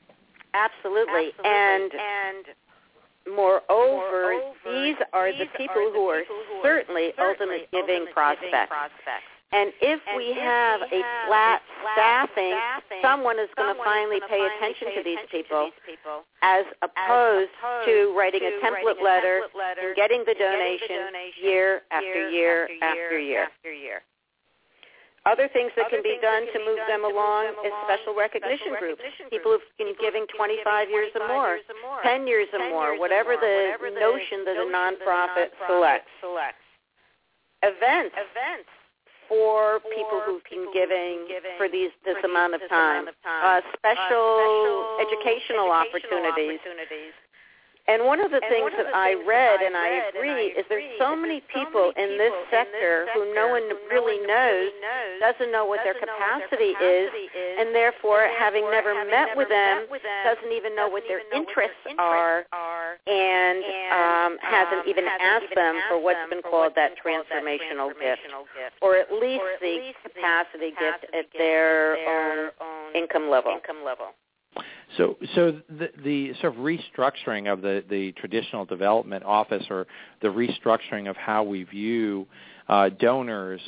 Absolutely, 0.56 1.30
Absolutely. 1.38 1.46
and 1.46 1.92
and 1.94 3.36
moreover, 3.36 3.62
moreover, 3.70 4.84
these 4.84 4.96
are 5.14 5.32
these 5.32 5.42
the 5.42 5.58
people 5.58 5.76
are 5.78 5.92
the 5.92 5.96
who 5.96 6.08
are 6.08 6.20
people 6.22 6.36
who 6.50 6.56
are 6.58 6.64
certainly, 6.64 7.14
certainly 7.16 7.60
ultimate 7.62 7.72
giving 7.72 8.08
ultimate 8.08 8.14
prospects. 8.16 8.70
prospects. 8.70 9.35
And 9.56 9.72
if 9.80 10.02
And 10.04 10.18
we 10.20 10.36
if 10.36 10.38
have 10.44 10.82
we 10.92 11.00
a 11.00 11.04
have 11.04 11.28
flat 11.32 11.62
flat 11.80 11.96
staffing, 11.96 12.52
staffing, 12.60 13.00
someone 13.00 13.40
is 13.40 13.48
going 13.56 13.72
to 13.72 13.80
finally 13.88 14.20
pay 14.28 14.44
attention 14.44 14.92
pay 14.92 15.00
to 15.00 15.02
these 15.08 15.24
people 15.32 15.72
to 15.72 15.72
these 15.72 15.96
people 15.96 16.28
as 16.44 16.68
as 16.84 16.92
opposed 16.92 17.56
opposed 17.56 17.88
to 17.88 18.12
writing 18.20 18.44
a 18.44 18.60
template 18.60 19.00
writing 19.00 19.00
letter 19.00 19.48
letter 19.56 19.96
and 19.96 19.96
getting 19.96 20.28
the 20.28 20.36
and 20.36 20.44
donation 20.44 21.08
donation 21.08 21.40
year 21.40 21.88
after 21.96 22.28
year 22.28 22.68
after 22.84 23.16
year 23.16 23.48
after 23.48 23.72
year. 23.72 24.04
Other 25.26 25.48
things 25.50 25.72
that 25.74 25.88
Other 25.90 26.04
can 26.04 26.04
be 26.06 26.20
done 26.22 26.46
can 26.52 26.62
to 26.62 26.70
move 26.70 26.78
done 26.78 27.02
them 27.02 27.02
to 27.02 27.08
move 27.10 27.18
along 27.18 27.44
is 27.66 27.74
special 27.90 28.14
recognition 28.14 28.78
special 28.78 28.78
groups. 28.78 29.02
recognition 29.02 29.26
People 29.34 29.58
groups. 29.58 29.66
who've 29.74 29.80
been 29.82 29.96
People 29.96 30.06
giving 30.06 30.28
who've 30.30 30.38
been 30.38 30.86
25 30.86 30.90
years 30.94 31.10
or 31.18 31.26
25 31.26 31.34
more, 31.34 31.50
years 31.58 31.66
or 31.66 31.78
more, 31.82 32.02
10 32.06 32.28
years 32.30 32.48
or 32.54 32.62
10 32.62 32.70
more, 32.70 32.94
whatever 33.02 33.34
the 33.34 33.74
notion 33.98 34.46
that 34.46 34.54
a 34.54 34.62
notion 34.62 34.62
that 34.62 34.62
a 34.62 34.68
nonprofit 34.70 35.50
selects. 35.66 36.12
Events 37.64 38.14
Events 38.14 38.70
for 39.28 39.80
people 39.94 40.22
who've 40.26 40.44
been 40.50 40.68
giving 40.74 41.28
for 41.58 41.68
these 41.70 41.92
this 42.06 42.18
amount 42.24 42.54
of 42.54 42.62
time. 42.70 43.08
amount 43.08 43.10
of 43.10 43.16
time. 43.24 43.44
Uh, 43.44 43.56
Uh, 43.56 43.62
special 43.78 44.98
educational, 45.02 45.72
opportunities. 45.72 46.60
And 47.86 48.02
one 48.10 48.18
of 48.18 48.34
the 48.34 48.42
And 48.42 48.50
things 48.50 48.74
of 48.74 48.82
that 48.82 48.90
the 48.90 48.98
I 48.98 49.14
things 49.14 49.30
read, 49.30 49.62
that 49.62 49.62
I 49.62 49.70
and 49.70 49.78
I 49.78 49.90
read 49.94 50.10
and 50.10 50.18
agree, 50.18 50.46
I 50.50 50.58
is 50.58 50.66
there's 50.74 50.82
agree 50.90 50.98
so 50.98 51.14
is 51.14 51.22
many 51.22 51.38
there's 51.38 51.54
so 51.54 51.60
people 51.62 51.86
many 51.94 52.02
in 52.02 52.18
this 52.18 52.34
people 52.34 52.42
in 52.42 52.50
this 52.50 52.50
sector 52.50 53.06
who 53.14 53.22
no 53.38 53.46
one 53.54 53.62
who 53.70 53.78
no 53.78 53.94
really 53.94 54.18
one 54.18 54.26
knows, 54.26 54.74
knows, 54.82 55.14
doesn't 55.22 55.52
know 55.54 55.70
what 55.70 55.86
their 55.86 55.94
know 55.94 56.02
what 56.02 56.18
their 56.18 56.42
capacity, 56.42 56.74
capacity 56.74 57.30
is, 57.30 57.30
is, 57.30 57.54
and 57.62 57.68
therefore, 57.78 58.26
and 58.26 58.34
having 58.42 58.66
never 58.74 58.90
having 58.98 59.14
met 59.14 59.30
never 59.30 59.38
with 59.38 59.50
them, 59.54 59.86
with 59.94 60.02
them, 60.02 60.22
doesn't 60.26 60.50
even 60.50 60.74
know 60.74 60.90
what 60.90 61.06
doesn't 61.06 61.14
their 61.14 61.22
even 61.22 61.30
know 61.30 61.46
what 61.46 61.54
interests 61.54 61.86
their 61.86 62.02
are, 62.02 62.50
interests 62.50 62.58
are, 62.58 62.90
and, 63.06 63.62
and 63.62 63.94
um, 63.94 64.32
hasn't 64.42 64.82
um, 64.82 64.90
even 64.90 65.06
hasn't 65.06 65.30
asked 65.30 65.54
even 65.54 65.58
them 65.62 65.76
for 65.86 66.02
asked 66.02 66.06
what's 66.10 66.22
them 66.26 66.30
been 66.34 66.42
for 66.42 66.50
called 66.50 66.74
what's 66.74 66.82
that 66.82 66.98
been 66.98 67.06
called 67.06 67.22
that 67.22 67.38
transformational 67.38 67.94
gift, 68.02 68.26
or 68.82 68.98
at 68.98 69.14
least 69.14 69.46
the 69.62 69.94
capacity 70.02 70.74
gift 70.74 71.06
at 71.14 71.30
their 71.38 72.02
their 72.02 72.50
own 72.50 72.50
own 72.62 72.96
income 72.98 73.30
level. 73.30 73.54
income 73.54 73.86
level. 73.86 74.10
So, 74.98 75.18
so 75.36 75.60
the, 75.70 75.90
the 76.04 76.34
sort 76.42 76.56
of 76.56 76.60
restructuring 76.60 77.52
of 77.52 77.62
the, 77.62 77.84
the 77.90 78.14
traditional 78.14 78.66
development 78.66 79.24
office, 79.24 79.66
or 79.70 79.88
the 80.22 80.30
restructuring 80.30 81.10
of 81.10 81.18
how 81.18 81.44
we 81.44 81.64
view 81.64 82.28
uh, 82.70 82.90
donors, 82.90 83.62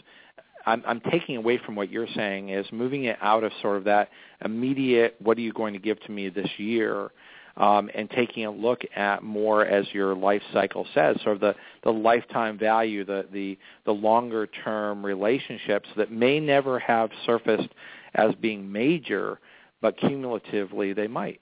I'm, 0.66 0.84
I'm 0.86 1.02
taking 1.12 1.38
away 1.38 1.60
from 1.66 1.76
what 1.76 1.90
you're 1.90 2.08
saying 2.16 2.50
is 2.50 2.66
moving 2.72 3.06
it 3.06 3.18
out 3.22 3.44
of 3.44 3.52
sort 3.62 3.78
of 3.78 3.84
that 3.86 4.10
immediate, 4.44 5.16
what 5.20 5.38
are 5.38 5.42
you 5.42 5.54
going 5.54 5.74
to 5.74 5.80
give 5.80 6.00
to 6.02 6.12
me 6.12 6.30
this 6.30 6.50
year, 6.58 7.10
um, 7.56 7.90
and 7.96 8.10
taking 8.12 8.46
a 8.46 8.52
look 8.52 8.82
at 8.96 9.24
more 9.24 9.66
as 9.66 9.86
your 9.92 10.14
life 10.16 10.42
cycle 10.54 10.86
says, 10.94 11.18
sort 11.24 11.36
of 11.36 11.40
the, 11.40 11.56
the 11.84 11.92
lifetime 11.92 12.58
value, 12.58 13.04
the, 13.04 13.26
the, 13.32 13.58
the 13.86 13.92
longer 13.92 14.46
term 14.46 15.06
relationships 15.06 15.90
that 15.96 16.12
may 16.12 16.40
never 16.40 16.80
have 16.80 17.10
surfaced 17.26 17.70
as 18.16 18.36
being 18.36 18.72
major, 18.72 19.40
but 19.82 19.98
cumulatively 19.98 20.94
they 20.94 21.08
might. 21.08 21.40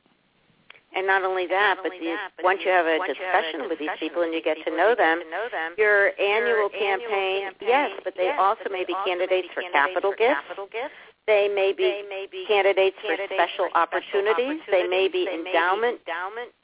And 0.95 1.05
not 1.05 1.23
only 1.27 1.45
that, 1.47 1.75
Not 1.75 1.83
but, 1.83 1.91
only 1.91 2.07
you, 2.07 2.15
that, 2.15 2.31
but 2.39 2.45
once 2.47 2.61
you 2.63 2.71
have 2.71 2.87
a 2.87 2.95
once 2.97 3.11
you 3.19 3.25
have 3.27 3.35
a 3.35 3.43
discussion 3.43 3.67
with 3.67 3.79
these 3.79 3.91
people 3.99 4.23
and 4.23 4.31
you 4.31 4.39
get 4.41 4.55
to 4.63 4.71
know 4.71 4.95
and 4.95 4.99
you 4.99 5.03
them, 5.03 5.17
to 5.19 5.27
know 5.27 5.47
them, 5.51 5.75
your 5.75 6.15
your 6.15 6.19
annual 6.23 6.71
annual 6.71 6.71
campaign, 6.71 7.51
campaign, 7.51 7.67
yes, 7.67 7.91
but 8.07 8.15
they 8.15 8.31
yes, 8.31 8.39
also 8.39 8.63
but 8.63 8.71
may 8.71 8.87
they 8.87 8.95
be 8.95 8.95
also 8.95 9.03
candidates 9.11 9.43
may 9.43 9.51
be 9.51 9.55
for 9.55 9.61
candidates 9.67 9.91
capital 9.91 10.11
for 10.11 10.17
gifts. 10.23 10.39
capital 10.47 10.67
gifts. 10.71 10.95
They 11.27 11.51
may 11.51 11.73
be 11.75 11.83
They 11.83 12.05
may 12.07 12.25
be 12.31 12.45
candidates 12.47 12.95
for 13.03 13.11
special 13.27 13.67
for 13.67 13.75
opportunities. 13.75 14.61
They 14.71 14.87
may 14.87 15.11
be 15.11 15.25
They 15.27 15.35
may 15.35 15.51
endowment 15.51 15.99
endowment 16.07 16.55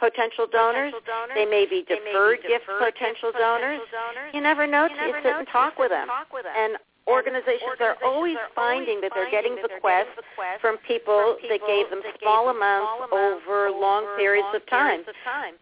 potential 0.00 0.46
donors. 0.48 0.96
potential 0.96 1.04
donors. 1.04 1.36
They 1.36 1.44
may 1.44 1.66
be 1.68 1.84
They 1.84 2.00
may 2.00 2.08
deferred 2.08 2.40
be 2.40 2.48
gift 2.48 2.64
deferred 2.64 2.88
potential 2.88 3.30
donors. 3.36 3.84
donors. 3.92 4.32
You 4.32 4.40
never 4.40 4.64
know 4.64 4.88
You 4.88 4.96
till 4.96 5.12
never 5.12 5.20
sit 5.20 5.28
know 5.28 5.38
and 5.44 5.48
you 5.48 5.52
talk 5.52 5.76
with 5.76 5.92
them. 5.92 6.08
talk 6.08 6.32
with 6.32 6.48
them. 6.48 6.56
And 6.56 6.72
organizations 7.06 7.78
are 7.80 7.96
always 8.04 8.36
finding 8.54 9.00
that 9.00 9.12
they're 9.14 9.30
getting 9.30 9.56
bequests 9.56 10.18
from 10.60 10.78
people 10.86 11.36
that 11.48 11.60
gave 11.66 11.90
them 11.90 12.00
small 12.20 12.48
amounts 12.48 13.12
over 13.12 13.70
long 13.70 14.06
periods 14.16 14.48
of 14.54 14.66
time. 14.68 15.02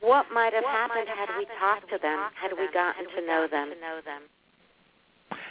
What 0.00 0.26
might 0.32 0.52
have 0.52 0.64
happened 0.64 1.08
had 1.08 1.28
we 1.36 1.46
talked 1.58 1.90
to 1.90 1.98
them, 2.00 2.30
had 2.40 2.52
we 2.52 2.72
gotten 2.72 3.06
to 3.16 3.26
know 3.26 3.46
them? 3.50 3.72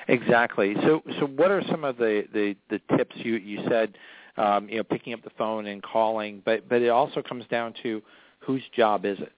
Exactly. 0.08 0.76
So, 0.82 1.04
so 1.20 1.26
what 1.26 1.52
are 1.52 1.62
some 1.70 1.84
of 1.84 1.98
the, 1.98 2.26
the, 2.34 2.56
the 2.70 2.80
tips 2.98 3.16
you, 3.18 3.36
you 3.36 3.64
said, 3.70 3.98
um, 4.38 4.70
you 4.70 4.78
know, 4.78 4.84
picking 4.84 5.14
up 5.14 5.24
the 5.24 5.32
phone 5.38 5.68
and 5.68 5.82
calling, 5.84 6.42
but, 6.46 6.68
but 6.70 6.82
it 6.82 6.89
also 6.89 7.22
comes 7.22 7.46
down 7.50 7.74
to 7.84 8.02
whose 8.39 8.64
job 8.76 9.06
is 9.06 9.20
it? 9.20 9.34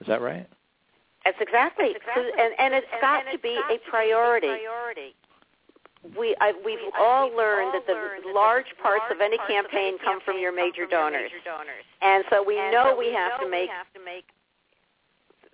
Is 0.00 0.06
that 0.06 0.20
right? 0.20 0.48
That's 1.24 1.36
exactly. 1.40 1.92
So, 2.14 2.22
and, 2.22 2.54
and 2.58 2.74
it's 2.74 2.86
got 3.00 3.24
to 3.30 3.38
be 3.38 3.58
a 3.70 3.90
priority. 3.90 4.48
We, 6.16 6.34
I, 6.40 6.52
we've 6.64 6.80
all 6.98 7.28
learned 7.36 7.74
that 7.74 7.84
the 7.86 8.32
large 8.32 8.72
parts 8.82 9.04
of 9.12 9.20
any 9.20 9.36
campaign 9.46 9.98
come 10.02 10.20
from 10.24 10.38
your 10.40 10.52
major 10.52 10.86
donors. 10.86 11.30
And 12.00 12.24
so 12.30 12.42
we 12.42 12.56
know 12.72 12.96
we 12.98 13.12
have 13.12 13.38
to 13.40 13.48
make 13.48 13.68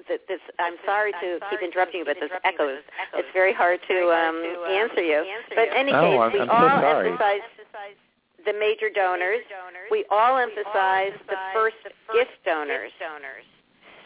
th- 0.06 0.20
this. 0.28 0.38
I'm 0.58 0.76
sorry 0.86 1.12
to 1.18 1.40
keep 1.50 1.60
interrupting 1.62 2.00
you, 2.00 2.04
but 2.06 2.16
this 2.20 2.30
echoes. 2.44 2.78
It's 3.14 3.28
very 3.34 3.52
hard 3.52 3.80
to 3.88 3.96
um, 4.14 4.38
answer 4.70 5.02
you. 5.02 5.24
But 5.50 5.68
in 5.68 5.74
any 5.74 5.90
case, 5.92 6.20
I'm- 6.20 6.32
we 6.32 6.40
I'm 6.40 6.50
all 6.50 6.80
sorry. 6.80 7.10
emphasize 7.10 7.42
the 8.46 8.52
major 8.54 8.88
donors. 8.88 9.42
We 9.90 10.04
all 10.10 10.38
emphasize 10.38 11.12
the 11.26 11.34
first 11.52 11.76
gift 12.14 12.38
donors. 12.44 12.92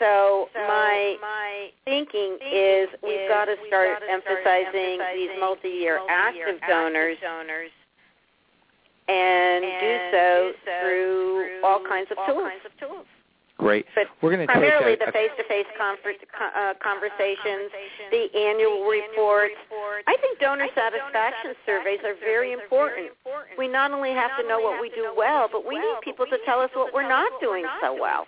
So 0.00 0.48
my 0.54 1.16
my 1.20 1.68
thinking 1.84 2.38
is 2.40 2.88
we've 3.04 3.28
got 3.28 3.44
to 3.44 3.56
start 3.68 4.00
emphasizing 4.08 4.98
these 5.14 5.30
multi-year 5.38 6.00
active 6.08 6.58
donors 6.66 7.18
donors 7.22 7.70
and 9.08 9.62
do 9.62 9.92
so 10.10 10.52
through 10.64 11.60
all 11.62 11.84
kinds 11.86 12.08
of 12.10 12.16
tools. 12.26 13.04
Great. 13.58 13.84
But 13.94 14.08
We're 14.22 14.32
going 14.34 14.46
to 14.46 14.50
primarily 14.50 14.96
take 14.96 15.02
a, 15.02 15.06
the 15.06 15.12
face-to-face 15.12 15.68
confer- 15.76 16.16
co- 16.32 16.48
uh, 16.56 16.72
conversations, 16.80 17.68
the 18.08 18.32
annual 18.32 18.88
reports. 18.88 19.52
I 20.08 20.16
think 20.22 20.40
donor 20.40 20.64
satisfaction 20.74 21.52
surveys 21.66 22.00
are 22.08 22.16
very 22.24 22.52
important. 22.52 23.12
We 23.58 23.68
not 23.68 23.92
only 23.92 24.16
have 24.16 24.30
to 24.40 24.48
know 24.48 24.60
what 24.60 24.80
we 24.80 24.88
do 24.88 25.12
well, 25.14 25.48
but 25.52 25.68
we 25.68 25.76
need 25.76 26.00
people 26.02 26.24
to 26.24 26.38
tell 26.46 26.60
us 26.60 26.70
what 26.72 26.94
we're 26.94 27.08
not 27.08 27.28
doing 27.42 27.66
so 27.82 27.92
well 28.00 28.24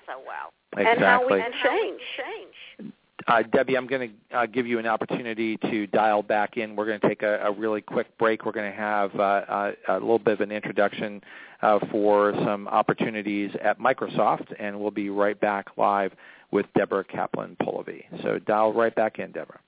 and 0.76 1.00
how 1.00 1.24
we 1.24 1.40
can 1.40 1.52
change. 1.62 2.92
Uh, 3.28 3.42
Debbie, 3.42 3.76
I'm 3.76 3.86
going 3.86 4.12
to 4.30 4.36
uh, 4.36 4.46
give 4.46 4.66
you 4.66 4.78
an 4.78 4.86
opportunity 4.86 5.56
to 5.58 5.86
dial 5.88 6.22
back 6.22 6.56
in. 6.56 6.74
We're 6.74 6.86
going 6.86 7.00
to 7.00 7.08
take 7.08 7.22
a, 7.22 7.38
a 7.44 7.52
really 7.52 7.80
quick 7.80 8.06
break. 8.18 8.44
We're 8.44 8.52
going 8.52 8.70
to 8.70 8.76
have 8.76 9.14
uh, 9.14 9.22
a, 9.48 9.72
a 9.88 9.94
little 9.94 10.18
bit 10.18 10.34
of 10.34 10.40
an 10.40 10.50
introduction 10.50 11.22
uh, 11.62 11.78
for 11.90 12.32
some 12.44 12.66
opportunities 12.68 13.52
at 13.62 13.78
Microsoft, 13.78 14.52
and 14.58 14.80
we'll 14.80 14.90
be 14.90 15.08
right 15.08 15.38
back 15.40 15.68
live 15.76 16.12
with 16.50 16.66
Deborah 16.76 17.04
Kaplan 17.04 17.56
Polivy. 17.62 18.04
So 18.22 18.38
dial 18.40 18.72
right 18.72 18.94
back 18.94 19.18
in, 19.18 19.30
Deborah. 19.32 19.60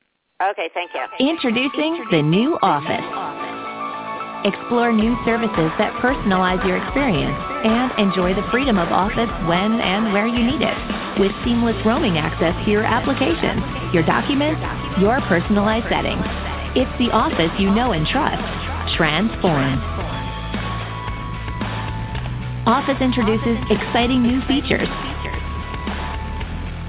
Okay, 0.43 0.69
thank 0.75 0.91
you. 0.93 1.29
Introducing 1.29 2.05
the 2.11 2.23
new 2.23 2.59
Office. 2.61 3.64
Explore 4.45 4.93
new 4.93 5.17
services 5.25 5.73
that 5.81 5.97
personalize 6.05 6.61
your 6.69 6.77
experience 6.77 7.33
and 7.65 7.89
enjoy 7.97 8.37
the 8.37 8.45
freedom 8.53 8.77
of 8.77 8.93
Office 8.93 9.33
when 9.49 9.81
and 9.81 10.13
where 10.13 10.27
you 10.29 10.45
need 10.45 10.61
it. 10.61 10.77
With 11.17 11.33
seamless 11.49 11.81
roaming 11.87 12.19
access 12.21 12.53
to 12.53 12.71
your 12.71 12.85
applications, 12.85 13.65
your 13.97 14.05
documents, 14.05 14.61
your 15.01 15.25
personalized 15.33 15.89
settings. 15.89 16.21
It's 16.77 16.93
the 17.01 17.09
Office 17.09 17.57
you 17.57 17.73
know 17.73 17.97
and 17.97 18.05
trust. 18.05 18.45
Transform. 19.01 19.81
Office 22.69 23.01
introduces 23.01 23.57
exciting 23.73 24.29
new 24.29 24.45
features 24.45 24.93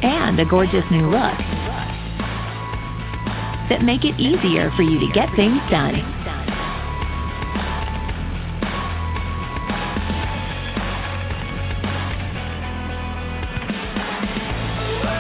and 0.04 0.38
a 0.40 0.46
gorgeous 0.46 0.84
new 0.92 1.08
look 1.08 1.40
that 3.72 3.80
make 3.80 4.04
it 4.04 4.20
easier 4.20 4.76
for 4.76 4.84
you 4.84 5.00
to 5.00 5.08
get 5.16 5.32
things 5.40 5.64
done. 5.72 6.25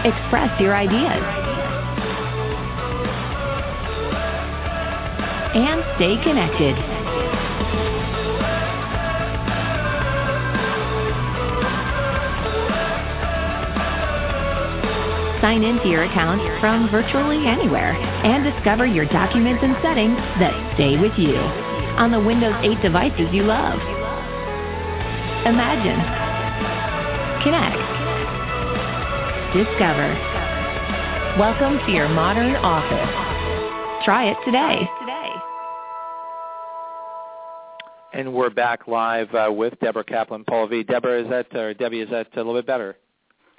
Express 0.05 0.61
your 0.61 0.75
ideas. 0.75 1.23
And 5.57 5.81
stay 5.95 6.21
connected. 6.21 6.75
Sign 15.41 15.63
into 15.63 15.89
your 15.89 16.03
account 16.03 16.41
from 16.59 16.87
virtually 16.91 17.47
anywhere 17.47 17.93
and 17.93 18.43
discover 18.43 18.85
your 18.85 19.05
documents 19.05 19.63
and 19.63 19.75
settings 19.81 20.17
that 20.37 20.53
stay 20.75 20.99
with 20.99 21.17
you 21.17 21.35
on 21.97 22.11
the 22.11 22.19
Windows 22.19 22.53
8 22.61 22.79
devices 22.83 23.33
you 23.33 23.41
love. 23.41 23.79
Imagine. 25.47 25.97
Connect. 27.41 27.84
Discover. 29.53 30.09
Welcome 31.39 31.77
to 31.85 31.91
your 31.93 32.09
modern 32.09 32.55
office. 32.57 34.03
Try 34.03 34.29
it 34.29 34.37
today. 34.45 34.81
And 38.13 38.33
we're 38.33 38.49
back 38.49 38.87
live 38.87 39.33
uh, 39.35 39.51
with 39.51 39.79
Deborah 39.81 40.03
Kaplan 40.03 40.45
Polivy. 40.45 40.85
Deborah, 40.87 41.21
is 41.21 41.29
that 41.29 41.53
or 41.55 41.73
Debbie? 41.73 42.01
Is 42.01 42.09
that 42.09 42.27
a 42.33 42.37
little 42.37 42.53
bit 42.55 42.65
better? 42.65 42.97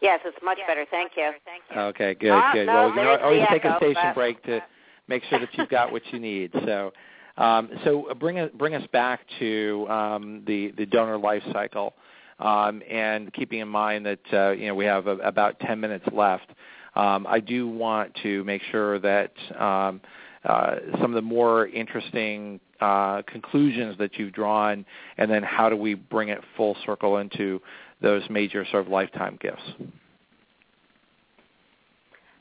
Yes, 0.02 0.20
it's 0.24 0.36
much 0.42 0.58
better. 0.66 0.84
Thank 0.90 1.12
you. 1.16 1.30
Thank 1.44 1.62
you. 1.74 1.80
Okay, 1.80 2.14
good, 2.14 2.30
Ah, 2.30 2.52
good. 2.52 2.66
no, 2.66 2.72
well, 2.74 2.88
you 2.90 2.96
know, 2.96 3.02
there's 3.04 3.18
the 3.18 3.24
always 3.24 3.46
take 3.50 3.64
a 3.64 3.76
station 3.76 4.02
but- 4.02 4.14
break 4.14 4.42
to 4.44 4.60
make 5.08 5.22
sure 5.24 5.38
that 5.38 5.48
you've 5.52 5.68
got 5.68 5.92
what 5.92 6.02
you 6.12 6.18
need. 6.18 6.50
So, 6.64 6.92
um, 7.38 7.70
so 7.84 8.12
bring 8.18 8.38
us 8.38 8.50
bring 8.54 8.74
us 8.74 8.86
back 8.92 9.20
to 9.38 9.86
um, 9.88 10.42
the 10.46 10.72
the 10.76 10.86
donor 10.86 11.18
life 11.18 11.42
cycle, 11.52 11.94
um, 12.38 12.82
and 12.88 13.32
keeping 13.32 13.60
in 13.60 13.68
mind 13.68 14.06
that 14.06 14.20
uh, 14.32 14.50
you 14.50 14.66
know 14.66 14.74
we 14.74 14.84
have 14.84 15.06
a, 15.06 15.16
about 15.18 15.58
10 15.60 15.80
minutes 15.80 16.06
left. 16.12 16.50
Um, 16.94 17.26
I 17.28 17.40
do 17.40 17.68
want 17.68 18.16
to 18.22 18.42
make 18.44 18.62
sure 18.70 18.98
that 19.00 19.32
um, 19.58 20.00
uh, 20.44 20.76
some 21.00 21.10
of 21.10 21.14
the 21.14 21.22
more 21.22 21.66
interesting 21.66 22.60
uh, 22.80 23.22
conclusions 23.26 23.98
that 23.98 24.18
you've 24.18 24.32
drawn, 24.32 24.84
and 25.18 25.30
then 25.30 25.42
how 25.42 25.68
do 25.68 25.76
we 25.76 25.94
bring 25.94 26.28
it 26.28 26.40
full 26.56 26.76
circle 26.84 27.18
into 27.18 27.60
those 28.00 28.22
major 28.30 28.66
sort 28.70 28.84
of 28.84 28.90
lifetime 28.90 29.38
gifts. 29.40 29.62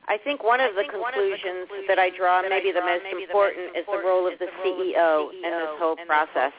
I 0.08 0.18
think 0.24 0.44
one 0.44 0.62
of 0.62 0.76
the 0.76 0.84
conclusions 0.84 1.68
that 1.88 1.98
I 1.98 2.12
draw, 2.16 2.42
maybe 2.48 2.72
the 2.72 2.82
most 2.82 3.06
important, 3.10 3.76
is 3.76 3.86
the 3.88 4.02
role 4.06 4.28
of 4.28 4.38
the 4.38 4.48
CEO 4.64 5.34
in 5.34 5.42
this 5.42 5.74
whole 5.80 5.96
process. 6.06 6.52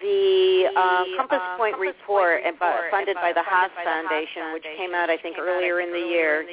The 0.00 0.72
uh, 0.74 1.04
Compass 1.16 1.42
Point 1.56 1.78
report 1.78 2.42
about, 2.46 2.90
funded 2.90 3.16
by 3.16 3.32
the 3.32 3.42
Haas 3.42 3.70
Foundation, 3.84 4.52
which 4.52 4.64
came 4.76 4.94
out 4.94 5.10
I 5.10 5.16
think 5.16 5.38
earlier 5.38 5.80
in 5.80 5.92
the 5.92 5.98
year, 5.98 6.46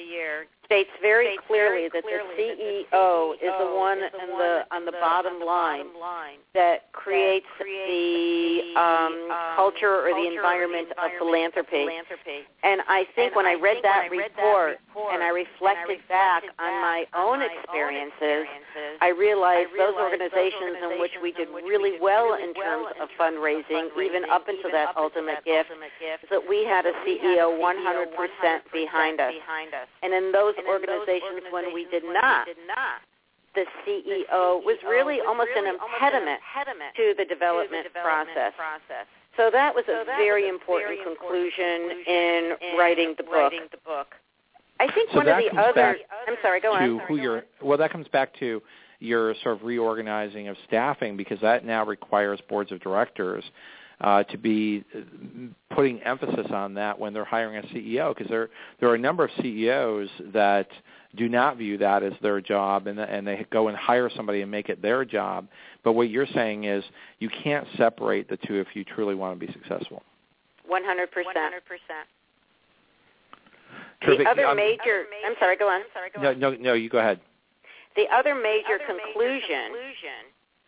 states 0.70 0.94
very 1.02 1.34
clearly 1.48 1.90
that 1.90 2.04
the 2.06 2.22
CEO 2.38 3.34
is 3.42 3.50
the 3.58 3.74
one 3.74 3.98
in 3.98 4.30
the, 4.38 4.62
on 4.70 4.86
the 4.86 4.94
bottom 5.02 5.42
line 5.42 5.90
that 6.54 6.94
creates 6.94 7.50
the 7.58 8.78
um, 8.78 9.34
culture 9.58 10.06
or 10.06 10.14
the 10.14 10.30
environment 10.30 10.90
of 11.02 11.10
philanthropy. 11.18 11.90
And 12.62 12.82
I 12.88 13.10
think 13.16 13.36
when 13.36 13.48
I 13.48 13.58
read 13.58 13.82
that 13.82 14.14
report 14.14 14.78
and 15.10 15.24
I 15.24 15.34
reflected 15.34 16.06
back 16.08 16.44
on 16.62 16.74
my 16.86 17.06
own 17.18 17.42
experiences, 17.42 18.46
I 19.02 19.10
realized 19.10 19.74
those 19.74 19.98
organizations 19.98 20.78
in 20.86 21.02
which 21.02 21.18
we 21.18 21.32
did 21.34 21.50
really 21.50 21.98
well 22.00 22.38
in 22.38 22.54
terms 22.54 22.94
of 23.02 23.10
fundraising, 23.18 23.90
even 23.98 24.30
up 24.30 24.46
until 24.46 24.70
that 24.70 24.94
ultimate 24.96 25.42
gift, 25.46 25.74
that 26.30 26.44
we 26.46 26.62
had 26.64 26.86
a 26.86 26.94
CEO 27.02 27.58
100% 27.58 27.66
behind 28.70 29.20
us. 29.20 29.34
And 30.04 30.14
in 30.14 30.32
those 30.32 30.54
organizations 30.68 31.44
when 31.52 31.74
we 31.74 31.86
did 31.92 32.04
not, 32.04 32.48
the 33.56 33.66
CEO 33.86 34.64
was 34.64 34.78
really 34.88 35.20
almost 35.22 35.50
an 35.56 35.66
impediment 35.66 36.40
to 36.96 37.14
the 37.18 37.26
development 37.26 37.88
process. 37.94 38.54
So 39.38 39.50
that 39.52 39.74
was 39.74 39.86
a 39.88 40.06
very 40.06 40.50
important 40.50 41.00
conclusion 41.04 42.04
in 42.08 42.56
writing 42.78 43.16
the 43.18 43.24
book. 43.24 44.16
I 44.80 44.88
think 44.94 45.12
So 45.12 45.18
one 45.18 45.28
of 45.28 45.38
the 45.38 45.50
comes 45.50 45.60
other 45.60 45.74
back 45.74 45.98
I'm 46.28 46.36
sorry, 46.42 46.62
go 46.62 46.72
to 46.78 46.84
on. 46.84 47.00
who 47.08 47.18
you're 47.18 47.44
well 47.62 47.78
that 47.78 47.92
comes 47.92 48.08
back 48.08 48.34
to 48.40 48.62
your 49.00 49.36
sort 49.44 49.58
of 49.58 49.64
reorganizing 49.64 50.48
of 50.48 50.58
staffing 50.68 51.18
because 51.18 51.40
that 51.42 51.66
now 51.66 51.86
requires 51.86 52.40
boards 52.50 52.72
of 52.72 52.80
directors 52.82 53.44
uh, 54.02 54.24
to 54.24 54.38
be 54.38 54.84
uh, 54.96 55.00
putting 55.76 56.02
emphasis 56.04 56.48
on 56.52 56.74
that 56.74 56.98
when 56.98 57.14
they're 57.14 57.26
hiring 57.26 57.58
a 57.58 57.68
CEO 57.74 58.16
because 58.16 58.30
there 58.30 58.50
there 58.80 58.90
are 58.90 58.96
a 58.96 59.00
number 59.00 59.26
of 59.26 59.30
CEOs 59.42 60.10
that 60.34 60.68
do 61.16 61.28
not 61.28 61.58
view 61.58 61.78
that 61.78 62.04
as 62.04 62.14
their 62.22 62.40
job 62.40 62.88
and 62.88 63.00
and 63.00 63.28
they 63.28 63.46
go 63.52 63.68
and 63.68 63.78
hire 63.78 64.10
somebody 64.16 64.42
and 64.42 64.50
make 64.50 64.70
it 64.70 64.82
their 64.82 65.04
job 65.04 65.48
but 65.84 65.94
what 65.94 66.10
you're 66.10 66.28
saying 66.28 66.64
is 66.64 66.84
you 67.20 67.30
can't 67.44 67.68
separate 67.78 68.30
the 68.30 68.38
two 68.38 68.56
if 68.56 68.68
you 68.74 68.84
truly 68.84 69.16
want 69.16 69.38
to 69.40 69.46
be 69.46 69.52
successful 69.52 70.04
100%. 70.70 71.08
Terrific. 74.04 74.24
The 74.26 74.30
other 74.30 74.56
major 74.56 75.06
I'm 75.26 75.34
sorry, 75.40 75.58
go 75.58 75.68
on. 75.68 75.82
no 76.22 76.34
no 76.34 76.56
no 76.56 76.74
you 76.74 76.90
go 76.90 77.00
ahead 77.00 77.20
The 77.98 78.06
other 78.14 78.34
major 78.34 78.80
conclusion 78.88 79.74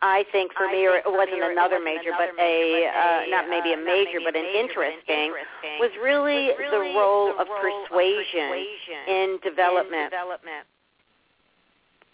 I 0.01 0.25
think 0.31 0.51
for 0.57 0.67
me, 0.67 0.87
or 0.89 0.97
it 0.97 1.05
wasn't 1.05 1.45
another 1.45 1.79
major, 1.79 2.09
but 2.17 2.33
a 2.41 2.89
uh, 2.89 3.29
not 3.29 3.45
maybe 3.49 3.73
a 3.73 3.77
major, 3.77 4.17
but 4.25 4.35
an 4.35 4.45
interesting, 4.57 5.29
was 5.77 5.93
really 6.01 6.49
the 6.57 6.97
role 6.97 7.37
of 7.37 7.45
persuasion 7.61 8.65
in 9.07 9.37
development. 9.45 10.09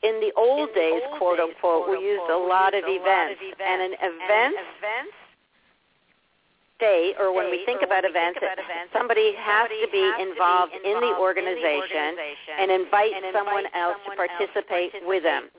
In 0.03 0.19
the 0.19 0.35
old 0.35 0.75
days, 0.75 1.01
quote 1.17 1.39
unquote, 1.39 1.89
we 1.89 2.03
used 2.03 2.29
a 2.29 2.37
lot 2.37 2.75
of 2.75 2.83
events, 2.85 3.39
and 3.55 3.81
an 3.81 3.93
event 4.03 4.55
day, 6.79 7.15
or 7.17 7.33
when 7.33 7.49
we 7.49 7.63
think 7.65 7.81
about 7.81 8.03
events, 8.03 8.39
somebody 8.91 9.31
has 9.39 9.71
to 9.81 9.87
be 9.89 10.11
involved 10.19 10.73
in 10.75 10.99
the 10.99 11.15
organization 11.17 12.19
and 12.59 12.69
invite 12.69 13.15
someone 13.31 13.63
else 13.73 13.97
to 14.05 14.11
participate 14.13 14.91
with 15.07 15.23
them 15.23 15.49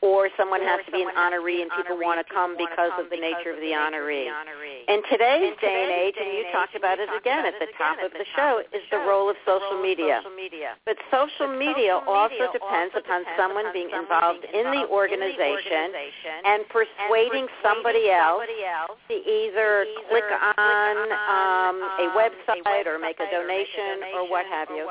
or 0.00 0.32
someone 0.36 0.64
has 0.64 0.80
to 0.86 0.92
be 0.92 1.02
an 1.04 1.12
honoree 1.12 1.60
and 1.60 1.68
people 1.76 2.00
want 2.00 2.16
to 2.16 2.26
come 2.32 2.56
because 2.56 2.92
of 2.96 3.12
the 3.12 3.20
nature 3.20 3.52
of 3.52 3.60
the 3.60 3.76
honoree. 3.76 4.32
In 4.88 5.04
today's 5.12 5.52
day 5.60 5.76
and 5.84 5.92
age, 5.92 6.16
and 6.16 6.32
you 6.32 6.48
talked 6.52 6.72
about 6.72 6.96
it 6.96 7.12
again 7.12 7.44
at 7.44 7.60
the 7.60 7.68
top 7.76 8.00
of 8.00 8.08
the 8.16 8.24
show, 8.32 8.64
is 8.72 8.84
the 8.88 8.96
role 9.04 9.28
of 9.28 9.36
social 9.44 9.76
media. 9.76 10.24
But 10.88 10.96
social 11.12 11.52
media 11.52 12.00
also 12.08 12.48
depends 12.48 12.96
upon 12.96 13.28
someone 13.36 13.68
being 13.76 13.92
involved 13.92 14.48
in 14.48 14.72
the 14.72 14.88
organization 14.88 15.92
and 16.48 16.64
persuading 16.72 17.44
somebody 17.60 18.08
else 18.08 18.48
to 19.12 19.16
either 19.20 19.84
click 20.08 20.28
on 20.56 20.94
um, 21.12 21.76
a 22.00 22.08
website 22.16 22.88
or 22.88 22.96
make 22.96 23.20
a 23.20 23.28
donation 23.28 24.16
or 24.16 24.24
what 24.32 24.46
have 24.46 24.68
you. 24.72 24.88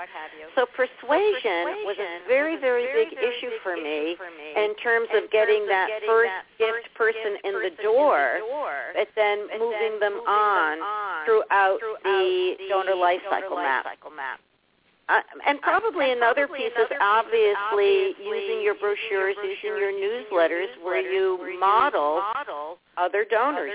So 0.53 0.69
persuasion 0.69 1.81
was 1.89 1.97
a 1.97 2.27
very, 2.27 2.61
very 2.61 2.85
big 2.93 3.17
issue 3.17 3.57
for 3.63 3.73
me 3.73 4.13
in 4.53 4.75
terms 4.77 4.98
of 5.15 5.31
getting 5.31 5.65
that 5.67 5.89
first 6.05 6.31
gift 6.57 6.93
person 6.95 7.37
in 7.43 7.53
the 7.53 7.71
door, 7.81 8.39
but 8.95 9.07
then 9.15 9.47
moving 9.57 9.99
them 9.99 10.19
on 10.27 10.77
throughout 11.25 11.79
the 12.03 12.55
donor 12.69 12.95
life 12.95 13.21
cycle 13.29 13.57
map. 13.57 13.85
Uh, 15.09 15.21
and 15.47 15.59
probably 15.61 16.11
another 16.11 16.47
piece 16.47 16.71
is 16.77 16.91
obviously 17.01 18.13
using 18.21 18.61
your 18.61 18.75
brochures, 18.75 19.35
using 19.41 19.75
your 19.77 19.91
newsletters 19.91 20.67
where 20.83 21.01
you 21.01 21.57
model 21.59 22.21
other 22.95 23.25
donors. 23.29 23.71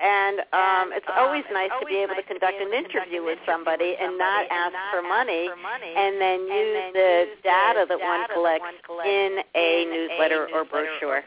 And 0.00 0.40
um, 0.52 0.96
it's 0.96 1.06
always 1.14 1.44
nice 1.52 1.70
to 1.78 1.86
be 1.86 1.96
able 1.98 2.14
to 2.14 2.22
conduct 2.22 2.56
an 2.60 2.72
interview 2.72 3.22
with 3.22 3.38
somebody 3.44 3.96
and 4.00 4.16
not 4.16 4.46
ask 4.50 4.74
for 4.90 5.02
money, 5.02 5.48
and 5.48 6.20
then 6.20 6.40
use 6.40 6.92
the 6.94 7.24
data 7.44 7.84
that 7.86 8.00
one 8.00 8.24
collects 8.32 8.64
in 9.04 9.38
a 9.54 9.84
newsletter 9.84 10.48
or 10.54 10.64
brochure. 10.64 11.22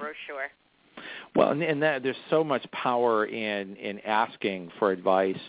Well, 1.36 1.52
and, 1.52 1.62
and 1.64 1.82
that, 1.84 2.04
there's 2.04 2.16
so 2.30 2.44
much 2.44 2.66
power 2.72 3.26
in 3.26 3.76
in 3.76 4.00
asking 4.02 4.72
for 4.80 4.92
advice 4.92 5.40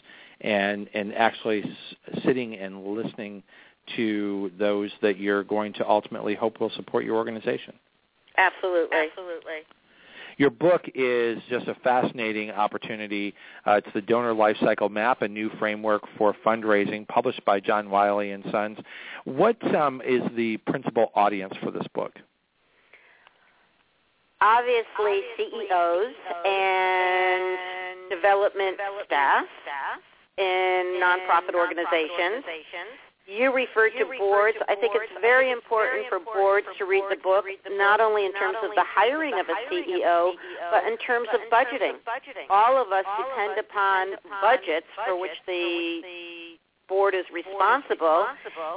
and 0.41 0.89
and 0.95 1.15
actually 1.15 1.63
s- 1.63 2.23
sitting 2.25 2.55
and 2.57 2.85
listening 2.85 3.43
to 3.97 4.51
those 4.59 4.91
that 5.03 5.19
you're 5.19 5.45
going 5.45 5.73
to 5.75 5.89
ultimately 5.89 6.35
hope 6.35 6.61
will 6.61 6.71
support 6.71 7.05
your 7.05 7.17
organization. 7.17 7.75
Absolutely. 8.37 8.97
Absolutely. 8.97 9.61
Your 10.37 10.51
book 10.51 10.83
is 10.95 11.39
just 11.49 11.69
a 11.69 11.75
fascinating 11.77 12.51
opportunity. 12.51 13.35
Uh, 13.67 13.73
it's 13.75 13.89
the 13.95 14.03
Donor 14.03 14.35
Lifecycle 14.35 14.91
Map, 14.91 15.23
a 15.23 15.29
new 15.29 15.51
framework 15.59 16.03
for 16.19 16.35
fundraising, 16.45 17.07
published 17.09 17.45
by 17.45 17.61
John 17.61 17.91
Wiley 17.91 18.33
and 18.33 18.45
Sons. 18.51 18.79
What 19.25 19.63
um, 19.75 20.03
is 20.05 20.23
the 20.37 20.57
principal 20.59 21.13
audience 21.15 21.55
for 21.63 21.71
this 21.71 21.87
book? 21.95 22.13
Obviously, 24.41 25.21
CEOs 25.37 26.15
and 26.45 28.11
development 28.11 28.77
staff 29.07 29.45
in 30.37 31.01
nonprofit 31.01 31.55
organizations. 31.55 32.45
You 33.27 33.55
refer 33.55 33.89
to 33.89 34.05
boards. 34.19 34.59
I 34.69 34.75
think 34.77 34.93
it's 34.95 35.13
very 35.21 35.51
important 35.51 36.07
for 36.09 36.21
boards 36.21 36.67
to 36.79 36.85
read 36.85 37.05
the 37.09 37.17
book, 37.17 37.45
not 37.71 38.01
only 38.01 38.27
in 38.27 38.33
terms 38.35 38.59
of 38.63 38.71
the 38.77 38.85
hiring 38.85 39.33
of 39.41 39.47
a 39.49 39.57
CEO, 39.73 40.33
but 40.71 40.85
in 40.85 40.99
terms 40.99 41.29
of 41.33 41.41
budgeting. 41.51 41.97
All 42.51 42.77
of 42.77 42.93
us 42.93 43.05
depend 43.17 43.59
upon 43.59 44.09
budgets 44.43 44.87
for 45.07 45.19
which 45.19 45.33
the 45.47 46.57
board 46.87 47.15
is 47.15 47.25
responsible, 47.33 48.27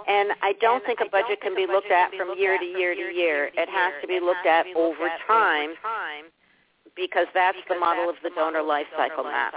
and 0.08 0.32
I 0.42 0.54
don't 0.62 0.84
think 0.86 1.00
a 1.02 1.10
budget 1.10 1.42
can 1.42 1.54
be 1.54 1.68
looked 1.68 1.92
at 1.92 2.14
from 2.16 2.38
year 2.38 2.58
to 2.58 2.64
year 2.64 2.96
to 2.96 3.14
year. 3.14 3.52
It 3.54 3.68
has 3.68 3.92
to 4.02 4.08
be 4.08 4.22
looked 4.22 4.46
at 4.46 4.66
over 4.78 5.10
time 5.28 5.72
because 6.96 7.28
that's 7.34 7.58
the 7.68 7.76
model 7.76 8.10
of 8.10 8.16
the 8.24 8.32
donor 8.34 8.64
life 8.64 8.88
cycle 8.96 9.26
map. 9.26 9.54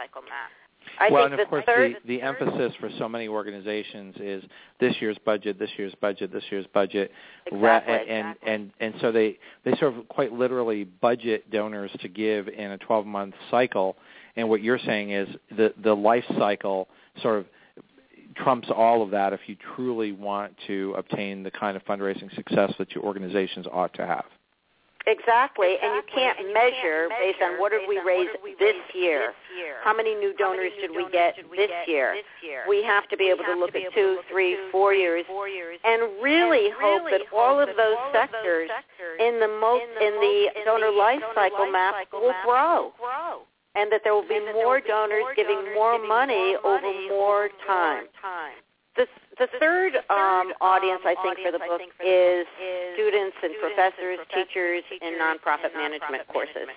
I 1.00 1.08
well, 1.10 1.24
and 1.24 1.40
of 1.40 1.48
course, 1.48 1.64
the, 1.66 1.94
the 2.06 2.20
emphasis 2.20 2.74
for 2.78 2.90
so 2.98 3.08
many 3.08 3.26
organizations 3.26 4.14
is 4.20 4.44
this 4.80 4.94
year's 5.00 5.16
budget, 5.24 5.58
this 5.58 5.70
year's 5.78 5.94
budget, 6.00 6.30
this 6.30 6.44
year's 6.50 6.66
budget, 6.74 7.10
exactly. 7.46 7.94
and 8.08 8.36
and 8.46 8.70
and 8.80 8.94
so 9.00 9.10
they 9.10 9.38
they 9.64 9.74
sort 9.76 9.96
of 9.96 10.06
quite 10.08 10.32
literally 10.32 10.84
budget 10.84 11.50
donors 11.50 11.90
to 12.02 12.08
give 12.08 12.48
in 12.48 12.72
a 12.72 12.78
12 12.78 13.06
month 13.06 13.34
cycle. 13.50 13.96
And 14.36 14.48
what 14.50 14.62
you're 14.62 14.78
saying 14.78 15.12
is 15.12 15.28
the 15.56 15.72
the 15.82 15.94
life 15.94 16.24
cycle 16.38 16.86
sort 17.22 17.38
of 17.38 17.46
trumps 18.36 18.68
all 18.74 19.02
of 19.02 19.10
that 19.10 19.32
if 19.32 19.40
you 19.46 19.56
truly 19.74 20.12
want 20.12 20.54
to 20.66 20.94
obtain 20.98 21.42
the 21.42 21.50
kind 21.50 21.76
of 21.76 21.84
fundraising 21.86 22.32
success 22.34 22.72
that 22.78 22.94
your 22.94 23.04
organizations 23.04 23.66
ought 23.72 23.92
to 23.94 24.06
have. 24.06 24.24
Exactly, 25.06 25.76
and 25.82 25.94
you 25.96 26.02
can't 26.12 26.38
measure 26.52 27.08
based 27.18 27.40
on 27.42 27.58
what 27.58 27.72
did 27.72 27.88
we 27.88 27.98
raise 28.04 28.28
this 28.58 28.76
year. 28.94 29.32
How 29.82 29.96
many 29.96 30.14
new 30.14 30.34
donors 30.36 30.72
did 30.80 30.90
we 30.90 31.08
get 31.10 31.36
this 31.56 31.70
year? 31.86 32.16
We 32.68 32.82
have 32.84 33.08
to 33.08 33.16
be 33.16 33.30
able 33.30 33.44
to 33.44 33.54
look 33.58 33.74
at 33.74 33.92
two, 33.94 34.18
three, 34.30 34.56
four 34.70 34.92
years, 34.92 35.24
and 35.84 36.02
really 36.22 36.68
hope 36.78 37.04
that 37.10 37.22
all 37.34 37.58
of 37.60 37.68
those 37.76 37.96
sectors 38.12 38.68
in 39.18 39.40
the 39.40 39.48
most 39.48 39.84
in 40.00 40.12
the 40.20 40.48
donor 40.66 40.90
life 40.92 41.22
cycle 41.34 41.70
map 41.72 41.94
will 42.12 42.34
grow, 42.44 42.92
and 43.74 43.90
that 43.90 44.02
there 44.04 44.14
will 44.14 44.28
be 44.28 44.40
more 44.52 44.80
donors 44.80 45.24
giving 45.34 45.72
more 45.74 45.98
money 45.98 46.56
over 46.62 46.92
more 47.08 47.48
time. 47.66 48.04
The, 48.96 49.06
the 49.40 49.48
third 49.58 49.96
um, 50.12 50.52
audience, 50.60 51.00
I 51.04 51.16
think, 51.24 51.40
for 51.40 51.50
the 51.50 51.58
book 51.58 51.80
is 52.04 52.46
students 52.92 53.36
and 53.42 53.56
professors, 53.58 54.20
teachers 54.36 54.84
and 55.00 55.16
nonprofit 55.16 55.72
management 55.74 56.28
courses. 56.28 56.68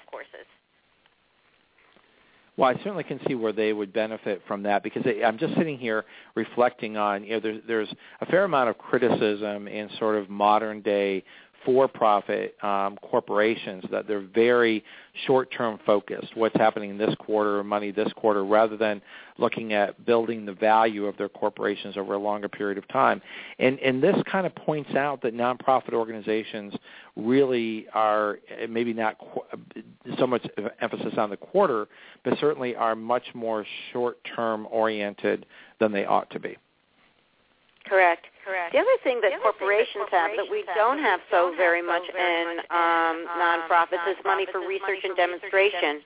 Well, 2.55 2.69
I 2.69 2.75
certainly 2.77 3.03
can 3.03 3.19
see 3.27 3.33
where 3.35 3.51
they 3.51 3.73
would 3.73 3.91
benefit 3.91 4.41
from 4.47 4.63
that 4.63 4.83
because 4.83 5.03
I'm 5.25 5.39
just 5.39 5.55
sitting 5.55 5.77
here 5.77 6.05
reflecting 6.35 6.97
on, 6.97 7.23
you 7.23 7.31
know, 7.31 7.39
there's, 7.39 7.61
there's 7.67 7.93
a 8.21 8.27
fair 8.27 8.43
amount 8.43 8.69
of 8.69 8.77
criticism 8.77 9.67
in 9.67 9.89
sort 9.99 10.15
of 10.15 10.29
modern 10.29 10.81
day 10.81 11.23
for-profit 11.65 12.55
um, 12.63 12.97
corporations 13.01 13.83
that 13.91 14.07
they're 14.07 14.19
very 14.19 14.83
short-term 15.25 15.79
focused. 15.85 16.35
What's 16.35 16.55
happening 16.55 16.97
this 16.97 17.13
quarter, 17.19 17.63
money 17.63 17.91
this 17.91 18.11
quarter, 18.13 18.43
rather 18.43 18.77
than 18.77 19.01
looking 19.37 19.73
at 19.73 20.05
building 20.05 20.45
the 20.45 20.53
value 20.53 21.05
of 21.05 21.17
their 21.17 21.29
corporations 21.29 21.97
over 21.97 22.13
a 22.13 22.17
longer 22.17 22.49
period 22.49 22.77
of 22.77 22.87
time. 22.87 23.21
And 23.59 23.79
and 23.79 24.01
this 24.01 24.15
kind 24.31 24.45
of 24.45 24.53
points 24.55 24.93
out 24.95 25.21
that 25.21 25.35
nonprofit 25.35 25.93
organizations 25.93 26.73
really 27.15 27.87
are 27.93 28.39
maybe 28.67 28.93
not 28.93 29.17
so 30.19 30.27
much 30.27 30.45
emphasis 30.81 31.13
on 31.17 31.29
the 31.29 31.37
quarter, 31.37 31.87
but 32.23 32.37
certainly 32.39 32.75
are 32.75 32.95
much 32.95 33.25
more 33.33 33.65
short-term 33.91 34.67
oriented 34.71 35.45
than 35.79 35.91
they 35.91 36.05
ought 36.05 36.29
to 36.31 36.39
be. 36.39 36.57
Correct. 37.85 38.25
Correct. 38.43 38.73
The 38.75 38.79
other 38.79 38.97
thing 39.03 39.21
that 39.23 39.39
corporations 39.41 40.11
have 40.11 40.31
that 40.35 40.47
we 40.51 40.63
don't 40.75 40.99
have 40.99 41.21
so 41.31 41.53
very 41.55 41.81
much 41.81 42.03
in 42.11 42.59
um, 42.69 43.23
nonprofits 43.39 44.03
is 44.11 44.19
money 44.25 44.45
for 44.51 44.59
research 44.59 44.99
and 45.03 45.15
demonstration. 45.15 46.03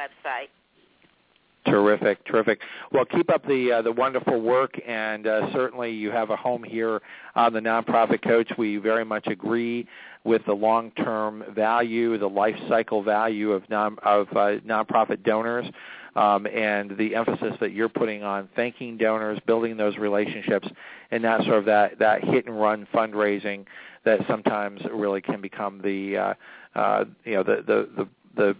Terrific, 1.67 2.25
terrific. 2.25 2.61
Well, 2.93 3.05
keep 3.05 3.29
up 3.29 3.45
the 3.45 3.73
uh, 3.73 3.83
the 3.83 3.91
wonderful 3.91 4.41
work, 4.41 4.81
and 4.87 5.27
uh, 5.27 5.53
certainly 5.53 5.91
you 5.91 6.13
have 6.13 6.31
a 6.31 6.37
home 6.37 6.63
here 6.63 7.03
on 7.35 7.53
the 7.53 7.59
Nonprofit 7.61 8.23
Coach. 8.23 8.51
We 8.57 8.77
very 8.77 9.05
much 9.05 9.27
agree 9.27 9.89
with 10.23 10.45
the 10.47 10.53
long-term 10.53 11.45
value, 11.55 12.19
the 12.19 12.29
life 12.29 12.55
cycle 12.69 13.03
value 13.03 13.51
of 13.51 13.69
non 13.69 13.97
of 14.05 14.29
uh, 14.31 14.61
nonprofit 14.65 15.25
donors, 15.25 15.67
um, 16.15 16.47
and 16.47 16.97
the 16.97 17.17
emphasis 17.17 17.55
that 17.61 17.73
you're 17.73 17.89
putting 17.89 18.23
on 18.23 18.49
thanking 18.55 18.97
donors, 18.97 19.39
building 19.45 19.77
those 19.77 19.97
relationships, 19.97 20.69
and 21.11 21.23
not 21.23 21.43
sort 21.45 21.59
of 21.59 21.65
that 21.65 21.99
that 21.99 22.23
hit 22.23 22.47
and 22.47 22.61
run 22.61 22.87
fundraising 22.95 23.65
that 24.05 24.21
sometimes 24.29 24.81
really 24.93 25.21
can 25.21 25.41
become 25.41 25.81
the 25.83 26.17
uh, 26.17 26.35
uh, 26.79 27.05
you 27.25 27.35
know 27.35 27.43
the 27.43 27.57
the 27.67 27.89
the, 27.97 28.09
the 28.37 28.57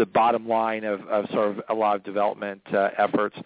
the 0.00 0.06
bottom 0.06 0.48
line 0.48 0.82
of, 0.82 1.06
of 1.08 1.26
sort 1.30 1.50
of 1.50 1.60
a 1.68 1.74
lot 1.74 1.94
of 1.94 2.02
development 2.02 2.62
uh, 2.72 2.88
efforts. 2.96 3.36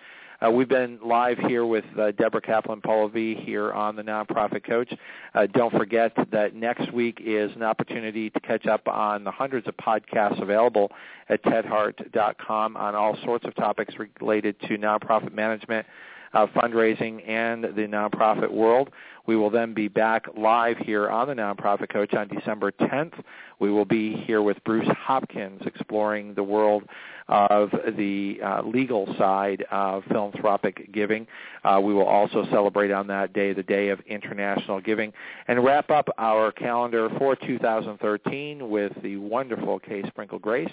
Uh, 0.41 0.49
we've 0.49 0.69
been 0.69 1.01
live 1.05 1.37
here 1.49 1.67
with 1.67 1.85
uh, 1.99 2.13
Deborah 2.13 2.41
Kaplan 2.41 2.81
Polivy 2.81 3.43
here 3.45 3.73
on 3.73 3.97
the 3.97 4.03
Nonprofit 4.03 4.65
Coach. 4.65 4.93
Uh, 5.35 5.47
don't 5.47 5.73
forget 5.73 6.13
that 6.31 6.55
next 6.55 6.93
week 6.93 7.21
is 7.25 7.51
an 7.57 7.65
opportunity 7.65 8.31
to 8.31 8.39
catch 8.39 8.67
up 8.67 8.87
on 8.87 9.25
the 9.25 9.33
hundreds 9.33 9.67
of 9.67 9.77
podcasts 9.77 10.41
available 10.41 10.93
at 11.29 11.43
tedhart.com 11.43 12.77
on 12.77 12.95
all 12.95 13.17
sorts 13.25 13.45
of 13.47 13.55
topics 13.57 13.95
related 14.21 14.61
to 14.61 14.79
nonprofit 14.79 15.33
management, 15.33 15.85
uh, 16.35 16.47
fundraising, 16.55 17.29
and 17.29 17.65
the 17.65 17.89
nonprofit 17.89 18.53
world. 18.53 18.91
We 19.27 19.37
will 19.37 19.51
then 19.51 19.73
be 19.73 19.89
back 19.89 20.27
live 20.37 20.77
here 20.79 21.09
on 21.09 21.29
the 21.29 21.35
Nonprofit 21.35 21.91
Coach 21.91 22.13
on 22.15 22.29
December 22.29 22.73
10th. 22.73 23.15
We 23.59 23.71
will 23.71 23.85
be 23.85 24.17
here 24.27 24.43
with 24.43 24.63
Bruce 24.65 24.89
Hopkins 24.89 25.63
exploring 25.65 26.35
the 26.35 26.43
world 26.43 26.85
of 27.29 27.71
the 27.97 28.39
uh, 28.45 28.63
legal 28.63 29.07
side 29.17 29.65
of 29.71 30.05
philanthropic 30.05 30.93
giving. 30.93 31.27
Uh, 31.65 31.81
we 31.83 31.95
will 31.95 32.07
also 32.07 32.47
celebrate 32.51 32.91
on 32.91 33.07
that 33.07 33.33
day 33.33 33.55
the 33.55 33.63
Day 33.63 33.89
of 33.89 34.01
International 34.01 34.81
Giving 34.81 35.13
and 35.49 35.65
wrap 35.65 35.91
up 35.91 36.09
our 36.19 36.53
calendar 36.53 37.09
for 37.19 37.35
2013 37.35 38.69
with 38.69 38.93
the 39.03 39.17
wonderful 39.17 39.79
Kay 39.79 40.03
Sprinkle 40.09 40.39
Grace 40.39 40.73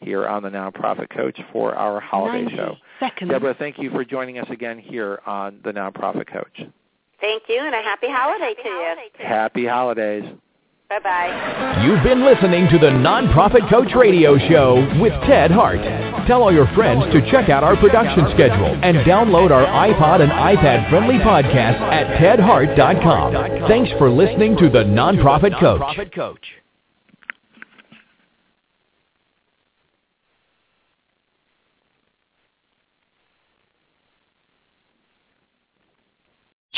here 0.00 0.26
on 0.26 0.42
the 0.42 0.48
Nonprofit 0.48 1.10
Coach 1.10 1.38
for 1.52 1.74
our 1.74 2.00
holiday 2.00 2.48
show. 2.56 2.76
Seconds. 2.98 3.30
Deborah, 3.30 3.54
thank 3.58 3.78
you 3.78 3.90
for 3.90 4.04
joining 4.04 4.38
us 4.38 4.48
again 4.50 4.78
here 4.78 5.20
on 5.26 5.60
the 5.62 5.72
Nonprofit 5.72 6.32
Coach. 6.32 6.62
Thank 7.20 7.44
you, 7.48 7.60
and 7.60 7.74
a 7.74 7.82
happy 7.82 8.08
holiday 8.08 8.54
to 8.62 8.68
you. 8.68 8.94
Happy 9.18 9.66
holidays. 9.66 10.24
Bye-bye. 10.88 11.84
You've 11.86 12.02
been 12.02 12.24
listening 12.24 12.66
to 12.70 12.78
the 12.78 12.90
Nonprofit 12.90 13.70
Coach 13.70 13.94
Radio 13.94 14.36
Show 14.48 14.74
with 15.00 15.12
Ted 15.22 15.52
Hart. 15.52 15.78
Tell 16.26 16.42
all 16.42 16.52
your 16.52 16.66
friends 16.74 17.04
to 17.12 17.30
check 17.30 17.48
out 17.48 17.62
our 17.62 17.76
production 17.76 18.24
schedule 18.34 18.74
and 18.82 18.96
download 19.06 19.52
our 19.52 19.66
iPod 19.66 20.20
and 20.20 20.32
iPad 20.32 20.90
friendly 20.90 21.18
podcast 21.18 21.78
at 21.78 22.18
tedhart.com. 22.18 23.68
Thanks 23.68 23.90
for 23.98 24.10
listening 24.10 24.56
to 24.56 24.68
the 24.68 24.82
Nonprofit 24.82 25.60
Coach. 25.60 26.59